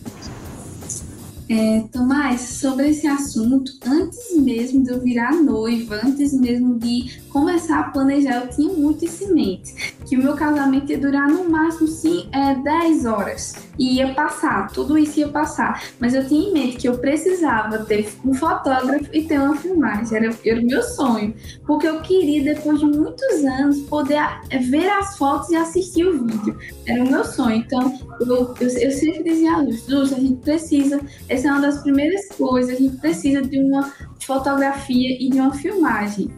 É, 1.48 1.82
Tomás, 1.90 2.40
sobre 2.42 2.90
esse 2.90 3.06
assunto, 3.06 3.72
antes 3.86 4.36
mesmo 4.36 4.84
de 4.84 4.90
eu 4.90 5.00
virar 5.00 5.32
noiva, 5.32 5.98
antes 6.04 6.34
mesmo 6.34 6.78
de 6.78 7.22
começar 7.30 7.80
a 7.80 7.82
planejar, 7.84 8.42
eu 8.42 8.48
tinha 8.48 8.70
muito 8.70 9.06
isso 9.06 9.32
mente, 9.32 9.94
que 10.06 10.16
o 10.16 10.22
meu 10.22 10.34
casamento 10.34 10.92
ia 10.92 10.98
durar 10.98 11.26
no 11.26 11.48
máximo 11.48 11.88
sim, 11.88 12.28
é, 12.32 12.54
10 12.54 13.06
horas. 13.06 13.67
E 13.78 13.96
ia 13.96 14.12
passar, 14.12 14.70
tudo 14.72 14.98
isso 14.98 15.20
ia 15.20 15.28
passar. 15.28 15.82
Mas 16.00 16.14
eu 16.14 16.26
tinha 16.26 16.48
em 16.48 16.52
mente 16.52 16.76
que 16.78 16.88
eu 16.88 16.98
precisava 16.98 17.84
ter 17.84 18.08
um 18.24 18.34
fotógrafo 18.34 19.08
e 19.12 19.22
ter 19.22 19.38
uma 19.38 19.56
filmagem. 19.56 20.16
Era, 20.16 20.34
era 20.44 20.60
o 20.60 20.64
meu 20.64 20.82
sonho. 20.82 21.34
Porque 21.66 21.86
eu 21.86 22.00
queria, 22.00 22.54
depois 22.54 22.80
de 22.80 22.86
muitos 22.86 23.44
anos, 23.44 23.80
poder 23.82 24.22
ver 24.68 24.88
as 24.88 25.16
fotos 25.16 25.50
e 25.50 25.56
assistir 25.56 26.06
o 26.06 26.24
vídeo. 26.24 26.58
Era 26.86 27.04
o 27.04 27.10
meu 27.10 27.24
sonho. 27.24 27.56
Então, 27.56 27.96
eu, 28.20 28.54
eu, 28.60 28.68
eu 28.68 28.90
sempre 28.90 29.22
dizia 29.22 29.52
a 29.54 29.60
Luz, 29.60 29.86
Luz, 29.88 30.12
a 30.12 30.16
gente 30.16 30.40
precisa, 30.40 31.00
essa 31.28 31.48
é 31.48 31.52
uma 31.52 31.60
das 31.60 31.82
primeiras 31.82 32.28
coisas, 32.30 32.74
a 32.74 32.78
gente 32.78 32.96
precisa 32.96 33.42
de 33.42 33.60
uma 33.60 33.92
fotografia 34.20 35.16
e 35.20 35.30
de 35.30 35.38
uma 35.38 35.54
filmagem. 35.54 36.30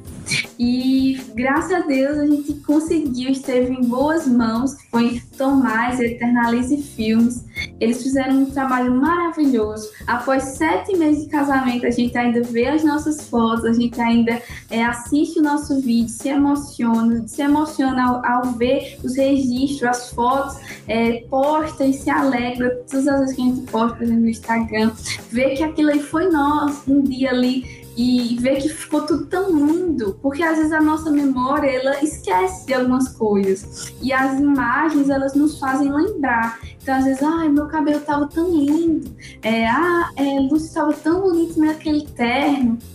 E 0.59 1.21
graças 1.35 1.73
a 1.73 1.81
Deus 1.81 2.19
a 2.19 2.27
gente 2.27 2.55
conseguiu, 2.67 3.31
esteve 3.31 3.73
em 3.73 3.83
boas 3.83 4.27
mãos, 4.27 4.75
que 4.75 4.91
foi 4.91 5.23
Tomás, 5.37 5.99
Eternalize 6.01 6.77
Filmes. 6.83 7.45
Eles 7.81 8.03
fizeram 8.03 8.43
um 8.43 8.47
trabalho 8.47 8.95
maravilhoso. 8.95 9.89
Após 10.07 10.43
sete 10.43 10.97
meses 10.97 11.25
de 11.25 11.31
casamento, 11.31 11.87
a 11.87 11.91
gente 11.91 12.17
ainda 12.17 12.43
vê 12.43 12.69
as 12.69 12.85
nossas 12.85 13.29
fotos, 13.29 13.65
a 13.65 13.73
gente 13.73 14.01
ainda 14.01 14.41
é, 14.71 14.85
assiste 14.85 15.39
o 15.39 15.43
nosso 15.43 15.81
vídeo, 15.81 16.11
se 16.11 16.29
emociona, 16.29 17.27
se 17.27 17.43
emociona 17.43 18.05
ao, 18.05 18.27
ao 18.27 18.53
ver 18.53 18.99
os 19.03 19.17
registros, 19.17 19.83
as 19.83 20.11
fotos, 20.11 20.57
é, 20.87 21.25
posta 21.31 21.85
e 21.87 21.95
se 21.95 22.11
alegra 22.11 22.71
todas 22.91 23.09
as 23.09 23.21
vezes 23.21 23.37
que 23.37 23.43
a 23.43 23.45
gente 23.45 23.71
posta, 23.71 24.05
no 24.05 24.29
Instagram, 24.29 24.93
ver 25.31 25.57
que 25.57 25.63
aquilo 25.63 25.91
aí 25.91 26.01
foi 26.01 26.29
nós, 26.29 26.83
um 26.87 27.03
dia 27.03 27.31
ali 27.31 27.80
e 27.97 28.37
ver 28.41 28.63
que 28.63 28.69
ficou 28.69 29.03
tudo 29.03 29.27
tão 29.27 29.51
lindo, 29.51 30.19
porque 30.23 30.43
às 30.43 30.57
vezes 30.57 30.73
a 30.73 30.81
nossa 30.81 31.11
memória 31.11 31.69
ela 31.69 32.03
esquece 32.03 32.67
de 32.67 32.75
algumas 32.75 33.09
coisas. 33.09 33.93
E 34.01 34.13
as 34.13 34.39
imagens 34.39 35.09
elas 35.11 35.35
nos 35.35 35.59
fazem 35.59 35.93
lembrar. 35.93 36.59
Então 36.83 36.95
às 36.95 37.05
vezes, 37.05 37.23
ai, 37.23 37.49
meu 37.49 37.67
cabelo 37.67 37.99
estava 37.99 38.27
tão 38.27 38.51
lindo, 38.51 39.15
é, 39.43 39.69
ah, 39.69 40.11
é, 40.17 40.41
Lúcio 40.41 40.67
estava 40.67 40.93
tão 40.95 41.21
bonito 41.21 41.61
naquele 41.61 42.07
terno, 42.07 42.40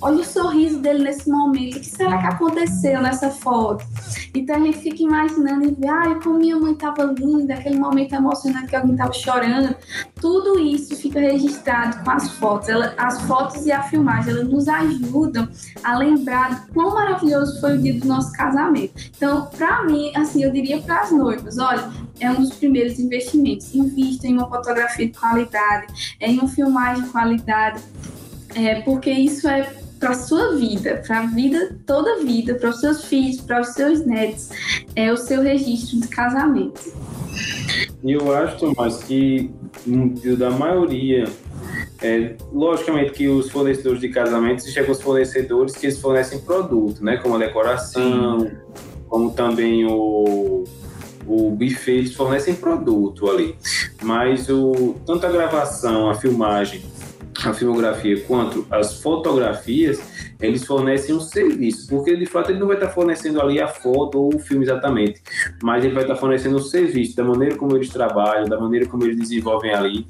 olha 0.02 0.21
o 0.21 0.24
sorriso 0.24 0.80
dele 0.80 1.04
nesse 1.04 1.30
momento, 1.30 1.78
o 1.78 1.80
que 1.80 1.86
será 1.86 2.17
que 2.17 2.28
aconteceu 2.28 3.02
nessa 3.02 3.30
foto? 3.30 3.86
Então 4.34 4.56
a 4.56 4.60
gente 4.60 4.80
fica 4.80 5.04
imaginando 5.04 5.65
e 5.65 5.71
vê, 5.71 5.88
ai, 5.88 6.19
como 6.21 6.39
minha 6.39 6.60
mãe 6.60 6.74
estava 6.74 7.04
linda, 7.04 7.54
aquele 7.54 7.78
momento 7.78 8.13
emocionante 8.13 8.67
que 8.67 8.76
alguém 8.76 8.91
estava 8.91 9.13
chorando. 9.13 9.76
Tudo 10.20 10.60
isso 10.60 10.95
fica 10.95 11.20
registrado 11.20 12.03
com 12.03 12.12
as 12.12 12.30
fotos. 12.32 12.70
Ela, 12.70 12.93
as 12.97 13.22
fotos 13.22 13.66
e 13.66 13.72
a 13.72 13.84
filmagem, 13.84 14.32
elas 14.32 14.49
nos 14.49 14.68
ajudam 14.68 15.47
a 15.84 15.97
lembrar 15.97 16.68
quão 16.74 16.93
maravilhoso 16.93 17.60
foi 17.60 17.78
o 17.78 17.82
dia 17.82 17.99
do 17.99 18.07
nosso 18.07 18.32
casamento. 18.34 18.93
Então, 19.16 19.47
para 19.57 19.84
mim, 19.84 20.12
assim, 20.16 20.43
eu 20.43 20.51
diria 20.51 20.82
para 20.82 21.01
as 21.01 21.12
noivas, 21.12 21.57
olha, 21.57 21.89
é 22.20 22.30
um 22.30 22.36
dos 22.36 22.53
primeiros 22.55 22.99
investimentos. 22.99 23.74
Invista 23.74 24.28
em 24.28 24.34
uma 24.34 24.47
fotografia 24.47 25.07
de 25.07 25.18
qualidade, 25.18 26.16
em 26.20 26.39
uma 26.39 26.47
filmagem 26.47 27.03
de 27.03 27.10
qualidade 27.10 27.82
é, 28.56 28.82
porque 28.82 29.12
isso 29.12 29.47
é 29.47 29.70
para 29.99 30.14
sua 30.14 30.56
vida, 30.56 31.01
para 31.06 31.20
a 31.20 31.26
vida, 31.26 31.78
toda 31.86 32.16
a 32.16 32.24
vida, 32.24 32.56
para 32.56 32.70
os 32.70 32.80
seus 32.80 33.06
filhos, 33.06 33.41
para 33.41 33.62
os 33.62 33.70
seus 33.70 34.06
netos, 34.06 34.49
é 34.95 35.12
o 35.12 35.18
seu 35.18 35.41
registro 35.41 35.99
de 35.99 36.08
casamento. 36.08 36.93
Eu 38.03 38.36
acho, 38.36 38.58
Tomás, 38.58 39.03
que 39.03 39.51
da 40.38 40.51
maioria, 40.51 41.26
é, 42.01 42.36
logicamente 42.51 43.12
que 43.12 43.28
os 43.28 43.49
fornecedores 43.49 43.99
de 43.99 44.10
casamento 44.10 44.68
chegam 44.70 44.91
os 44.91 45.01
fornecedores 45.01 45.76
que 45.76 45.88
eles 45.88 45.99
fornecem 45.99 46.39
produto, 46.39 47.03
né? 47.03 47.18
Como 47.18 47.36
a 47.36 47.38
decoração, 47.39 48.41
Sim. 48.41 48.51
como 49.08 49.32
também 49.32 49.86
o, 49.86 50.66
o 51.26 51.51
buffet, 51.51 51.97
eles 51.97 52.14
fornecem 52.14 52.56
produto 52.56 53.30
ali. 53.30 53.56
Mas 54.03 54.49
o, 54.49 54.95
tanto 55.06 55.26
a 55.26 55.32
gravação, 55.32 56.10
a 56.10 56.16
filmagem, 56.16 56.84
a 57.44 57.54
filmografia 57.54 58.22
quanto 58.22 58.66
as 58.72 59.02
fotografias, 59.02 60.02
eles 60.42 60.66
fornecem 60.66 61.14
um 61.14 61.20
serviço, 61.20 61.88
porque 61.88 62.16
de 62.16 62.26
fato 62.26 62.52
ele 62.52 62.60
não 62.60 62.68
vai 62.68 62.78
estar 62.78 62.90
fornecendo 62.90 63.42
ali 63.42 63.62
a 63.62 63.68
foto 63.68 64.18
ou 64.20 64.36
o 64.36 64.40
filme 64.40 64.64
exatamente, 64.64 65.22
mas 65.62 65.84
ele 65.84 65.94
vai 65.94 66.04
estar 66.04 66.16
fornecendo 66.16 66.58
um 66.58 66.62
serviço, 66.62 67.16
da 67.16 67.24
maneira 67.24 67.56
como 67.56 67.76
eles 67.76 67.90
trabalham, 67.90 68.46
da 68.46 68.60
maneira 68.60 68.86
como 68.86 69.04
eles 69.04 69.18
desenvolvem 69.18 69.74
ali. 69.74 70.08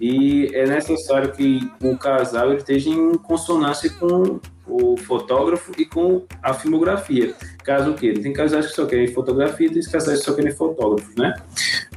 E 0.00 0.50
é 0.52 0.66
necessário 0.66 1.32
que 1.32 1.60
o 1.82 1.96
casal 1.96 2.52
esteja 2.54 2.90
em 2.90 3.14
consonância 3.14 3.90
com 3.90 4.38
o 4.66 4.96
fotógrafo 4.96 5.72
e 5.78 5.84
com 5.84 6.24
a 6.42 6.52
filmografia. 6.52 7.34
Caso 7.64 7.94
que 7.94 8.12
tem 8.12 8.32
casais 8.32 8.66
que 8.66 8.72
só 8.72 8.86
querem 8.86 9.08
fotografia, 9.08 9.70
tem 9.70 9.82
casais 9.82 10.20
que 10.20 10.24
só 10.24 10.34
querem 10.34 10.52
fotógrafos, 10.52 11.14
né? 11.16 11.34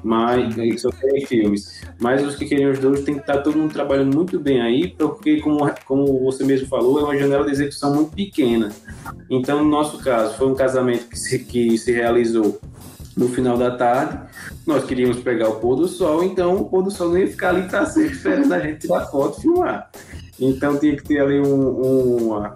Mas 0.04 0.56
que 0.56 0.78
só 0.78 0.90
querem 0.90 1.26
filmes. 1.26 1.82
Mas 2.00 2.26
os 2.26 2.36
que 2.36 2.46
querem 2.46 2.70
os 2.70 2.80
dois 2.80 3.04
tem 3.04 3.16
que 3.16 3.22
estar 3.22 3.40
todo 3.40 3.58
mundo 3.58 3.74
trabalhando 3.74 4.16
muito 4.16 4.40
bem 4.40 4.62
aí, 4.62 4.90
porque 4.98 5.42
como 5.42 5.70
como 5.86 6.20
você 6.20 6.44
mesmo 6.44 6.68
falou, 6.68 7.00
é 7.00 7.04
uma 7.04 7.18
janela 7.18 7.46
de 7.46 7.52
execução 7.52 7.94
muito 7.94 8.12
pequena. 8.16 8.70
Então, 9.30 9.64
no 9.64 9.70
nosso 9.70 9.98
caso, 10.00 10.38
foi 10.38 10.48
um 10.48 10.56
casamento 10.56 11.08
que 11.08 11.18
se, 11.18 11.40
que 11.40 11.78
se 11.78 11.92
realizou 11.92 12.60
no 13.20 13.28
final 13.28 13.58
da 13.58 13.72
tarde. 13.72 14.18
Nós 14.66 14.86
queríamos 14.86 15.20
pegar 15.20 15.50
o 15.50 15.60
pôr 15.60 15.76
do 15.76 15.88
sol, 15.88 16.24
então 16.24 16.56
o 16.56 16.66
pôr 16.70 16.82
do 16.82 16.90
sol 16.90 17.10
não 17.10 17.18
ia 17.18 17.28
ficar 17.28 17.50
ali 17.50 17.68
para 17.68 17.86
sempre 17.86 18.14
esperando 18.14 18.54
a 18.54 18.60
gente 18.60 18.80
tirar 18.80 19.06
foto 19.08 19.38
e 19.38 19.42
filmar. 19.42 19.92
Então 20.40 20.78
tinha 20.78 20.96
que 20.96 21.04
ter 21.04 21.20
ali 21.20 21.40
um, 21.42 21.46
um, 21.46 22.28
uma, 22.28 22.54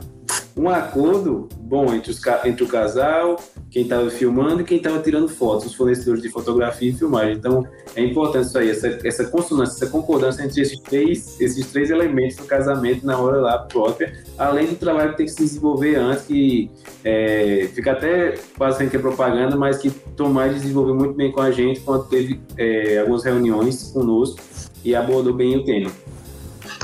um 0.56 0.70
acordo 0.70 1.50
bom 1.58 1.94
entre, 1.94 2.12
os, 2.12 2.22
entre 2.46 2.64
o 2.64 2.68
casal, 2.68 3.40
quem 3.72 3.84
estava 3.84 4.10
filmando 4.10 4.62
e 4.62 4.64
quem 4.64 4.78
estava 4.78 5.00
tirando 5.00 5.28
fotos, 5.28 5.66
os 5.66 5.76
fornecedores 5.76 6.22
de 6.22 6.30
fotografia 6.30 6.92
e 6.92 6.94
filmagem. 6.94 7.34
Então 7.34 7.66
é 7.96 8.04
importante 8.04 8.48
isso 8.48 8.58
aí, 8.58 8.70
essa, 8.70 9.00
essa 9.04 9.26
consonância, 9.26 9.84
essa 9.84 9.92
concordância 9.92 10.44
entre 10.44 10.62
esses 10.62 10.80
três, 10.80 11.40
esses 11.42 11.66
três 11.72 11.90
elementos 11.90 12.38
do 12.38 12.46
casamento 12.46 13.06
na 13.06 13.18
hora 13.18 13.42
lá 13.42 13.58
própria, 13.58 14.24
além 14.38 14.68
do 14.68 14.76
trabalho 14.76 15.12
que 15.12 15.18
tem 15.18 15.26
que 15.26 15.32
se 15.32 15.40
desenvolver 15.40 15.96
antes, 15.96 16.26
que 16.26 16.70
é, 17.04 17.70
fica 17.74 17.94
até 17.94 18.36
quase 18.58 18.88
que 18.88 18.96
é 18.96 19.00
propaganda, 19.00 19.56
mas 19.56 19.78
que 19.78 19.90
Tomás 19.90 20.54
desenvolveu 20.54 20.94
muito 20.94 21.16
bem 21.16 21.32
com 21.32 21.42
a 21.42 21.52
gente 21.52 21.80
quando 21.80 22.08
teve 22.08 22.40
é, 22.58 23.00
algumas 23.00 23.24
reuniões 23.24 23.92
conosco 23.92 24.40
e 24.84 24.94
abordou 24.94 25.34
bem 25.34 25.56
o 25.56 25.64
tema. 25.64 25.90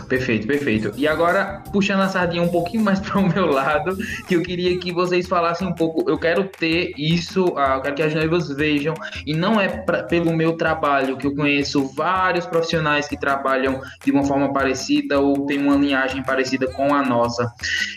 Perfeito, 0.10 0.48
perfeito. 0.48 0.92
E 0.98 1.08
agora, 1.08 1.62
puxando 1.72 2.02
a 2.02 2.10
sardinha 2.10 2.42
um 2.42 2.50
pouquinho 2.50 2.84
mais 2.84 3.00
para 3.00 3.20
o 3.20 3.30
meu 3.30 3.46
lado, 3.46 3.96
que 4.28 4.36
eu 4.36 4.42
queria 4.42 4.78
que 4.80 4.92
vocês 4.92 5.28
falassem 5.28 5.68
um 5.68 5.74
pouco. 5.74 6.10
Eu 6.10 6.18
quero 6.18 6.46
ter 6.46 6.92
isso, 6.98 7.46
uh, 7.46 7.76
eu 7.76 7.82
quero 7.82 7.96
que 7.96 8.02
as 8.02 8.14
noivas 8.16 8.50
vejam, 8.50 8.96
e 9.26 9.36
não 9.36 9.62
é 9.62 9.68
pra, 9.68 10.04
pelo 10.04 10.36
meu 10.36 10.54
trabalho, 10.54 11.16
que 11.16 11.28
eu 11.28 11.36
conheço 11.36 11.86
vários 11.94 12.48
profissionais 12.48 13.08
que 13.08 13.18
trabalham 13.18 13.82
de 14.04 14.12
uma 14.12 14.24
forma 14.24 14.52
parecida 14.52 15.20
ou 15.20 15.46
tem 15.46 15.60
uma 15.60 15.76
linhagem 15.76 16.24
parecida 16.24 16.66
com 16.68 16.94
a 16.94 17.04
nossa. 17.04 17.52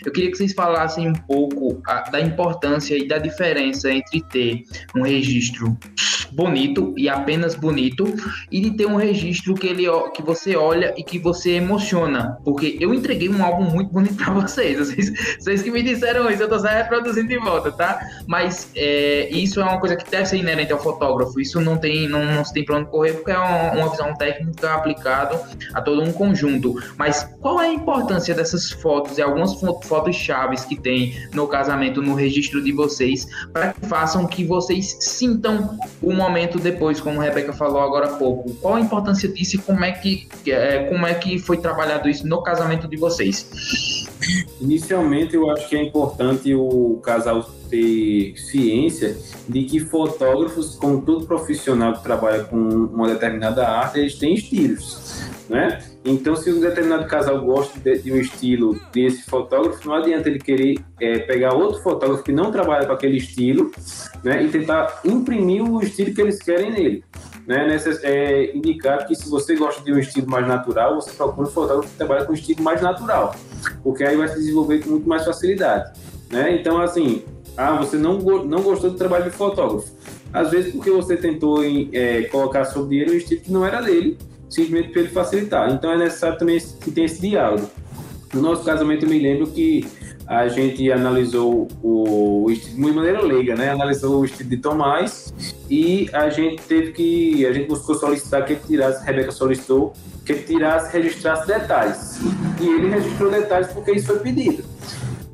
Eu 0.05 0.11
queria 0.11 0.29
que 0.29 0.37
vocês 0.37 0.53
falassem 0.53 1.09
um 1.09 1.13
pouco 1.13 1.73
uh, 1.73 2.11
da 2.11 2.21
importância 2.21 2.95
e 2.95 3.07
da 3.07 3.17
diferença 3.17 3.91
entre 3.91 4.21
ter 4.21 4.63
um 4.95 5.01
registro 5.01 5.75
bonito 6.33 6.93
e 6.97 7.07
apenas 7.07 7.55
bonito 7.55 8.05
e 8.51 8.59
de 8.59 8.71
ter 8.71 8.85
um 8.85 8.95
registro 8.95 9.53
que 9.53 9.67
ele 9.67 9.83
que 10.13 10.21
você 10.21 10.55
olha 10.55 10.93
e 10.97 11.03
que 11.03 11.19
você 11.19 11.51
emociona, 11.51 12.02
porque 12.43 12.77
eu 12.79 12.93
entreguei 12.93 13.29
um 13.29 13.43
álbum 13.43 13.63
muito 13.63 13.91
bonito 13.91 14.15
para 14.15 14.33
vocês. 14.33 14.79
vocês, 14.79 15.37
vocês 15.39 15.61
que 15.61 15.71
me 15.71 15.81
disseram 15.81 16.29
isso, 16.29 16.43
eu 16.43 16.49
tô 16.49 16.59
só 16.59 16.67
reproduzindo 16.67 17.27
de 17.27 17.37
volta, 17.37 17.71
tá? 17.71 17.99
Mas 18.27 18.69
é, 18.75 19.29
isso 19.29 19.61
é 19.61 19.63
uma 19.63 19.79
coisa 19.79 19.95
que 19.95 20.09
deve 20.09 20.25
ser 20.25 20.37
inerente 20.37 20.73
ao 20.73 20.79
fotógrafo. 20.79 21.39
Isso 21.39 21.61
não 21.61 21.77
tem 21.77 22.07
não, 22.07 22.25
não 22.25 22.43
se 22.43 22.53
tem 22.53 22.65
para 22.65 22.77
onde 22.77 22.89
correr 22.89 23.13
porque 23.13 23.31
é 23.31 23.37
uma, 23.37 23.71
uma 23.71 23.89
visão 23.89 24.13
técnica 24.15 24.73
aplicada 24.73 25.41
a 25.73 25.81
todo 25.81 26.01
um 26.01 26.11
conjunto. 26.11 26.75
Mas 26.97 27.23
qual 27.39 27.61
é 27.61 27.67
a 27.67 27.73
importância 27.73 28.33
dessas 28.33 28.71
fotos 28.71 29.17
e 29.17 29.21
algumas 29.21 29.53
fotos 29.83 30.15
chaves 30.15 30.65
que 30.65 30.75
tem 30.75 31.15
no 31.31 31.47
casamento, 31.47 32.01
no 32.01 32.15
registro 32.15 32.63
de 32.63 32.71
vocês, 32.71 33.27
para 33.51 33.73
que 33.73 33.85
façam 33.85 34.25
que 34.27 34.43
vocês 34.43 34.97
sintam 34.99 35.77
uma 36.01 36.23
momento 36.23 36.57
depois, 36.57 37.01
como 37.01 37.19
a 37.19 37.23
Rebeca 37.23 37.51
falou 37.51 37.81
agora 37.81 38.07
há 38.07 38.17
pouco. 38.17 38.53
Qual 38.55 38.75
a 38.75 38.79
importância 38.79 39.27
disso 39.27 39.57
e 39.57 39.59
como 39.59 39.83
é 39.83 39.91
que, 39.91 40.27
é, 40.47 40.85
como 40.85 41.05
é 41.05 41.13
que 41.13 41.37
foi 41.37 41.57
trabalhado 41.57 41.92
isso 42.09 42.27
no 42.27 42.41
casamento 42.41 42.87
de 42.87 42.97
vocês? 42.97 44.07
Inicialmente, 44.59 45.35
eu 45.35 45.49
acho 45.49 45.67
que 45.67 45.75
é 45.75 45.83
importante 45.83 46.53
o 46.53 46.99
casal 47.03 47.43
ter 47.69 48.35
ciência 48.37 49.17
de 49.49 49.63
que 49.63 49.79
fotógrafos, 49.79 50.75
como 50.75 51.01
todo 51.01 51.25
profissional 51.25 51.93
que 51.93 52.03
trabalha 52.03 52.43
com 52.43 52.57
uma 52.57 53.07
determinada 53.07 53.67
arte, 53.67 53.99
eles 53.99 54.15
têm 54.15 54.35
estilos, 54.35 55.21
né? 55.49 55.83
Então, 56.05 56.35
se 56.35 56.51
um 56.51 56.59
determinado 56.59 57.07
casal 57.07 57.39
gosta 57.41 57.79
de, 57.79 57.99
de 57.99 58.11
um 58.11 58.17
estilo 58.17 58.77
desse 58.91 59.23
fotógrafo, 59.23 59.87
não 59.87 59.95
adianta 59.95 60.27
ele 60.27 60.39
querer 60.39 60.79
é, 60.99 61.19
pegar 61.19 61.53
outro 61.53 61.81
fotógrafo 61.81 62.23
que 62.23 62.33
não 62.33 62.51
trabalha 62.51 62.85
com 62.85 62.91
aquele 62.91 63.17
estilo 63.17 63.71
né, 64.21 64.43
e 64.43 64.49
tentar 64.49 64.99
imprimir 65.05 65.63
o 65.63 65.81
estilo 65.81 66.13
que 66.13 66.21
eles 66.21 66.39
querem 66.39 66.71
nele. 66.71 67.03
Né, 67.47 67.67
nessa, 67.67 67.99
é 68.03 68.55
indicar 68.55 69.05
que 69.05 69.15
se 69.15 69.29
você 69.29 69.55
gosta 69.55 69.81
de 69.81 69.93
um 69.93 69.99
estilo 69.99 70.29
mais 70.29 70.47
natural, 70.47 70.95
você 70.95 71.11
procura 71.11 71.47
um 71.47 71.51
fotógrafo 71.51 71.89
que 71.89 71.97
trabalha 71.97 72.25
com 72.25 72.31
um 72.31 72.35
estilo 72.35 72.61
mais 72.61 72.81
natural, 72.81 73.35
porque 73.81 74.03
aí 74.03 74.15
vai 74.15 74.27
se 74.27 74.35
desenvolver 74.35 74.83
com 74.83 74.91
muito 74.91 75.07
mais 75.07 75.23
facilidade. 75.25 75.91
Né? 76.29 76.55
Então, 76.55 76.81
assim, 76.81 77.23
ah, 77.55 77.77
você 77.77 77.97
não, 77.97 78.17
não 78.17 78.61
gostou 78.61 78.89
do 78.89 78.97
trabalho 78.97 79.25
de 79.25 79.31
fotógrafo. 79.31 79.89
Às 80.33 80.49
vezes 80.49 80.73
porque 80.73 80.89
você 80.89 81.15
tentou 81.15 81.63
em, 81.63 81.89
é, 81.93 82.23
colocar 82.23 82.65
sobre 82.65 82.97
ele 82.97 83.11
um 83.11 83.17
estilo 83.17 83.41
que 83.41 83.51
não 83.51 83.65
era 83.65 83.81
dele, 83.81 84.17
simplesmente 84.53 84.89
para 84.89 85.01
ele 85.01 85.09
facilitar. 85.09 85.71
Então 85.71 85.91
é 85.91 85.97
necessário 85.97 86.37
também 86.37 86.59
que 86.59 86.91
tenha 86.91 87.05
esse 87.05 87.19
diálogo. 87.19 87.69
No 88.33 88.41
nosso 88.41 88.63
casamento, 88.63 89.05
eu 89.05 89.09
me 89.09 89.19
lembro 89.19 89.47
que 89.47 89.85
a 90.25 90.47
gente 90.47 90.89
analisou 90.91 91.67
o, 91.83 92.47
de 92.49 92.75
maneira 92.75 93.21
leiga, 93.21 93.55
né? 93.55 93.69
Analisou 93.69 94.21
o 94.21 94.25
estilo 94.25 94.49
de 94.49 94.57
Tomás 94.57 95.33
e 95.69 96.09
a 96.13 96.29
gente 96.29 96.61
teve 96.63 96.91
que, 96.93 97.45
a 97.45 97.51
gente 97.51 97.67
buscou 97.67 97.95
solicitar 97.95 98.45
que 98.45 98.53
ele 98.53 98.61
tirasse, 98.65 99.01
a 99.01 99.05
Rebeca 99.05 99.31
solicitou 99.31 99.93
que 100.25 100.31
ele 100.31 100.43
tirasse, 100.43 100.91
registrasse 100.93 101.47
detalhes. 101.47 102.19
E 102.59 102.67
ele 102.67 102.89
registrou 102.89 103.29
detalhes 103.29 103.67
porque 103.67 103.91
isso 103.91 104.07
foi 104.07 104.19
pedido. 104.19 104.63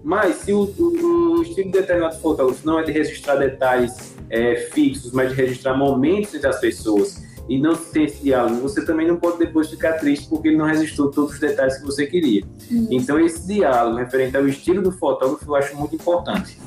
Mas 0.03 0.37
se 0.37 0.51
o, 0.51 0.61
o, 0.77 1.37
o 1.37 1.41
estilo 1.43 1.71
de 1.71 1.79
determinado 1.79 2.19
fotógrafo 2.19 2.65
não 2.65 2.79
é 2.79 2.83
de 2.83 2.91
registrar 2.91 3.35
detalhes 3.35 4.15
é, 4.29 4.55
fixos, 4.73 5.11
mas 5.11 5.29
de 5.29 5.35
registrar 5.35 5.77
momentos 5.77 6.33
entre 6.33 6.47
as 6.47 6.59
pessoas 6.59 7.28
e 7.49 7.59
não 7.59 7.75
ter 7.75 8.03
esse 8.03 8.23
diálogo, 8.23 8.61
você 8.61 8.85
também 8.85 9.07
não 9.07 9.17
pode 9.17 9.39
depois 9.39 9.69
ficar 9.69 9.93
triste 9.93 10.29
porque 10.29 10.49
ele 10.49 10.57
não 10.57 10.65
resistiu 10.65 11.09
todos 11.09 11.33
os 11.33 11.39
detalhes 11.39 11.77
que 11.77 11.85
você 11.85 12.05
queria. 12.05 12.43
Isso. 12.69 12.87
Então, 12.91 13.19
esse 13.19 13.45
diálogo 13.47 13.97
referente 13.97 14.37
ao 14.37 14.47
estilo 14.47 14.83
do 14.83 14.91
fotógrafo 14.91 15.43
eu 15.45 15.55
acho 15.55 15.75
muito 15.75 15.95
importante. 15.95 16.57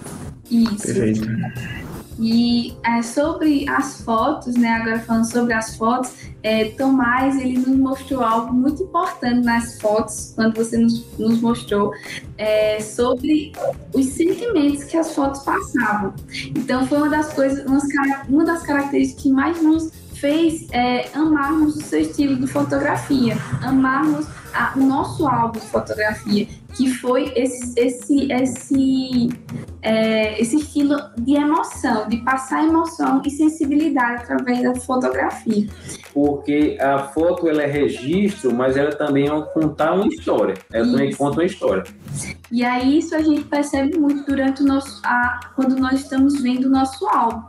Isso. 0.50 0.86
Perfeito. 0.86 1.22
E 2.18 2.76
é, 2.84 3.02
sobre 3.02 3.68
as 3.68 4.02
fotos, 4.02 4.54
né? 4.54 4.68
Agora 4.74 5.00
falando 5.00 5.24
sobre 5.24 5.52
as 5.54 5.76
fotos, 5.76 6.12
é, 6.42 6.66
Tomás 6.70 7.36
ele 7.40 7.58
nos 7.58 7.76
mostrou 7.76 8.22
algo 8.22 8.52
muito 8.52 8.82
importante 8.82 9.44
nas 9.44 9.80
fotos, 9.80 10.32
quando 10.34 10.54
você 10.56 10.76
nos, 10.76 11.04
nos 11.18 11.40
mostrou, 11.40 11.92
é, 12.36 12.80
sobre 12.80 13.52
os 13.94 14.06
sentimentos 14.06 14.84
que 14.84 14.96
as 14.96 15.14
fotos 15.14 15.42
passavam. 15.42 16.12
Então 16.54 16.86
foi 16.86 16.98
uma 16.98 17.08
das 17.08 17.32
coisas, 17.32 17.64
uma 18.28 18.44
das 18.44 18.62
características 18.62 19.22
que 19.22 19.30
mais 19.30 19.62
nos 19.62 19.90
fez 20.22 20.68
é, 20.70 21.08
amarmos 21.14 21.74
o 21.74 21.82
seu 21.82 22.00
estilo 22.00 22.36
de 22.36 22.46
fotografia, 22.46 23.36
amarmos 23.60 24.24
a, 24.52 24.72
o 24.76 24.80
nosso 24.80 25.26
álbum 25.26 25.58
de 25.58 25.66
fotografia, 25.66 26.46
que 26.74 26.90
foi 26.90 27.32
esse, 27.36 27.78
esse, 27.78 28.32
esse, 28.32 29.28
é, 29.82 30.40
esse 30.40 30.56
estilo 30.56 30.96
de 31.18 31.34
emoção, 31.34 32.08
de 32.08 32.18
passar 32.18 32.64
emoção 32.64 33.22
e 33.24 33.30
sensibilidade 33.30 34.22
através 34.22 34.62
da 34.62 34.74
fotografia. 34.74 35.66
Porque 36.12 36.76
a 36.80 36.98
foto 36.98 37.48
ela 37.48 37.62
é 37.62 37.66
registro, 37.66 38.54
mas 38.54 38.76
ela 38.76 38.92
também 38.92 39.28
é 39.28 39.42
contar 39.52 39.94
uma 39.94 40.06
história. 40.06 40.54
Ela 40.72 40.84
isso. 40.84 40.92
também 40.92 41.14
conta 41.14 41.38
uma 41.38 41.44
história. 41.44 41.84
E 42.50 42.64
aí 42.64 42.98
isso 42.98 43.14
a 43.14 43.22
gente 43.22 43.44
percebe 43.44 43.98
muito 43.98 44.26
durante 44.26 44.62
o 44.62 44.66
nosso, 44.66 45.00
a, 45.04 45.40
quando 45.56 45.76
nós 45.76 46.00
estamos 46.00 46.40
vendo 46.40 46.66
o 46.66 46.70
nosso 46.70 47.06
álbum. 47.06 47.42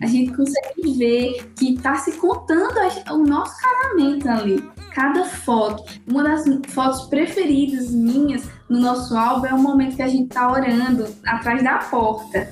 A 0.00 0.06
gente 0.06 0.32
consegue 0.32 0.98
ver 0.98 1.52
que 1.56 1.74
está 1.74 1.96
se 1.96 2.12
contando 2.12 2.74
a, 2.78 3.14
o 3.14 3.24
nosso 3.24 3.54
casamento 3.60 4.28
ali 4.28 4.73
cada 4.94 5.24
foto. 5.24 5.84
Uma 6.06 6.22
das 6.22 6.44
fotos 6.68 7.06
preferidas 7.08 7.90
minhas 7.90 8.48
no 8.68 8.80
nosso 8.80 9.16
álbum 9.16 9.46
é 9.46 9.54
o 9.54 9.58
momento 9.58 9.96
que 9.96 10.02
a 10.02 10.08
gente 10.08 10.28
tá 10.28 10.50
orando 10.50 11.06
atrás 11.26 11.62
da 11.62 11.78
porta, 11.78 12.50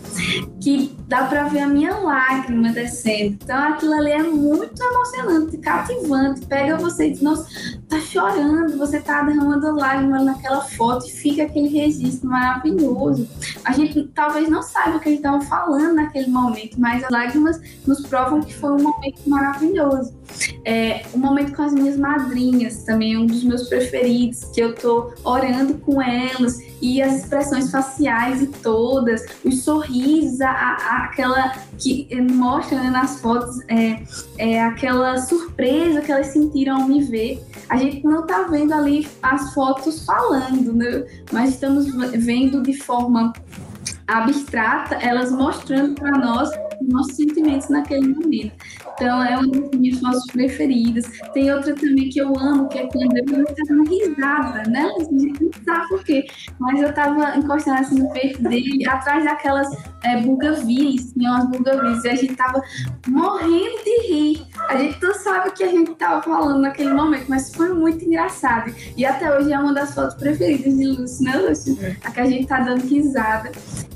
que 0.60 0.94
dá 1.08 1.24
para 1.24 1.44
ver 1.44 1.60
a 1.60 1.66
minha 1.66 1.94
lágrima 1.96 2.70
descendo. 2.70 3.38
Então 3.42 3.58
aquilo 3.58 3.94
ali 3.94 4.12
é 4.12 4.22
muito 4.22 4.82
emocionante, 4.82 5.56
cativante. 5.58 6.46
Pega 6.46 6.76
você 6.76 7.08
e 7.08 7.10
diz, 7.12 7.22
nossa, 7.22 7.46
tá 7.88 7.98
chorando, 8.00 8.76
você 8.76 9.00
tá 9.00 9.22
derramando 9.22 9.74
lágrimas 9.74 10.24
naquela 10.24 10.60
foto 10.60 11.06
e 11.06 11.10
fica 11.10 11.44
aquele 11.44 11.68
registro 11.68 12.28
maravilhoso. 12.28 13.26
A 13.64 13.72
gente 13.72 14.04
talvez 14.14 14.48
não 14.48 14.62
saiba 14.62 14.98
o 14.98 15.00
que 15.00 15.08
eles 15.08 15.18
estavam 15.18 15.40
falando 15.40 15.94
naquele 15.94 16.28
momento, 16.28 16.78
mas 16.78 17.04
as 17.04 17.10
lágrimas 17.10 17.60
nos 17.86 18.06
provam 18.06 18.42
que 18.42 18.54
foi 18.54 18.72
um 18.72 18.82
momento 18.82 19.20
maravilhoso. 19.26 20.14
É, 20.64 21.02
o 21.12 21.18
momento 21.18 21.54
com 21.54 21.62
as 21.62 21.72
minhas 21.72 21.96
madrinhas 21.96 22.84
também 22.84 23.14
é 23.14 23.18
um 23.18 23.26
dos 23.26 23.44
meus 23.44 23.68
preferidos, 23.68 24.44
que 24.44 24.60
eu 24.60 24.74
tô 24.74 25.12
orando 25.24 25.74
com 25.78 26.01
elas 26.02 26.60
e 26.80 27.00
as 27.00 27.20
expressões 27.20 27.70
faciais 27.70 28.42
e 28.42 28.46
todas, 28.46 29.24
os 29.44 29.62
sorrisos, 29.62 30.40
a, 30.40 30.50
a, 30.50 31.04
aquela 31.04 31.50
que 31.78 32.08
mostra 32.32 32.78
né, 32.82 32.90
nas 32.90 33.20
fotos, 33.20 33.60
é, 33.68 34.02
é 34.38 34.62
aquela 34.62 35.18
surpresa 35.18 36.00
que 36.00 36.10
elas 36.10 36.28
sentiram 36.28 36.82
ao 36.82 36.88
me 36.88 37.02
ver. 37.02 37.42
A 37.68 37.76
gente 37.76 38.04
não 38.04 38.26
tá 38.26 38.42
vendo 38.42 38.72
ali 38.72 39.06
as 39.22 39.54
fotos 39.54 40.04
falando, 40.04 40.72
né? 40.72 41.04
mas 41.32 41.50
estamos 41.50 41.86
vendo 42.12 42.62
de 42.62 42.74
forma 42.74 43.32
abstrata, 44.06 44.96
elas 44.96 45.30
mostrando 45.32 45.94
para 45.94 46.18
nós 46.18 46.50
nossos 46.88 47.16
sentimentos 47.16 47.68
naquele 47.68 48.08
momento. 48.08 48.52
Então, 48.94 49.22
é 49.22 49.36
uma 49.36 49.48
das 49.48 49.70
minhas 49.78 50.00
fotos 50.00 50.26
preferidas. 50.26 51.04
Tem 51.32 51.52
outra 51.52 51.74
também 51.74 52.08
que 52.08 52.20
eu 52.20 52.36
amo, 52.38 52.68
que 52.68 52.78
é 52.78 52.86
quando 52.88 53.16
eu 53.16 53.42
estava 53.42 53.68
dando 53.68 53.88
risada, 53.88 54.70
né? 54.70 54.90
A 54.96 55.02
gente 55.02 55.42
não 55.42 55.50
sabe 55.64 55.88
por 55.88 56.04
quê. 56.04 56.26
Mas 56.58 56.80
eu 56.80 56.90
estava 56.90 57.36
encostando 57.36 57.80
assim 57.80 57.98
no 57.98 58.12
peito 58.12 58.42
dele, 58.42 58.86
atrás 58.88 59.24
daquelas 59.24 59.68
é, 60.04 60.20
bugavis, 60.20 61.12
tinha 61.12 61.30
umas 61.30 61.48
bugavis, 61.48 62.04
e 62.04 62.08
a 62.08 62.14
gente 62.14 62.34
tava 62.36 62.62
morrendo 63.08 63.84
de 63.84 64.12
rir. 64.12 64.46
A 64.68 64.76
gente 64.76 65.00
não 65.02 65.14
sabe 65.14 65.48
o 65.48 65.52
que 65.52 65.64
a 65.64 65.68
gente 65.68 65.94
tava 65.94 66.22
falando 66.22 66.60
naquele 66.60 66.92
momento, 66.92 67.26
mas 67.28 67.54
foi 67.54 67.72
muito 67.72 68.04
engraçado. 68.04 68.74
E 68.96 69.04
até 69.04 69.36
hoje 69.36 69.52
é 69.52 69.58
uma 69.58 69.72
das 69.72 69.94
fotos 69.94 70.14
preferidas 70.14 70.76
de 70.76 70.86
Lúcio, 70.86 71.24
né, 71.24 71.36
Lúcio? 71.36 71.78
É. 71.82 71.96
A 72.04 72.10
que 72.10 72.20
a 72.20 72.26
gente 72.26 72.46
tá 72.46 72.60
dando 72.60 72.86
risada. 72.86 73.50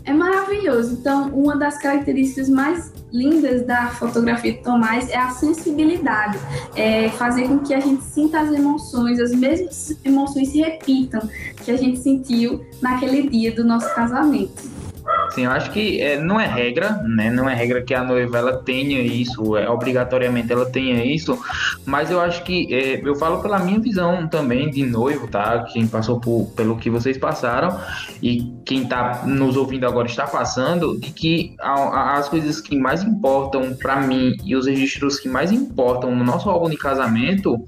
É 0.07 0.13
maravilhoso. 0.13 0.95
Então, 0.95 1.31
uma 1.31 1.57
das 1.57 1.79
características 1.79 2.49
mais 2.49 2.93
lindas 3.13 3.67
da 3.67 3.89
fotografia 3.89 4.53
de 4.53 4.63
Tomás 4.63 5.11
é 5.11 5.17
a 5.17 5.31
sensibilidade, 5.31 6.39
é 6.77 7.09
fazer 7.11 7.49
com 7.49 7.59
que 7.59 7.75
a 7.75 7.81
gente 7.81 8.05
sinta 8.05 8.41
as 8.41 8.53
emoções, 8.53 9.19
as 9.19 9.33
mesmas 9.33 9.97
emoções 10.05 10.49
se 10.51 10.59
repitam 10.59 11.29
que 11.65 11.73
a 11.73 11.77
gente 11.77 11.99
sentiu 11.99 12.65
naquele 12.81 13.29
dia 13.29 13.53
do 13.53 13.65
nosso 13.65 13.93
casamento. 13.97 14.86
Sim, 15.31 15.45
eu 15.45 15.51
acho 15.51 15.71
que 15.71 16.01
é, 16.01 16.21
não 16.21 16.41
é 16.41 16.47
regra, 16.47 17.01
né? 17.05 17.31
Não 17.31 17.49
é 17.49 17.55
regra 17.55 17.83
que 17.83 17.93
a 17.95 18.03
noiva 18.03 18.39
ela 18.39 18.57
tenha 18.59 19.01
isso, 19.01 19.57
é, 19.57 19.69
obrigatoriamente 19.69 20.53
ela 20.53 20.67
tenha 20.67 21.05
isso, 21.05 21.39
mas 21.85 22.11
eu 22.11 22.21
acho 22.21 22.43
que 22.45 22.73
é, 22.73 23.01
eu 23.05 23.15
falo 23.17 23.43
pela 23.43 23.59
minha 23.59 23.79
visão 23.79 24.29
também 24.29 24.71
de 24.71 24.85
noivo, 24.85 25.29
tá? 25.29 25.65
Quem 25.65 25.87
passou 25.87 26.21
por, 26.21 26.47
pelo 26.57 26.77
que 26.77 26.89
vocês 26.89 27.19
passaram 27.19 27.79
e 28.23 28.55
quem 28.65 28.83
está 28.83 29.23
nos 29.25 29.57
ouvindo 29.57 29.87
agora 29.87 30.07
está 30.07 30.27
passando, 30.27 30.99
de 30.99 31.11
que 31.11 31.55
a, 31.61 31.73
a, 31.73 32.19
as 32.19 32.29
coisas 32.29 32.61
que 32.61 32.77
mais 32.77 33.03
importam 33.03 33.75
para 33.75 34.01
mim 34.01 34.37
e 34.45 34.55
os 34.55 34.67
registros 34.67 35.19
que 35.19 35.29
mais 35.29 35.53
importam 35.53 36.15
no 36.15 36.25
nosso 36.25 36.49
álbum 36.49 36.71
de 36.71 36.77
casamento 36.77 37.65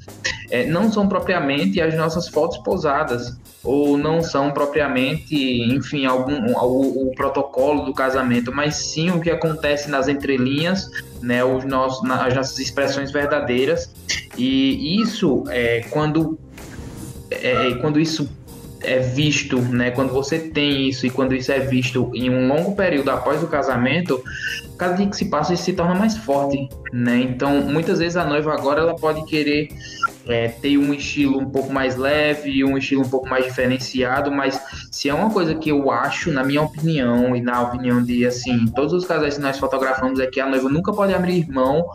é, 0.50 0.66
não 0.66 0.90
são 0.90 1.08
propriamente 1.08 1.80
as 1.80 1.94
nossas 1.94 2.28
fotos 2.28 2.58
posadas 2.58 3.36
ou 3.62 3.98
não 3.98 4.22
são 4.22 4.50
propriamente, 4.50 5.34
enfim, 5.34 6.06
algum 6.06 6.52
o, 6.52 7.08
o, 7.08 7.14
protocolo 7.14 7.84
do 7.84 7.92
casamento, 7.92 8.52
mas 8.52 8.76
sim 8.76 9.10
o 9.10 9.20
que 9.20 9.30
acontece 9.30 9.90
nas 9.90 10.08
entrelinhas, 10.08 10.88
né, 11.20 11.44
os 11.44 11.64
nossos, 11.64 12.08
as 12.10 12.34
nossas 12.34 12.58
expressões 12.58 13.10
verdadeiras. 13.10 13.92
E 14.36 15.02
isso 15.02 15.44
é 15.48 15.80
quando 15.90 16.38
é, 17.30 17.74
quando 17.80 18.00
isso 18.00 18.28
é 18.80 19.00
visto, 19.00 19.60
né? 19.60 19.90
Quando 19.90 20.12
você 20.12 20.38
tem 20.38 20.88
isso 20.88 21.06
e 21.06 21.10
quando 21.10 21.34
isso 21.34 21.50
é 21.50 21.58
visto 21.58 22.10
em 22.14 22.30
um 22.30 22.48
longo 22.48 22.74
período 22.74 23.10
após 23.10 23.42
o 23.42 23.48
casamento, 23.48 24.22
cada 24.78 24.94
dia 24.94 25.06
que 25.06 25.16
se 25.16 25.26
passa 25.26 25.52
isso 25.52 25.64
se 25.64 25.72
torna 25.72 25.94
mais 25.94 26.16
forte, 26.16 26.68
né? 26.92 27.20
Então, 27.20 27.60
muitas 27.62 27.98
vezes 27.98 28.16
a 28.16 28.24
noiva 28.24 28.52
agora 28.54 28.80
ela 28.80 28.94
pode 28.94 29.24
querer 29.26 29.68
é, 30.28 30.48
ter 30.48 30.76
um 30.76 30.92
estilo 30.92 31.38
um 31.38 31.48
pouco 31.48 31.72
mais 31.72 31.96
leve, 31.96 32.62
um 32.64 32.76
estilo 32.76 33.02
um 33.02 33.08
pouco 33.08 33.28
mais 33.28 33.44
diferenciado, 33.44 34.30
mas 34.30 34.60
se 34.92 35.08
é 35.08 35.14
uma 35.14 35.30
coisa 35.30 35.54
que 35.54 35.70
eu 35.70 35.90
acho, 35.90 36.30
na 36.30 36.44
minha 36.44 36.62
opinião 36.62 37.34
e 37.34 37.40
na 37.40 37.62
opinião 37.62 38.02
de 38.02 38.26
assim, 38.26 38.66
todos 38.66 38.92
os 38.92 39.06
casais 39.06 39.36
que 39.36 39.40
nós 39.40 39.58
fotografamos 39.58 40.20
é 40.20 40.26
que 40.26 40.40
a 40.40 40.46
noiva 40.48 40.68
nunca 40.68 40.92
pode 40.92 41.14
abrir 41.14 41.48
mão 41.48 41.86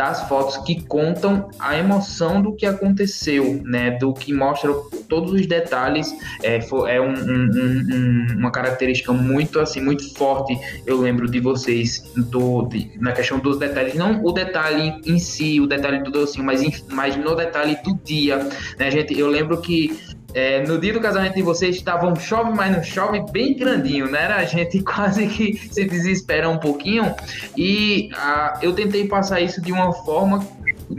das 0.00 0.26
fotos 0.26 0.56
que 0.56 0.82
contam 0.84 1.50
a 1.58 1.76
emoção 1.76 2.40
do 2.40 2.54
que 2.54 2.64
aconteceu, 2.64 3.60
né? 3.62 3.90
Do 3.90 4.14
que 4.14 4.32
mostra 4.32 4.72
todos 5.10 5.30
os 5.30 5.46
detalhes. 5.46 6.10
É, 6.42 6.58
é 6.88 7.00
um, 7.02 7.12
um, 7.12 7.50
um, 7.92 8.38
uma 8.38 8.50
característica 8.50 9.12
muito 9.12 9.60
assim, 9.60 9.82
muito 9.82 10.14
forte. 10.14 10.58
Eu 10.86 11.02
lembro 11.02 11.30
de 11.30 11.38
vocês 11.38 12.10
do, 12.16 12.62
de, 12.62 12.90
na 12.98 13.12
questão 13.12 13.38
dos 13.38 13.58
detalhes, 13.58 13.94
não 13.94 14.24
o 14.24 14.32
detalhe 14.32 15.02
em 15.04 15.18
si, 15.18 15.60
o 15.60 15.66
detalhe 15.66 16.02
do 16.02 16.10
docinho, 16.10 16.46
mas, 16.46 16.82
mas 16.88 17.14
no 17.14 17.36
detalhe 17.36 17.76
do 17.84 17.94
dia, 18.02 18.38
né, 18.78 18.90
gente? 18.90 19.18
Eu 19.18 19.28
lembro 19.28 19.60
que 19.60 20.00
é, 20.34 20.64
no 20.66 20.78
dia 20.78 20.92
do 20.92 21.00
casamento 21.00 21.34
de 21.34 21.42
vocês 21.42 21.76
estava 21.76 22.06
um 22.06 22.16
chove, 22.16 22.52
mas 22.52 22.74
não 22.74 22.82
chove 22.82 23.20
bem 23.32 23.54
grandinho, 23.54 24.10
né? 24.10 24.26
A 24.26 24.44
gente 24.44 24.80
quase 24.84 25.26
que 25.26 25.56
se 25.56 25.84
desespera 25.84 26.48
um 26.48 26.58
pouquinho. 26.58 27.14
E 27.56 28.10
ah, 28.14 28.58
eu 28.62 28.72
tentei 28.72 29.06
passar 29.06 29.40
isso 29.40 29.60
de 29.60 29.72
uma 29.72 29.92
forma 29.92 30.46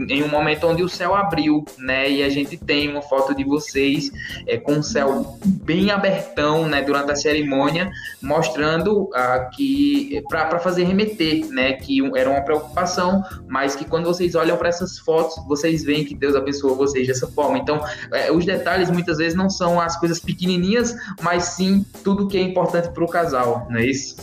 em 0.08 0.22
um 0.22 0.28
momento 0.28 0.66
onde 0.66 0.82
o 0.82 0.88
céu 0.88 1.14
abriu, 1.14 1.64
né? 1.78 2.10
E 2.10 2.22
a 2.22 2.28
gente 2.28 2.56
tem 2.56 2.88
uma 2.88 3.02
foto 3.02 3.34
de 3.34 3.44
vocês 3.44 4.10
é, 4.46 4.56
com 4.58 4.78
o 4.78 4.82
céu 4.82 5.38
bem 5.44 5.90
abertão, 5.90 6.66
né? 6.66 6.82
Durante 6.82 7.12
a 7.12 7.16
cerimônia, 7.16 7.90
mostrando 8.20 9.10
ah, 9.14 9.50
que 9.54 10.22
para 10.28 10.58
fazer 10.58 10.84
remeter, 10.84 11.46
né? 11.50 11.74
Que 11.74 12.00
era 12.16 12.30
uma 12.30 12.42
preocupação, 12.42 13.22
mas 13.48 13.76
que 13.76 13.84
quando 13.84 14.06
vocês 14.06 14.34
olham 14.34 14.56
para 14.56 14.68
essas 14.68 14.98
fotos, 14.98 15.36
vocês 15.46 15.84
veem 15.84 16.04
que 16.04 16.14
Deus 16.14 16.34
abençoou 16.34 16.76
vocês 16.76 17.06
dessa 17.06 17.26
forma. 17.26 17.58
Então, 17.58 17.80
é, 18.12 18.32
os 18.32 18.44
detalhes 18.44 18.90
muitas 18.90 19.18
vezes 19.18 19.34
não 19.34 19.50
são 19.50 19.80
as 19.80 19.96
coisas 19.98 20.18
pequenininhas, 20.18 20.94
mas 21.20 21.44
sim 21.44 21.84
tudo 22.02 22.28
que 22.28 22.38
é 22.38 22.42
importante 22.42 22.90
para 22.90 23.04
o 23.04 23.08
casal, 23.08 23.66
não 23.70 23.78
é 23.78 23.86
isso? 23.86 24.16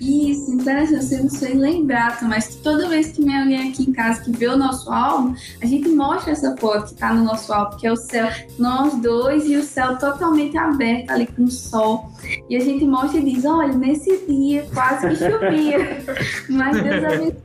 Isso, 0.00 0.52
interessante, 0.52 1.04
você 1.04 1.22
não 1.22 1.30
sei 1.30 1.54
lembrar, 1.54 2.22
mas 2.22 2.48
que 2.48 2.56
toda 2.58 2.88
vez 2.88 3.12
que 3.12 3.24
vem 3.24 3.38
alguém 3.38 3.70
aqui 3.70 3.82
em 3.82 3.92
casa 3.92 4.22
que 4.22 4.30
vê 4.30 4.48
o 4.48 4.56
nosso 4.56 4.90
álbum, 4.92 5.34
a 5.62 5.66
gente 5.66 5.88
mostra 5.88 6.32
essa 6.32 6.56
foto 6.56 6.88
que 6.88 6.94
tá 6.94 7.12
no 7.12 7.24
nosso 7.24 7.52
álbum, 7.52 7.76
que 7.76 7.86
é 7.86 7.92
o 7.92 7.96
céu, 7.96 8.28
nós 8.58 8.94
dois 9.00 9.46
e 9.46 9.56
o 9.56 9.62
céu 9.62 9.96
totalmente 9.98 10.56
aberto 10.56 11.10
ali 11.10 11.26
com 11.26 11.44
o 11.44 11.50
sol. 11.50 12.10
E 12.48 12.56
a 12.56 12.60
gente 12.60 12.84
mostra 12.84 13.18
e 13.18 13.24
diz: 13.24 13.44
olha, 13.44 13.72
nesse 13.72 14.26
dia 14.26 14.66
quase 14.72 15.08
que 15.08 15.16
chovia, 15.16 15.98
mas 16.48 16.82
Deus 16.82 17.04
abençoe. 17.04 17.36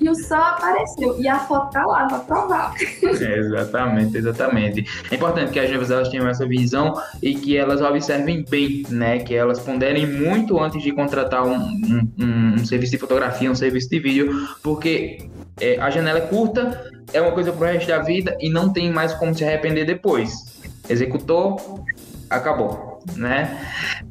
E 0.00 0.08
o 0.10 0.14
sol 0.14 0.38
apareceu. 0.38 1.20
E 1.20 1.26
a 1.26 1.38
foto 1.38 1.72
tá 1.72 1.86
lá 1.86 2.06
para 2.06 2.18
provar. 2.18 2.74
É, 3.02 3.38
exatamente, 3.38 4.16
exatamente. 4.18 4.84
É 5.10 5.14
importante 5.14 5.52
que 5.52 5.58
as 5.58 5.68
noivas 5.68 5.90
elas 5.90 6.08
tenham 6.08 6.28
essa 6.28 6.46
visão 6.46 6.92
e 7.22 7.34
que 7.34 7.56
elas 7.56 7.80
observem 7.80 8.44
bem, 8.44 8.84
né? 8.90 9.20
Que 9.20 9.34
elas 9.34 9.58
ponderem 9.60 10.06
muito 10.06 10.60
antes 10.60 10.82
de 10.82 10.92
contratar 10.92 11.46
um, 11.46 11.56
um, 11.56 12.08
um, 12.18 12.54
um 12.54 12.64
serviço 12.66 12.92
de 12.92 12.98
fotografia, 12.98 13.50
um 13.50 13.54
serviço 13.54 13.88
de 13.88 13.98
vídeo, 13.98 14.48
porque 14.62 15.28
é, 15.60 15.78
a 15.78 15.88
janela 15.88 16.18
é 16.18 16.22
curta, 16.22 16.90
é 17.12 17.20
uma 17.20 17.32
coisa 17.32 17.52
pro 17.52 17.64
resto 17.64 17.88
da 17.88 18.00
vida 18.00 18.36
e 18.40 18.50
não 18.50 18.72
tem 18.72 18.92
mais 18.92 19.14
como 19.14 19.34
se 19.34 19.44
arrepender 19.44 19.86
depois. 19.86 20.62
Executou, 20.88 21.84
acabou 22.28 22.93
né? 23.16 23.58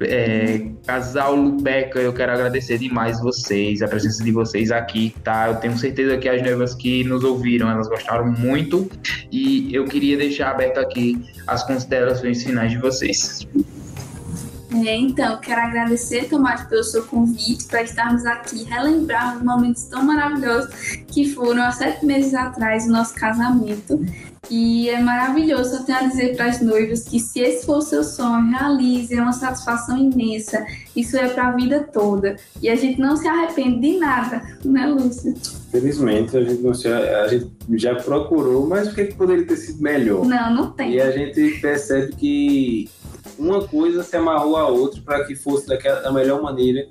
É, 0.01 0.67
casal 0.85 1.35
Lupeca, 1.35 1.99
eu 1.99 2.13
quero 2.13 2.31
agradecer 2.31 2.77
demais 2.77 3.19
vocês, 3.19 3.81
a 3.81 3.87
presença 3.87 4.23
de 4.23 4.31
vocês 4.31 4.71
aqui, 4.71 5.15
tá? 5.23 5.49
Eu 5.49 5.55
tenho 5.55 5.77
certeza 5.77 6.17
que 6.17 6.29
as 6.29 6.41
noivas 6.41 6.73
que 6.75 7.03
nos 7.03 7.23
ouviram, 7.23 7.69
elas 7.69 7.87
gostaram 7.87 8.31
muito 8.31 8.89
e 9.31 9.73
eu 9.73 9.85
queria 9.85 10.17
deixar 10.17 10.51
aberto 10.51 10.79
aqui 10.79 11.23
as 11.47 11.63
considerações 11.63 12.43
finais 12.43 12.71
de 12.71 12.77
vocês. 12.77 13.47
É, 14.85 14.95
então, 14.95 15.37
quero 15.37 15.61
agradecer, 15.61 16.27
Tomás, 16.27 16.63
pelo 16.63 16.83
seu 16.83 17.05
convite 17.05 17.65
para 17.65 17.83
estarmos 17.83 18.25
aqui, 18.25 18.63
relembrar 18.63 19.37
os 19.37 19.43
momentos 19.43 19.83
tão 19.83 20.03
maravilhosos 20.03 20.73
que 21.07 21.29
foram 21.29 21.63
há 21.63 21.71
sete 21.71 22.03
meses 22.03 22.33
atrás 22.33 22.85
o 22.85 22.91
nosso 22.91 23.13
casamento. 23.13 24.03
E 24.49 24.89
é 24.89 24.99
maravilhoso. 25.01 25.75
Eu 25.75 25.83
tenho 25.83 25.97
a 25.99 26.03
dizer 26.03 26.35
para 26.35 26.47
as 26.47 26.61
noivas 26.61 27.03
que 27.03 27.19
se 27.19 27.39
esse 27.39 27.65
for 27.65 27.77
o 27.77 27.81
seu 27.81 28.03
sonho, 28.03 28.49
realize, 28.49 29.13
é 29.13 29.21
uma 29.21 29.31
satisfação 29.31 29.97
imensa. 29.97 30.65
Isso 30.95 31.17
é 31.17 31.29
para 31.29 31.47
a 31.47 31.51
vida 31.51 31.87
toda. 31.91 32.35
E 32.61 32.69
a 32.69 32.75
gente 32.75 32.99
não 32.99 33.15
se 33.15 33.27
arrepende 33.27 33.79
de 33.79 33.99
nada, 33.99 34.41
né, 34.63 34.85
Lúcia? 34.85 35.33
Felizmente, 35.71 36.37
a 36.37 36.43
gente, 36.43 36.61
não 36.61 36.73
se, 36.73 36.87
a 36.87 37.27
gente 37.27 37.49
já 37.75 37.95
procurou, 37.95 38.67
mas 38.67 38.89
o 38.89 38.93
que, 38.93 39.05
que 39.05 39.15
poderia 39.15 39.45
ter 39.47 39.57
sido 39.57 39.81
melhor? 39.81 40.25
Não, 40.25 40.53
não 40.53 40.71
tem. 40.71 40.91
E 40.91 41.01
a 41.01 41.09
gente 41.09 41.59
percebe 41.59 42.13
que 42.15 42.89
uma 43.39 43.67
coisa 43.67 44.03
se 44.03 44.15
amarrou 44.15 44.57
à 44.57 44.67
outra 44.67 45.01
para 45.01 45.23
que 45.25 45.35
fosse 45.35 45.67
daquela, 45.67 46.01
da 46.01 46.11
melhor 46.11 46.41
maneira 46.41 46.87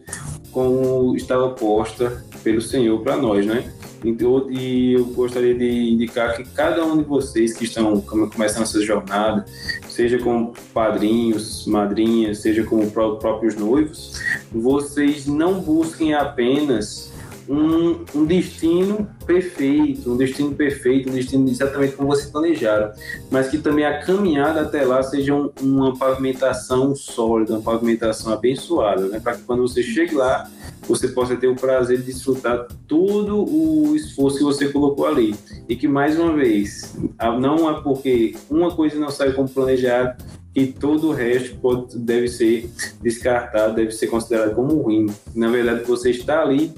como 0.53 1.17
estava 1.17 1.49
posta 1.51 2.25
pelo 2.45 2.61
Senhor 2.61 3.01
para 3.01 3.17
nós, 3.17 3.45
né? 3.47 3.73
Então, 4.05 4.51
e 4.51 4.95
eu 4.95 5.05
gostaria 5.07 5.55
de 5.55 5.91
indicar 5.91 6.37
que 6.37 6.45
cada 6.45 6.85
um 6.85 6.99
de 6.99 7.05
vocês 7.05 7.57
que 7.57 7.65
estão 7.65 8.01
começando 8.01 8.63
essa 8.63 8.81
jornada, 8.83 9.45
seja 9.89 10.19
como 10.19 10.53
padrinhos, 10.75 11.67
madrinhas, 11.67 12.39
seja 12.39 12.65
como 12.65 12.91
próprios 12.91 13.55
noivos, 13.55 14.21
vocês 14.51 15.27
não 15.27 15.61
busquem 15.61 16.15
apenas 16.15 17.12
um, 17.49 18.05
um, 18.15 18.25
destino 18.25 19.09
perfeito, 19.27 20.13
um 20.13 20.17
destino 20.17 20.55
perfeito, 20.55 21.09
um 21.09 21.13
destino 21.13 21.49
exatamente 21.49 21.95
como 21.95 22.09
vocês 22.09 22.31
planejaram, 22.31 22.93
mas 23.31 23.49
que 23.49 23.59
também 23.59 23.85
a 23.85 24.01
caminhada 24.01 24.63
até 24.63 24.85
lá 24.85 25.03
seja 25.03 25.35
um, 25.35 25.51
uma 25.61 25.97
pavimentação 25.97 26.95
sólida, 26.95 27.55
uma 27.55 27.63
pavimentação 27.63 28.33
abençoada, 28.33 29.09
né? 29.09 29.21
para 29.21 29.35
que 29.35 29.43
quando 29.43 29.63
você 29.63 29.83
chegue 29.83 30.15
lá, 30.15 30.51
você 30.89 31.09
possa 31.09 31.37
ter 31.37 31.47
o 31.47 31.55
prazer 31.55 31.99
de 31.99 32.05
desfrutar 32.05 32.67
todo 32.89 33.45
o 33.45 33.95
esforço 33.95 34.39
que 34.39 34.45
você 34.45 34.69
colocou 34.69 35.07
ali. 35.07 35.35
E 35.69 35.77
que, 35.77 35.87
mais 35.87 36.19
uma 36.19 36.35
vez, 36.35 36.97
não 37.41 37.71
é 37.71 37.81
porque 37.81 38.35
uma 38.51 38.75
coisa 38.75 38.99
não 38.99 39.11
sai 39.11 39.33
como 39.33 39.49
planejado 39.49 40.23
que 40.53 40.67
todo 40.67 41.09
o 41.09 41.13
resto 41.13 41.57
pode, 41.57 41.99
deve 41.99 42.29
ser 42.29 42.71
descartado, 43.01 43.75
deve 43.75 43.91
ser 43.93 44.09
considerado 44.09 44.55
como 44.55 44.83
ruim. 44.83 45.07
Na 45.35 45.49
verdade, 45.49 45.83
você 45.85 46.11
está 46.11 46.43
ali 46.43 46.75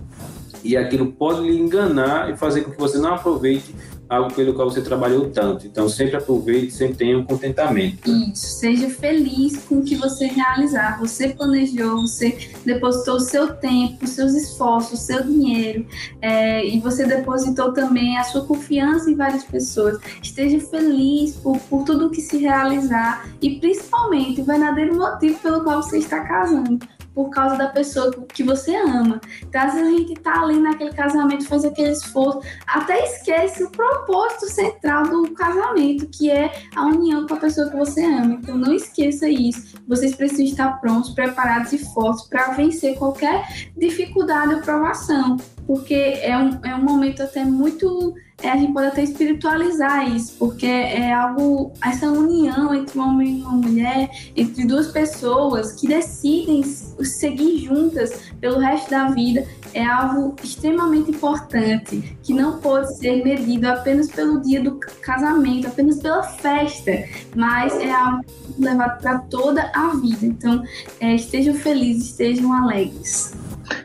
e 0.64 0.76
aquilo 0.76 1.12
pode 1.12 1.42
lhe 1.42 1.58
enganar 1.58 2.30
e 2.30 2.36
fazer 2.36 2.62
com 2.62 2.70
que 2.70 2.78
você 2.78 2.98
não 2.98 3.14
aproveite 3.14 3.74
algo 4.08 4.32
pelo 4.34 4.54
qual 4.54 4.70
você 4.70 4.80
trabalhou 4.82 5.30
tanto. 5.30 5.66
Então, 5.66 5.88
sempre 5.88 6.16
aproveite, 6.16 6.72
sempre 6.72 6.96
tenha 6.96 7.18
um 7.18 7.24
contentamento. 7.24 8.08
Isso, 8.08 8.46
seja 8.46 8.88
feliz 8.88 9.64
com 9.64 9.76
o 9.76 9.82
que 9.82 9.96
você 9.96 10.26
realizar. 10.26 10.98
Você 11.00 11.28
planejou, 11.28 12.02
você 12.02 12.36
depositou 12.64 13.16
o 13.16 13.20
seu 13.20 13.54
tempo, 13.54 14.04
os 14.04 14.10
seus 14.10 14.34
esforços, 14.34 15.00
o 15.00 15.02
seu 15.02 15.22
dinheiro, 15.22 15.86
é, 16.20 16.64
e 16.66 16.80
você 16.80 17.06
depositou 17.06 17.72
também 17.72 18.16
a 18.18 18.24
sua 18.24 18.44
confiança 18.44 19.10
em 19.10 19.14
várias 19.14 19.44
pessoas. 19.44 19.98
Esteja 20.22 20.60
feliz 20.60 21.34
por, 21.36 21.58
por 21.60 21.84
tudo 21.84 22.10
que 22.10 22.20
se 22.20 22.38
realizar 22.38 23.28
e, 23.40 23.58
principalmente, 23.58 24.40
o 24.40 24.44
verdadeiro 24.44 24.96
motivo 24.96 25.38
pelo 25.40 25.62
qual 25.62 25.82
você 25.82 25.98
está 25.98 26.20
casando 26.20 26.78
por 27.14 27.30
causa 27.30 27.56
da 27.56 27.68
pessoa 27.68 28.10
que 28.32 28.42
você 28.42 28.74
ama. 28.74 29.20
Então, 29.42 29.62
às 29.62 29.74
vezes 29.74 29.88
a 29.88 29.98
gente 29.98 30.14
tá 30.14 30.42
ali 30.42 30.58
naquele 30.58 30.92
casamento, 30.92 31.46
faz 31.46 31.64
aquele 31.64 31.90
esforço, 31.90 32.40
até 32.66 33.04
esquece 33.04 33.62
o 33.62 33.70
propósito 33.70 34.46
central 34.46 35.04
do 35.04 35.30
casamento, 35.32 36.06
que 36.08 36.30
é 36.30 36.52
a 36.74 36.84
união 36.86 37.26
com 37.26 37.34
a 37.34 37.38
pessoa 37.38 37.70
que 37.70 37.76
você 37.76 38.04
ama. 38.04 38.38
Então, 38.42 38.56
não 38.56 38.74
esqueça 38.74 39.28
isso. 39.28 39.76
Vocês 39.86 40.14
precisam 40.14 40.44
estar 40.44 40.80
prontos, 40.80 41.10
preparados 41.10 41.72
e 41.72 41.78
fortes 41.78 42.26
para 42.26 42.52
vencer 42.52 42.98
qualquer 42.98 43.70
dificuldade 43.76 44.54
ou 44.54 44.60
provação, 44.60 45.36
porque 45.66 45.94
é 45.94 46.36
um, 46.36 46.58
é 46.64 46.74
um 46.74 46.82
momento 46.82 47.22
até 47.22 47.44
muito 47.44 48.14
é, 48.42 48.50
a 48.50 48.56
gente 48.56 48.72
pode 48.72 48.88
até 48.88 49.02
espiritualizar 49.02 50.08
isso, 50.14 50.34
porque 50.38 50.66
é 50.66 51.12
algo, 51.12 51.72
essa 51.82 52.10
união 52.10 52.74
entre 52.74 52.98
um 52.98 53.02
homem 53.02 53.38
e 53.38 53.42
uma 53.42 53.52
mulher, 53.52 54.10
entre 54.36 54.66
duas 54.66 54.88
pessoas 54.88 55.72
que 55.80 55.86
decidem 55.86 56.62
seguir 56.62 57.64
juntas 57.64 58.32
pelo 58.40 58.58
resto 58.58 58.90
da 58.90 59.08
vida, 59.08 59.46
é 59.72 59.84
algo 59.84 60.34
extremamente 60.42 61.10
importante, 61.10 62.16
que 62.22 62.32
não 62.32 62.58
pode 62.58 62.96
ser 62.98 63.24
medido 63.24 63.66
apenas 63.66 64.10
pelo 64.10 64.40
dia 64.42 64.62
do 64.62 64.78
casamento, 65.00 65.66
apenas 65.68 66.00
pela 66.00 66.22
festa, 66.22 66.92
mas 67.34 67.74
é 67.78 67.90
algo 67.90 68.24
levado 68.58 69.00
para 69.00 69.18
toda 69.20 69.70
a 69.74 69.94
vida. 69.96 70.26
Então, 70.26 70.62
é, 71.00 71.14
estejam 71.14 71.54
felizes, 71.54 72.10
estejam 72.10 72.52
alegres. 72.52 73.34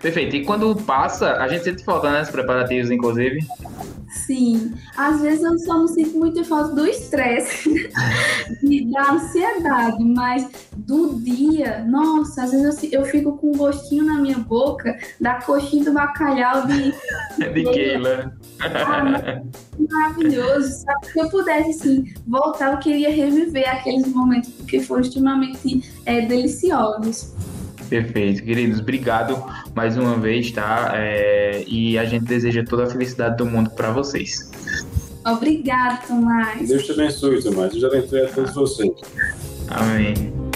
Perfeito. 0.01 0.35
E 0.35 0.45
quando 0.45 0.75
passa, 0.75 1.33
a 1.33 1.47
gente 1.47 1.63
sente 1.63 1.83
falta, 1.83 2.11
né? 2.11 2.21
Os 2.21 2.29
preparativos, 2.29 2.91
inclusive. 2.91 3.39
Sim, 4.09 4.73
às 4.97 5.21
vezes 5.21 5.43
eu 5.43 5.57
só 5.59 5.77
não 5.77 5.87
sinto 5.87 6.17
muito 6.17 6.43
falta 6.43 6.73
do 6.73 6.85
estresse, 6.87 7.91
da 8.91 9.11
ansiedade, 9.11 10.03
mas 10.03 10.49
do 10.75 11.19
dia, 11.21 11.85
nossa, 11.87 12.43
às 12.43 12.51
vezes 12.51 12.91
eu, 12.91 13.01
eu 13.01 13.05
fico 13.05 13.37
com 13.37 13.51
um 13.51 13.57
gostinho 13.57 14.03
na 14.03 14.15
minha 14.15 14.39
boca 14.39 14.97
da 15.21 15.35
coxinha 15.41 15.85
do 15.85 15.93
bacalhau 15.93 16.65
de. 16.65 16.91
de 17.53 17.63
Keila. 17.71 18.33
Ah, 18.59 19.41
maravilhoso, 19.89 20.83
sabe? 20.83 21.05
Se 21.05 21.19
eu 21.19 21.29
pudesse, 21.29 21.69
assim, 21.69 22.13
voltar, 22.27 22.73
eu 22.73 22.79
queria 22.79 23.11
reviver 23.11 23.69
aqueles 23.69 24.07
momentos, 24.07 24.49
porque 24.49 24.79
foram 24.79 25.01
extremamente 25.01 25.83
é, 26.05 26.21
deliciosos. 26.21 27.33
Perfeito, 27.89 28.43
queridos, 28.43 28.79
obrigado 28.79 29.43
mais 29.73 29.97
uma 29.97 30.15
vez, 30.15 30.51
tá? 30.51 30.91
É, 30.93 31.63
e 31.67 31.97
a 31.97 32.05
gente 32.05 32.25
deseja 32.25 32.63
toda 32.63 32.83
a 32.83 32.87
felicidade 32.87 33.37
do 33.37 33.45
mundo 33.45 33.71
para 33.71 33.91
vocês. 33.91 34.51
Obrigado, 35.25 36.07
Tomás. 36.07 36.67
Deus 36.67 36.85
te 36.85 36.91
abençoe, 36.91 37.41
Tomás. 37.41 37.71
Deus 37.71 37.83
abençoe 37.83 38.21
a 38.21 38.27
todos 38.29 38.53
vocês. 38.53 38.91
Amém. 39.69 40.48